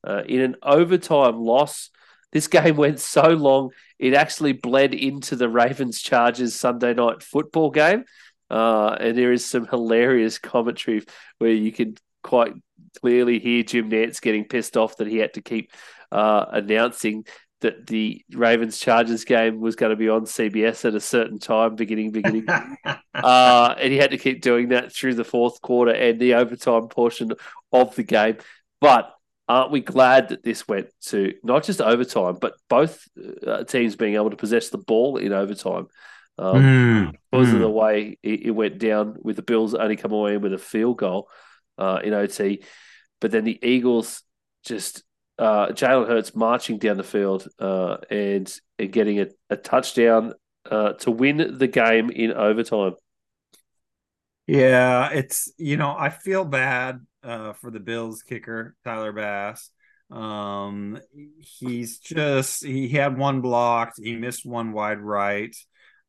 [0.05, 1.89] uh, in an overtime loss.
[2.31, 7.69] This game went so long, it actually bled into the Ravens Chargers Sunday night football
[7.69, 8.05] game.
[8.49, 11.03] Uh, and there is some hilarious commentary
[11.39, 12.53] where you can quite
[13.01, 15.71] clearly hear Jim Nantz getting pissed off that he had to keep
[16.11, 17.25] uh, announcing
[17.63, 21.75] that the Ravens Chargers game was going to be on CBS at a certain time,
[21.75, 22.45] beginning, beginning.
[23.13, 26.87] uh, and he had to keep doing that through the fourth quarter and the overtime
[26.87, 27.31] portion
[27.71, 28.37] of the game.
[28.79, 29.13] But
[29.47, 33.07] aren't we glad that this went to not just overtime, but both
[33.45, 35.87] uh, teams being able to possess the ball in overtime?
[36.37, 37.61] Um, Mm, because of mm.
[37.61, 40.97] the way it, it went down with the Bills only come away with a field
[40.97, 41.29] goal
[41.77, 42.63] uh, in OT.
[43.21, 44.23] But then the Eagles
[44.65, 45.03] just
[45.39, 50.33] uh, Jalen Hurts marching down the field uh, and, and getting a, a touchdown
[50.69, 52.95] uh, to win the game in overtime.
[54.47, 59.69] Yeah, it's you know I feel bad uh, for the Bills kicker Tyler Bass.
[60.11, 60.99] Um,
[61.39, 65.55] he's just he had one blocked, he missed one wide right.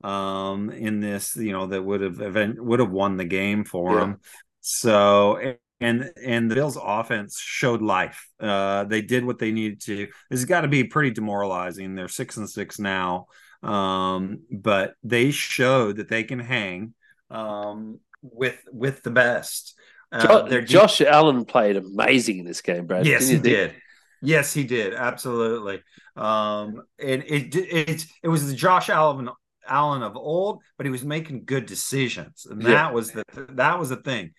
[0.03, 3.99] Um, in this, you know, that would have event would have won the game for
[3.99, 4.03] Yeah.
[4.03, 4.21] him.
[4.61, 8.29] So and and the Bills offense showed life.
[8.41, 10.07] Uh, they did what they needed to.
[10.31, 11.95] This has got to be pretty demoralizing.
[11.95, 13.27] They're six and six now.
[13.63, 16.95] Um, but they showed that they can hang
[17.31, 19.75] um with with the best.
[20.13, 23.07] Uh, Jo- their de- Josh Allen played amazing in this game, Brad.
[23.07, 23.75] Yes, he did.
[24.23, 24.95] Yes, he did.
[24.95, 25.83] Absolutely.
[26.17, 29.29] Um, and it it it was the Josh Allen
[29.67, 32.71] Allen of old, but he was making good decisions, and Yeah.
[32.71, 34.33] that was the that was the thing.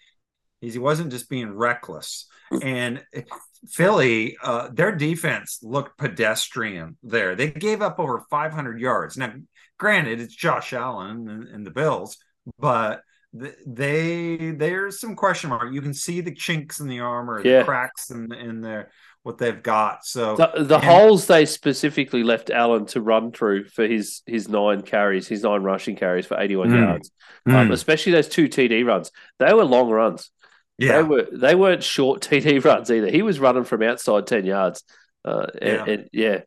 [0.74, 2.28] He wasn't just being reckless.
[2.62, 3.04] And
[3.70, 7.36] Philly, uh, their defense looked pedestrian there.
[7.36, 9.18] They gave up over 500 yards.
[9.18, 9.34] Now,
[9.78, 12.18] granted, it's Josh Allen and, and the Bills,
[12.60, 13.02] but
[13.40, 15.74] th- they there's some question mark.
[15.74, 17.60] You can see the chinks in the armor, Yeah.
[17.60, 18.92] the cracks in in their
[19.24, 20.06] what they've got.
[20.06, 24.48] So The, the and- holes they specifically left Allen to run through for his his
[24.48, 26.80] nine carries, his nine rushing carries for 81 Mm.
[26.80, 27.12] yards,
[27.48, 27.72] um, Mm.
[27.72, 29.12] especially those two TD runs.
[29.40, 30.30] They were long runs.
[30.78, 30.98] Yeah.
[30.98, 33.10] They were they weren't short TD runs either.
[33.10, 34.84] He was running from outside 10 yards.
[35.24, 35.86] Uh, and, Yeah.
[35.88, 36.42] and yeah,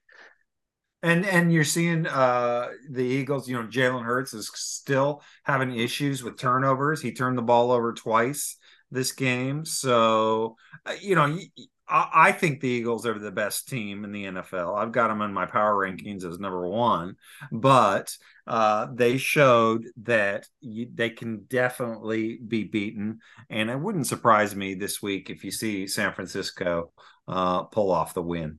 [1.03, 6.23] And and you're seeing uh the Eagles, you know, Jalen Hurts is still having issues
[6.25, 7.01] with turnovers.
[7.01, 8.57] He turned the ball over twice
[8.91, 9.65] this game.
[9.65, 14.05] So, uh, you know, y- y- I, I think the Eagles are the best team
[14.05, 14.77] in the NFL.
[14.77, 17.17] I've got them in my power rankings as number one,
[17.51, 18.17] but
[18.47, 23.21] uh, they showed that you, they can definitely be beaten.
[23.51, 26.93] And it wouldn't surprise me this week if you see San Francisco
[27.27, 28.59] uh, pull off the win.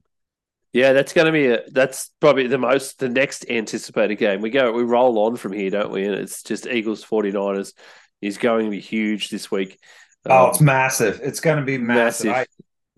[0.73, 4.41] yeah, that's going to be a that's probably the most the next anticipated game.
[4.41, 6.06] We go we roll on from here, don't we?
[6.06, 7.73] And it's just Eagles 49ers
[8.22, 9.80] is going to be huge this week.
[10.30, 11.22] Oh, Um, it's massive.
[11.23, 12.27] It's going to be massive.
[12.27, 12.47] Massive.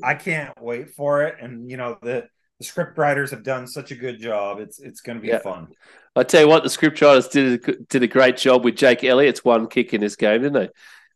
[0.03, 1.35] I, can't wait for it.
[1.41, 2.27] And you know the
[2.59, 4.59] the script writers have done such a good job.
[4.59, 5.39] It's it's going to be Yeah.
[5.39, 5.67] fun.
[6.15, 9.03] I tell you what, the script writers did a, did a great job with Jake
[9.03, 10.69] Elliott's one kick in this game, didn't they?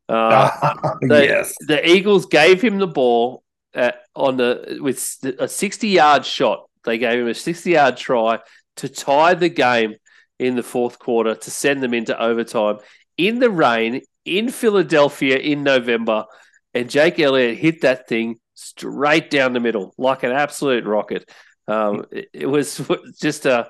[0.07, 0.73] Uh,
[1.09, 1.53] they- yes.
[1.67, 3.43] the Eagles gave him the ball
[3.73, 4.97] at, on the with
[5.39, 6.69] a sixty yard shot.
[6.85, 8.39] They gave him a sixty yard try
[8.77, 9.95] to tie the game
[10.39, 12.77] in the fourth quarter to send them into overtime
[13.17, 16.25] in the rain in Philadelphia in November,
[16.73, 21.29] and Jake Elliott hit that thing straight down the middle like an absolute rocket.
[21.67, 22.81] Um, it, it was
[23.21, 23.69] just a,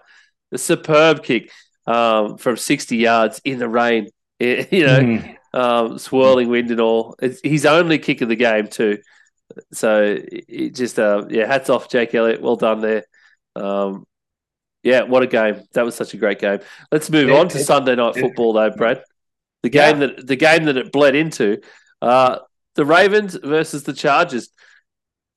[0.51, 1.51] a superb kick
[1.87, 4.09] um, from sixty yards in the rain.
[4.39, 5.35] It- you know, Mhm.
[5.53, 7.15] um, swirling wind and all.
[7.21, 8.99] It's his only kick of the game too.
[9.71, 12.41] So it just uh, yeah, hats off Jake Elliott.
[12.41, 13.05] Well done there.
[13.55, 14.05] Um,
[14.83, 15.61] yeah, what a game!
[15.73, 16.59] That was such a great game.
[16.91, 19.03] Let's move It- on to Sunday night football, though, Brad.
[19.63, 20.07] The game Yeah.
[20.07, 21.61] that the game that it bled into,
[22.01, 22.39] uh,
[22.75, 24.49] the Ravens versus the Chargers.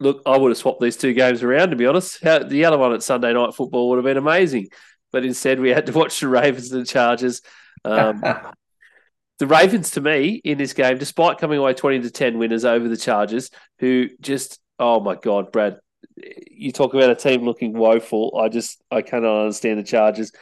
[0.00, 2.22] Look, I would have swapped these two games around to be honest.
[2.22, 4.68] How, the other one at Sunday night football would have been amazing,
[5.12, 7.42] but instead we had to watch the Ravens and the Chargers.
[7.84, 8.22] Um,
[9.38, 12.88] the Ravens, to me, in this game, despite coming away 20 to 10 winners over
[12.88, 15.78] the Chargers, who just, oh my God, Brad,
[16.50, 18.38] you talk about a team looking woeful.
[18.40, 20.32] I just, I cannot understand the Chargers.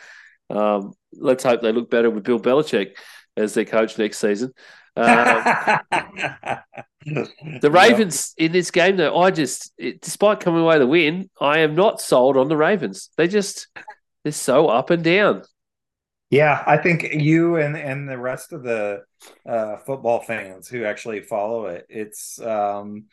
[0.49, 2.97] Um, let's hope they look better with Bill Belichick
[3.37, 4.53] as their coach next season.
[4.99, 5.81] Um,
[7.07, 11.61] the Ravens in this game, though, I just, it, despite coming away the win, I
[11.61, 13.11] am not sold on the Ravens.
[13.17, 13.69] They just,
[14.25, 15.43] they're so up and down.
[16.31, 19.05] Yeah, I think you and and the rest of the
[19.49, 23.05] uh, football fans who actually follow it, it's um,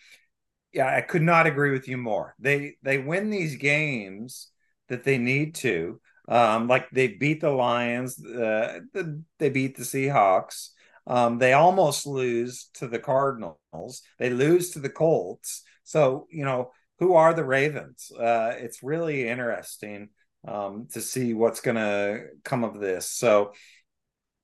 [0.74, 2.34] yeah, I could not agree with you more.
[2.40, 4.50] They they win these games
[4.90, 9.84] that they need to, um, like they beat the Lions, uh, the, they beat the
[9.84, 10.70] Seahawks.
[11.06, 14.02] Um, they almost lose to the Cardinals.
[14.20, 15.64] They lose to the Colts.
[15.84, 18.12] So you know who are the Ravens?
[18.18, 20.10] Uh, it's really interesting
[20.48, 23.10] um, to see what's going to come of this.
[23.10, 23.54] So,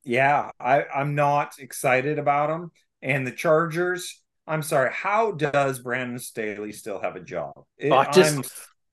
[0.04, 2.72] yeah, I, I'm not excited about them.
[3.02, 7.54] And the Chargers, I'm sorry, how does Brandon Staley still have a job?
[7.78, 8.44] It, I just, I'm-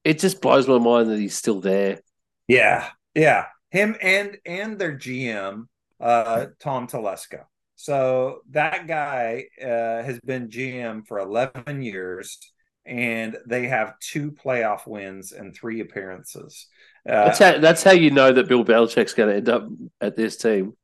[0.04, 2.00] it just blows my mind that he's still there.
[2.46, 5.64] yeah, yeah, him and and their GM,
[6.00, 7.44] uh, Tom Telesco.
[7.76, 12.38] So that guy uh, has been GM for 11 years,
[12.86, 16.66] and they have two playoff wins and three appearances.
[17.08, 19.68] Uh, That's how that's how you know that Bill Belichick's going to end up
[20.00, 20.74] at this team.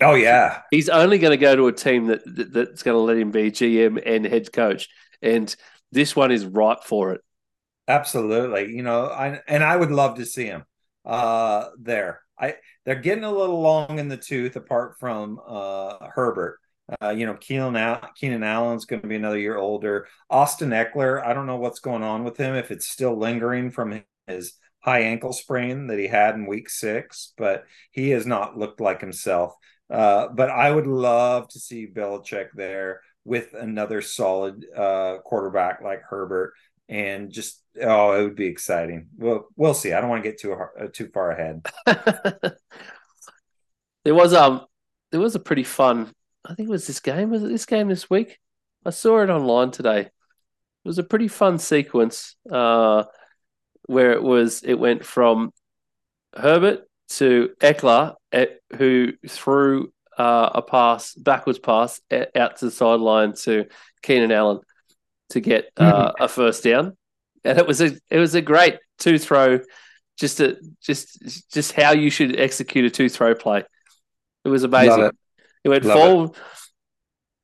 [0.00, 3.00] oh yeah, He's only going to go to a team that, that that's going to
[3.00, 4.88] let him be GM and head coach,
[5.22, 5.54] and
[5.92, 7.20] this one is ripe for it.
[7.88, 8.74] Absolutely.
[8.74, 10.64] You know, I and I would love to see him
[11.04, 12.22] uh there.
[12.38, 16.58] I they're getting a little long in the tooth apart from uh Herbert.
[17.02, 20.06] Uh, you know, Keenan Keenan Allen's going to be another year older.
[20.30, 24.04] Austin Ekeler, I don't know what's going on with him if it's still lingering from
[24.28, 28.80] his high ankle sprain that he had in week 6, but he has not looked
[28.80, 29.52] like himself.
[29.90, 36.02] Uh, but I would love to see Belichick there with another solid uh, quarterback like
[36.02, 36.54] Herbert
[36.88, 39.08] and just oh, it would be exciting.
[39.16, 39.92] Well, we'll see.
[39.92, 41.66] I don't want to get too har- uh, too far ahead.
[44.06, 44.64] There was um,
[45.10, 46.12] there was a pretty fun.
[46.44, 47.30] I think it was this game.
[47.30, 48.38] Was it this game this week?
[48.84, 50.02] I saw it online today.
[50.02, 50.10] It
[50.84, 53.02] was a pretty fun sequence uh,
[53.86, 54.62] where it was.
[54.62, 55.52] It went from
[56.36, 58.46] Herbert to Ekeler, eh,
[58.76, 63.66] who threw uh, a pass, backwards pass, eh, out to the sideline to
[64.02, 64.60] Keenan Allen
[65.30, 66.22] to get uh, mm-hmm.
[66.22, 66.96] a first down,
[67.46, 69.60] and it was a it was a great two throw,
[70.18, 73.64] just a, just just how you should execute a two throw play.
[74.44, 75.04] It was amazing.
[75.04, 75.16] It.
[75.64, 75.68] it.
[75.68, 76.30] went Love forward.
[76.30, 76.36] It.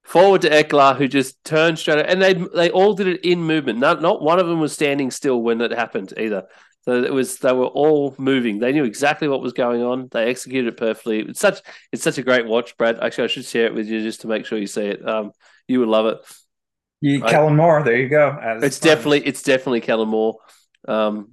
[0.04, 3.78] Forward to Ekeler, who just turned straight, and they they all did it in movement.
[3.78, 6.44] Not not one of them was standing still when it happened either.
[6.84, 8.58] So it was they were all moving.
[8.58, 10.08] They knew exactly what was going on.
[10.10, 11.20] They executed it perfectly.
[11.20, 11.60] It's such
[11.92, 12.98] it's such a great watch, Brad.
[13.00, 15.08] Actually, I should share it with you just to make sure you see it.
[15.08, 15.30] Um,
[15.68, 16.18] you would love it.
[17.02, 17.20] You?
[17.20, 18.38] Kellen Moore, there you go.
[18.62, 18.88] It's fun.
[18.88, 20.36] definitely it's definitely Kellen Moore.
[20.86, 21.32] Um,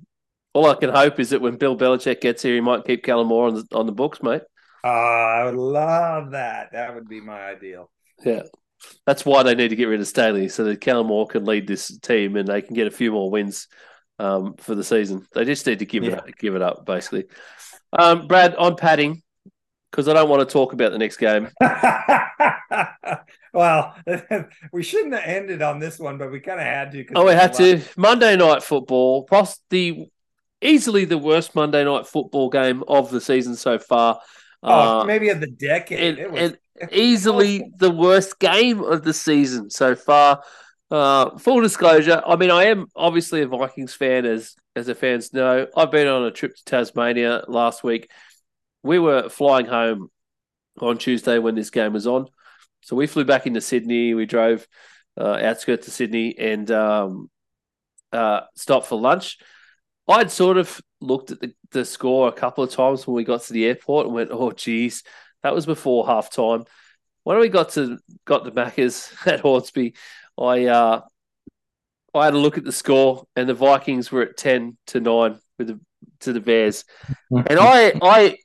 [0.53, 3.27] all I can hope is that when Bill Belichick gets here, he might keep Kellen
[3.27, 4.41] Moore on the on the books, mate.
[4.83, 6.71] Uh, I would love that.
[6.73, 7.91] That would be my ideal.
[8.25, 8.43] Yeah.
[9.05, 11.67] That's why they need to get rid of Staley so that Kellen Moore can lead
[11.67, 13.67] this team and they can get a few more wins
[14.17, 15.27] um, for the season.
[15.35, 16.21] They just need to give yeah.
[16.25, 17.25] it give it up, basically.
[17.93, 19.21] Um, Brad, on padding,
[19.91, 21.49] because I don't want to talk about the next game.
[23.53, 23.95] well,
[24.71, 27.05] we shouldn't have ended on this one, but we kind of had to.
[27.15, 27.81] Oh, we had to.
[27.97, 29.27] Monday night football,
[29.69, 30.07] the
[30.61, 34.19] easily the worst Monday night football game of the season so far.
[34.61, 36.19] Oh, uh, maybe of the decade.
[36.19, 36.41] And, was,
[36.80, 40.43] and easily the worst game of the season so far.
[40.91, 45.34] Uh, full disclosure, I mean, I am obviously a Vikings fan, as as the fans
[45.34, 45.67] know.
[45.76, 48.09] I've been on a trip to Tasmania last week.
[48.81, 50.09] We were flying home
[50.80, 52.27] on Tuesday when this game was on,
[52.81, 54.14] so we flew back into Sydney.
[54.14, 54.68] We drove
[55.18, 57.30] uh, outskirts to Sydney and um,
[58.11, 59.38] uh, stopped for lunch.
[60.07, 63.43] I'd sort of looked at the, the score a couple of times when we got
[63.43, 65.03] to the airport and went, "Oh, geez,
[65.43, 66.64] that was before half time."
[67.23, 69.93] When we got to got the Maccas at Hornsby,
[70.38, 71.01] I uh,
[72.15, 75.39] I had a look at the score, and the Vikings were at ten to nine
[75.60, 75.80] with the
[76.22, 76.85] to the Bears,
[77.30, 78.38] and I I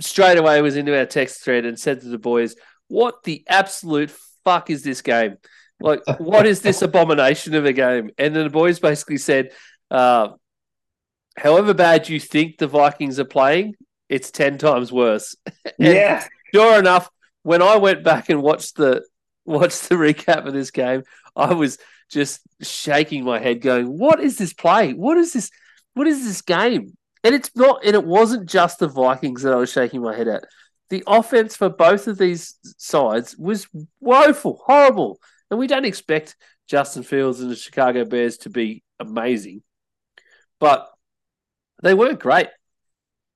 [0.00, 2.54] straight away was into our text thread and said to the boys,
[2.88, 4.10] "What the absolute
[4.44, 5.36] fuck is this game?
[5.80, 9.52] Like, what is this abomination of a game?" And then the boys basically said,
[9.90, 10.30] uh,
[11.36, 13.74] "However bad you think the Vikings are playing,
[14.08, 15.36] it's ten times worse."
[15.78, 16.26] yeah.
[16.54, 17.10] Sure enough,
[17.42, 19.04] when I went back and watched the
[19.44, 21.02] watched the recap of this game,
[21.36, 21.78] I was
[22.10, 24.92] just shaking my head, going, "What is this play?
[24.92, 25.50] What is this?
[25.94, 29.56] What is this game?" And it's not, and it wasn't just the Vikings that I
[29.56, 30.44] was shaking my head at.
[30.90, 33.68] The offense for both of these sides was
[34.00, 35.20] woeful, horrible,
[35.50, 36.36] and we don't expect
[36.66, 39.62] Justin Fields and the Chicago Bears to be amazing,
[40.60, 40.88] but
[41.82, 42.48] they weren't great.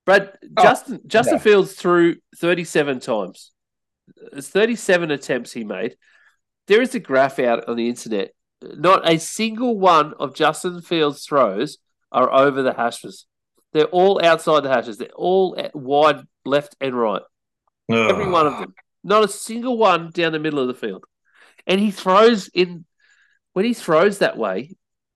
[0.04, 1.42] Brad oh, Justin Justin yeah.
[1.42, 3.52] Fields threw 37 times.
[4.32, 5.96] It's 37 attempts he made.
[6.66, 8.32] There is a graph out on the internet.
[8.62, 11.78] Not a single one of Justin Fields' throws
[12.10, 13.26] are over the hashes.
[13.72, 14.98] They're all outside the hashes.
[14.98, 17.22] They're all wide left and right.
[17.92, 18.10] Ugh.
[18.10, 18.74] Every one of them.
[19.04, 21.04] Not a single one down the middle of the field.
[21.66, 22.84] And he throws in
[23.52, 24.74] when he throws that way,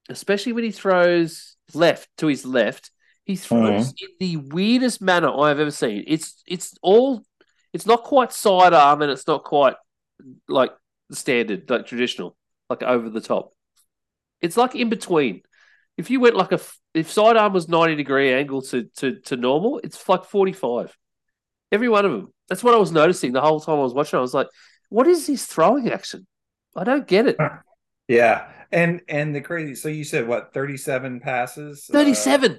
[0.09, 2.91] especially when he throws left to his left,
[3.25, 4.03] he throws mm.
[4.03, 6.05] in the weirdest manner I've ever seen.
[6.07, 7.25] It's it's all
[7.73, 9.75] it's not quite sidearm and it's not quite
[10.49, 10.71] like
[11.11, 12.37] standard, like traditional,
[12.71, 13.53] like over the top.
[14.41, 15.43] It's like in between.
[15.97, 16.61] If you went like a
[16.95, 20.97] if sidearm was ninety degree angle to to to normal, it's like forty five.
[21.73, 22.33] Every one of them.
[22.49, 24.19] That's what I was noticing the whole time I was watching.
[24.19, 24.49] I was like,
[24.89, 26.27] "What is this throwing action?
[26.75, 27.37] I don't get it."
[28.09, 29.75] Yeah, and and the crazy.
[29.75, 30.53] So you said what?
[30.55, 31.87] Thirty seven passes.
[31.91, 32.53] Thirty seven.
[32.53, 32.57] Uh,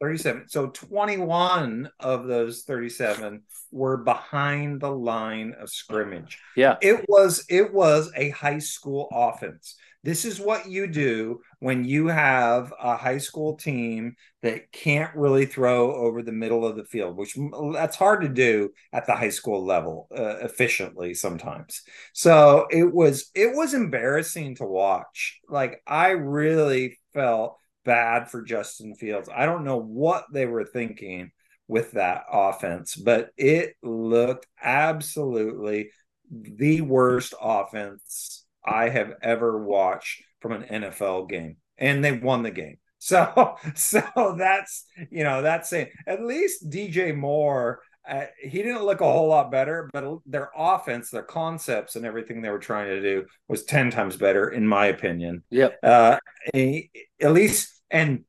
[0.00, 0.48] 37.
[0.48, 6.38] So 21 of those 37 were behind the line of scrimmage.
[6.54, 6.76] Yeah.
[6.82, 9.76] It was it was a high school offense.
[10.06, 15.46] This is what you do when you have a high school team that can't really
[15.46, 17.36] throw over the middle of the field, which
[17.72, 21.82] that's hard to do at the high school level uh, efficiently sometimes.
[22.12, 25.40] So it was it was embarrassing to watch.
[25.48, 29.28] Like I really felt bad for Justin Fields.
[29.28, 31.32] I don't know what they were thinking
[31.66, 35.90] with that offense, but it looked absolutely
[36.30, 41.56] the worst offense I have ever watched from an NFL game.
[41.78, 42.78] And they won the game.
[42.98, 49.00] So so that's you know that's saying at least DJ Moore uh, he didn't look
[49.00, 53.00] a whole lot better, but their offense, their concepts, and everything they were trying to
[53.02, 55.42] do was ten times better, in my opinion.
[55.50, 55.78] Yep.
[55.82, 56.18] Uh,
[56.54, 58.24] at least and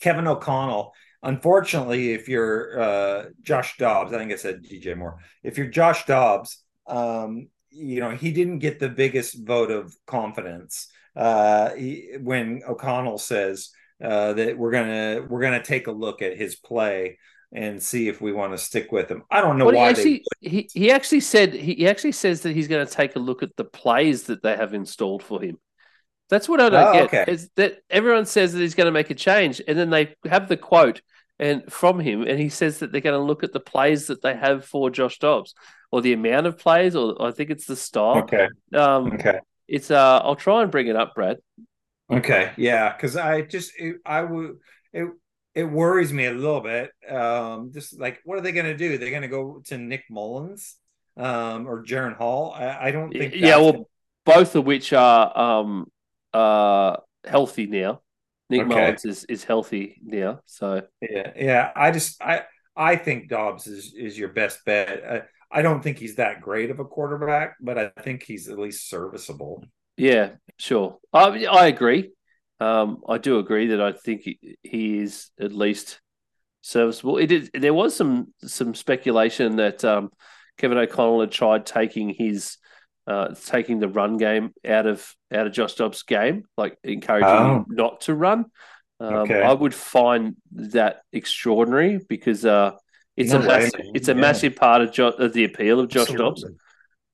[0.00, 0.92] Kevin O'Connell.
[1.22, 5.18] Unfortunately, if you're uh, Josh Dobbs, I think I said DJ Moore.
[5.42, 10.88] If you're Josh Dobbs, um, you know he didn't get the biggest vote of confidence
[11.16, 13.70] uh, he, when O'Connell says
[14.02, 17.18] uh, that we're gonna we're gonna take a look at his play
[17.52, 19.24] and see if we want to stick with him.
[19.30, 20.48] I don't know Well, he why actually they.
[20.48, 23.42] he, he actually said he, he actually says that he's going to take a look
[23.42, 25.58] at the plays that they have installed for him.
[26.28, 27.04] That's what I don't Oh, get.
[27.04, 27.24] okay.
[27.26, 30.48] Is that everyone says that he's going to make a change, and then they have
[30.48, 31.02] the quote
[31.40, 34.22] and from him, and he says that they're going to look at the plays that
[34.22, 35.54] they have for Josh Dobbs,
[35.90, 38.18] or the amount of plays, or I think it's the style.
[38.18, 38.48] Okay.
[38.74, 39.40] Um, Okay.
[39.66, 41.38] It's uh, I'll try and bring it up, Brad.
[42.10, 44.56] Okay, yeah, because I just it, I would
[44.92, 45.08] it
[45.54, 46.90] it worries me a little bit.
[47.08, 48.98] Um, just like what are they going to do?
[48.98, 50.74] They're going to go to Nick Mullens,
[51.16, 52.52] um, or Jaren Hall.
[52.52, 53.34] I, I don't think.
[53.36, 53.88] Yeah, well,
[54.24, 55.86] both of which are um
[56.34, 58.02] uh healthy now.
[58.50, 58.68] Nick Okay.
[58.68, 61.70] Mullens is, is healthy now, so yeah, yeah.
[61.76, 62.42] I just I
[62.76, 65.02] I think Dobbs is is your best bet.
[65.08, 65.22] I,
[65.60, 68.88] I don't think he's that great of a quarterback, but I think he's at least
[68.88, 69.64] serviceable.
[69.96, 70.98] yeah, sure.
[71.12, 72.10] I I agree.
[72.60, 76.00] Um, I do agree that I think he, he is at least
[76.60, 77.16] serviceable.
[77.16, 80.10] It is, there was some some speculation that um,
[80.58, 82.58] Kevin O'Connell had tried taking his
[83.10, 84.98] uh, taking the run game out of
[85.32, 87.56] out of Josh Dobbs' game, like encouraging Oh.
[87.56, 88.40] him not to run.
[89.00, 89.42] Um, Okay.
[89.42, 92.72] I would find that extraordinary because uh,
[93.16, 93.92] it's No a massive, man.
[93.96, 94.20] it's a Yeah.
[94.20, 96.44] massive part of, jo- of the appeal of Josh Dobbs.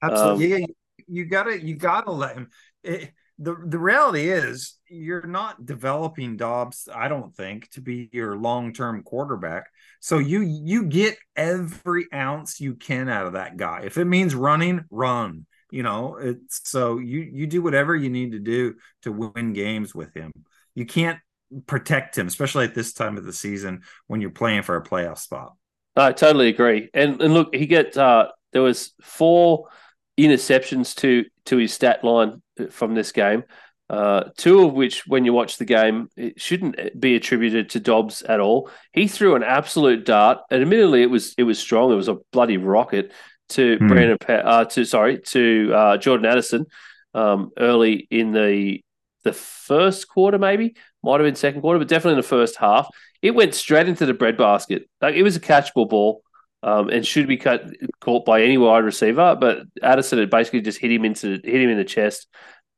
[0.02, 0.52] Absolutely.
[0.55, 0.66] Um, yeah,
[1.09, 2.51] you gotta you gotta let him.
[2.82, 8.36] It, the the reality is you're not developing Dobbs, I don't think, to be your
[8.36, 9.64] long term quarterback.
[10.01, 13.82] So you you get every ounce you can out of that guy.
[13.85, 15.47] If it means running, run.
[15.70, 19.94] You know, it's so you you do whatever you need to do to win games
[19.94, 20.32] with him.
[20.74, 21.18] You can't
[21.66, 25.18] protect him, especially at this time of the season when you're playing for a playoff
[25.18, 25.55] spot.
[25.97, 26.90] I totally agree.
[26.94, 29.68] And and look, he get uh, there was four
[30.18, 33.44] interceptions to to his stat line from this game.
[33.88, 38.22] Uh, two of which, when you watch the game, it shouldn't be attributed to Dobbs
[38.22, 38.68] at all.
[38.93, 41.93] He threw an absolute dart, and admittedly, it was it was strong.
[41.93, 43.12] It was a bloody rocket
[43.51, 43.89] to Hmm.
[43.89, 46.66] Brandon, uh, to sorry, to uh, Jordan Addison
[47.14, 48.82] um, early in the
[49.24, 52.89] the first quarter, maybe might have been second quarter, but definitely in the first half.
[53.23, 54.89] It went straight into the breadbasket.
[55.01, 56.23] Like it was a catchable ball.
[56.62, 57.70] Um, and should be cut,
[58.01, 61.70] caught by any wide receiver, but Addison had basically just hit him into hit him
[61.70, 62.27] in the chest,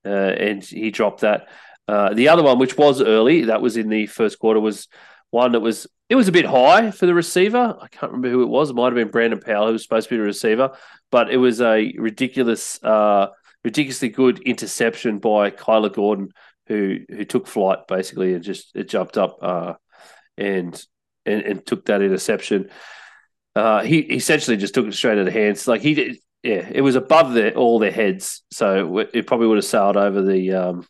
[0.05, 1.49] uh, and he dropped that.
[1.87, 4.89] Uh, the other one, which was early, that was in the first quarter, was
[5.31, 7.77] one that was it was a bit high for the receiver.
[7.81, 8.71] I can't remember who it was.
[8.71, 10.77] It might have been Brandon Powell, who was supposed to be the receiver,
[11.11, 13.29] but it was a ridiculous, uh,
[13.63, 16.31] ridiculously good interception by Kyler Gordon,
[16.67, 19.75] who who took flight basically and just it jumped up uh,
[20.39, 20.83] and,
[21.27, 22.71] and and took that interception.
[23.55, 25.69] Uh, he essentially just took it straight out of hands.
[25.69, 29.59] Like he did, yeah, it was above their all their heads, so it probably would
[29.59, 30.87] have sailed over the um,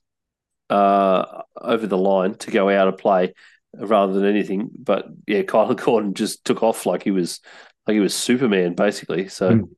[0.70, 3.34] uh, over the line to go out of play
[3.76, 4.70] rather than anything.
[4.78, 7.40] But yeah, Kyler Gordon just took off like he was
[7.86, 9.28] like he was Superman basically.
[9.28, 9.68] So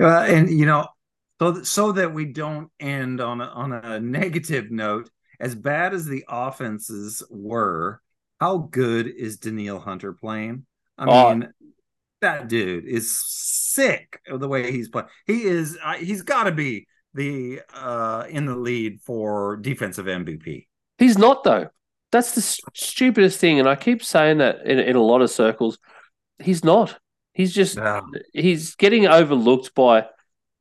[0.00, 0.86] Uh, and you know,
[1.40, 5.08] so that, so that we don't end on a, on a negative note,
[5.40, 8.00] as bad as the offenses were,
[8.40, 10.66] how good is Danielle Hunter playing?
[10.98, 11.34] I Oh.
[11.34, 11.48] mean,
[12.20, 15.08] that dude is sick of the way he's playing.
[15.26, 15.78] He is.
[15.82, 20.66] Uh, he's got to be the uh in the lead for defensive MVP.
[20.98, 21.68] He's not though.
[22.12, 25.30] That's the s- stupidest thing, and I keep saying that in in a lot of
[25.30, 25.78] circles.
[26.38, 26.98] He's not.
[27.32, 27.76] He's just
[28.32, 30.06] he's getting overlooked by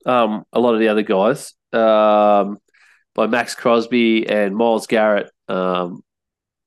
[0.06, 2.58] um, a lot of the other guys, um,
[3.14, 6.04] by Maxx Crosby and Myles Garrett, um,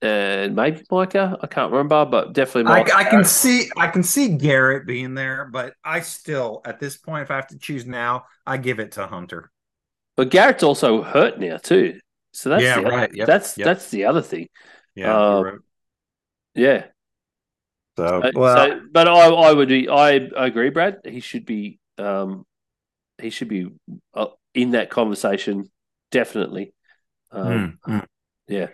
[0.01, 1.37] and maybe Micah.
[1.43, 2.73] I can't remember, but definitely.
[2.73, 6.97] I, I can see I can see Garrett being there, but I still at this
[6.97, 9.51] point, if I have to choose now, I give it to Hunter.
[10.17, 12.01] But Garrett's also hurt now too.
[12.39, 13.15] So that's Yeah, the, right.
[13.15, 13.67] Yep, That's yep.
[13.67, 14.49] that's the other thing.
[14.95, 15.59] Yeah, Um, right.
[16.55, 16.87] Yeah.
[17.97, 21.01] So, Uh, well, so- but I, I would, be- I agree, Brad.
[21.05, 22.45] He should be, um,
[23.21, 23.69] he should be
[24.15, 25.71] uh, in that conversation,
[26.13, 26.73] definitely.
[27.33, 28.07] Um, Mm, mm.
[28.47, 28.69] Yeah.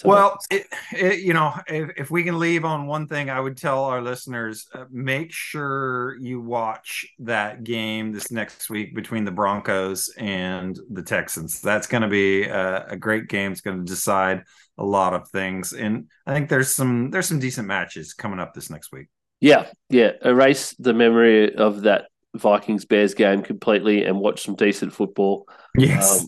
[0.00, 3.38] So well, it, it, you know, if, if we can leave on one thing, I
[3.38, 9.26] would tell our listeners: uh, make sure you watch that game this next week between
[9.26, 11.60] the Broncos and the Texans.
[11.60, 13.52] That's going to be a, a great game.
[13.52, 14.44] It's going to decide
[14.78, 18.54] a lot of things, and I think there's some there's some decent matches coming up
[18.54, 19.08] this next week.
[19.38, 20.12] yeah, yeah.
[20.24, 25.46] Erase the memory of that Vikings Bears game completely and watch some decent football.
[25.76, 26.26] Yes.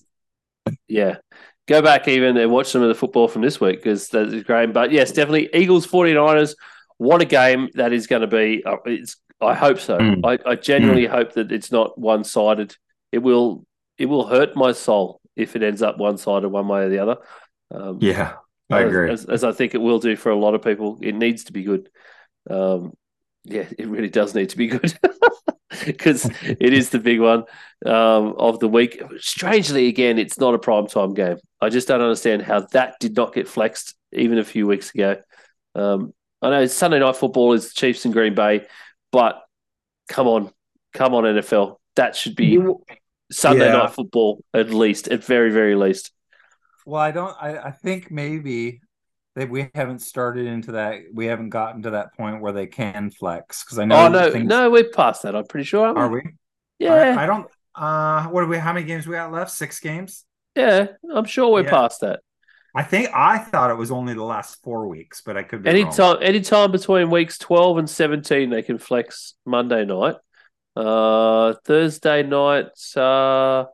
[0.66, 1.16] Um, yeah.
[1.72, 4.42] Go back even and watch some of the football from this week because that is
[4.42, 4.74] great.
[4.74, 6.54] But yes, definitely Eagles 49ers.
[6.98, 8.62] What a game that is going to be.
[8.62, 9.96] Uh, it's, I hope so.
[9.96, 10.20] Mm.
[10.22, 12.76] I, I genuinely hope that it's not one sided.
[13.10, 13.64] It will
[13.96, 16.98] it will hurt my soul if it ends up one sided one way or the
[16.98, 17.16] other.
[17.70, 18.34] Um, Yeah,
[18.68, 19.10] I agree.
[19.10, 20.98] As, as I think it will do for a lot of people.
[21.00, 21.88] It needs to be good.
[22.50, 22.92] um,
[23.44, 24.94] yeah, it really does need to be good
[25.86, 27.44] because it is the big one
[27.86, 29.02] um, of the week.
[29.18, 31.38] Strangely, again, it's not a prime time game.
[31.60, 35.16] I just don't understand how that did not get flexed even a few weeks ago.
[35.74, 38.66] Um, I know Sunday night football is Chiefs and Green Bay,
[39.10, 39.42] but
[40.08, 40.50] come on,
[40.92, 41.76] come on, NFL.
[41.96, 42.58] That should be
[43.30, 43.78] Sunday yeah.
[43.78, 46.10] night football at least, at very, very least.
[46.84, 47.36] Well, I don't.
[47.40, 48.80] I, I think maybe
[49.34, 51.00] that we haven't started into that.
[51.12, 54.06] We haven't gotten to that point where they can flex because I know.
[54.06, 54.46] Oh no, things...
[54.46, 55.34] no, we're past that.
[55.34, 55.96] I'm pretty sure.
[55.96, 56.22] Are we?
[56.78, 56.94] Yeah.
[56.94, 57.46] I, I, don't.
[57.74, 58.58] Uh, what do we?
[58.58, 59.50] How many games we got left?
[59.50, 60.24] Six games.
[60.54, 61.70] Yeah, I'm sure we're yeah.
[61.70, 62.20] past that.
[62.74, 65.70] I think I thought it was only the last four weeks, but I could be
[65.70, 66.18] anytime.
[66.22, 70.16] Anytime between weeks twelve and seventeen, they can flex Monday night.
[70.74, 72.96] Uh, Thursday nights.
[72.96, 73.64] Uh,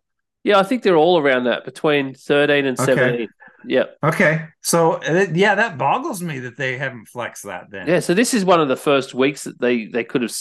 [0.42, 2.94] yeah, I think they're all around that between thirteen and okay.
[2.94, 3.28] seventeen.
[3.66, 3.84] Yeah.
[4.02, 4.46] Okay.
[4.62, 7.70] So uh, yeah, that boggles me that they haven't flexed that.
[7.70, 7.86] Then.
[7.86, 8.00] Yeah.
[8.00, 10.34] So this is one of the first weeks that they they could have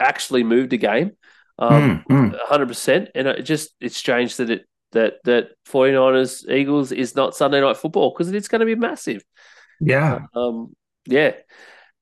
[0.00, 1.12] actually moved a game.
[1.58, 2.46] Um, mm, mm.
[2.48, 3.08] 100%.
[3.14, 7.78] And it just, it's strange that it that that 49ers Eagles is not Sunday night
[7.78, 9.24] football because it's going to be massive.
[9.80, 10.20] Yeah.
[10.34, 10.74] Um,
[11.06, 11.32] yeah.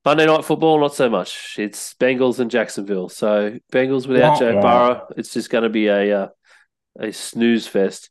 [0.04, 1.56] Monday night football, not so much.
[1.58, 3.08] It's Bengals and Jacksonville.
[3.08, 6.28] So Bengals without Joe Burrow, it's just going to be a uh,
[6.98, 8.10] a snooze fest.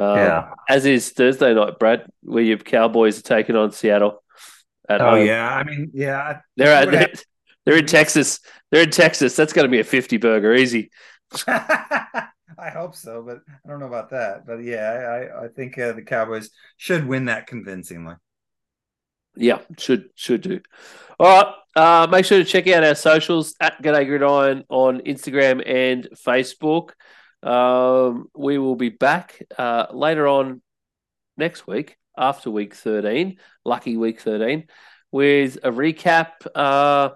[0.00, 0.50] Um, yeah.
[0.68, 4.22] As is Thursday night, Brad, where your Cowboys are taking on Seattle.
[4.88, 5.26] At oh home.
[5.26, 7.12] yeah, I mean yeah, they're at, they're,
[7.66, 8.40] they're in Texas.
[8.70, 9.36] They're in Texas.
[9.36, 10.90] That's going to be a fifty burger, easy.
[11.46, 14.46] I hope so, but I don't know about that.
[14.46, 18.14] But yeah, I I think uh, the Cowboys should win that convincingly.
[19.36, 20.60] Yeah, should should do.
[21.20, 21.54] All right.
[21.76, 26.90] Uh, make sure to check out our socials at G'day Gridiron on Instagram and Facebook.
[27.42, 30.62] Um, we will be back uh, later on
[31.36, 34.66] next week after week 13, lucky week 13,
[35.12, 36.30] with a recap.
[36.54, 37.10] Uh,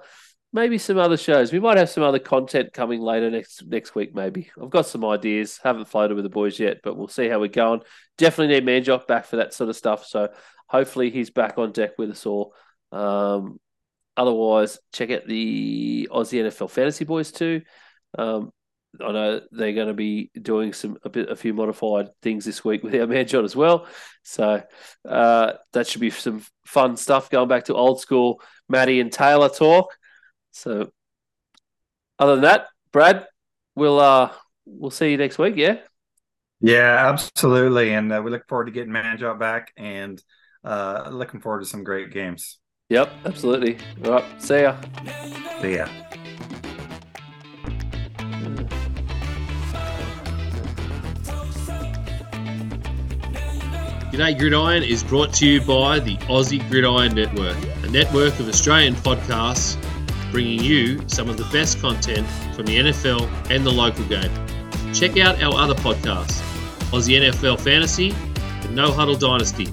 [0.53, 1.53] maybe some other shows.
[1.53, 4.15] We might have some other content coming later next next week.
[4.15, 5.59] Maybe I've got some ideas.
[5.63, 7.81] Haven't floated with the boys yet, but we'll see how we're going.
[8.19, 10.07] Definitely need Manjock back for that sort of stuff.
[10.07, 10.29] So
[10.69, 12.55] hopefully he's back on deck with us all.
[12.93, 13.59] Um,
[14.17, 17.63] otherwise, check out the Aussie NFL Fantasy Boys too.
[18.17, 18.53] Um,
[19.01, 22.65] I know they're going to be doing some a bit a few modified things this
[22.65, 23.87] week with our man John as well.
[24.23, 24.63] So
[25.09, 29.49] uh, that should be some fun stuff going back to old school Maddie and Taylor
[29.49, 29.97] talk.
[30.51, 30.91] So,
[32.19, 33.27] other than that, Brad,
[33.75, 34.33] we'll uh
[34.67, 35.55] we'll see you next week.
[35.57, 35.79] Yeah.
[36.65, 40.23] Yeah, absolutely, and uh, we look forward to getting Manjob back, and
[40.63, 42.59] uh, looking forward to some great games.
[42.89, 43.79] Yep, absolutely.
[44.05, 44.81] All right, see ya.
[45.61, 45.89] See ya.
[54.13, 58.95] G'day Gridiron is brought to you by the Aussie Gridiron Network, a network of Australian
[58.95, 59.79] podcasts
[60.31, 64.31] bringing you some of the best content from the NFL and the local game.
[64.93, 66.43] Check out our other podcasts
[66.91, 69.69] Aussie NFL Fantasy and No Huddle Dynasty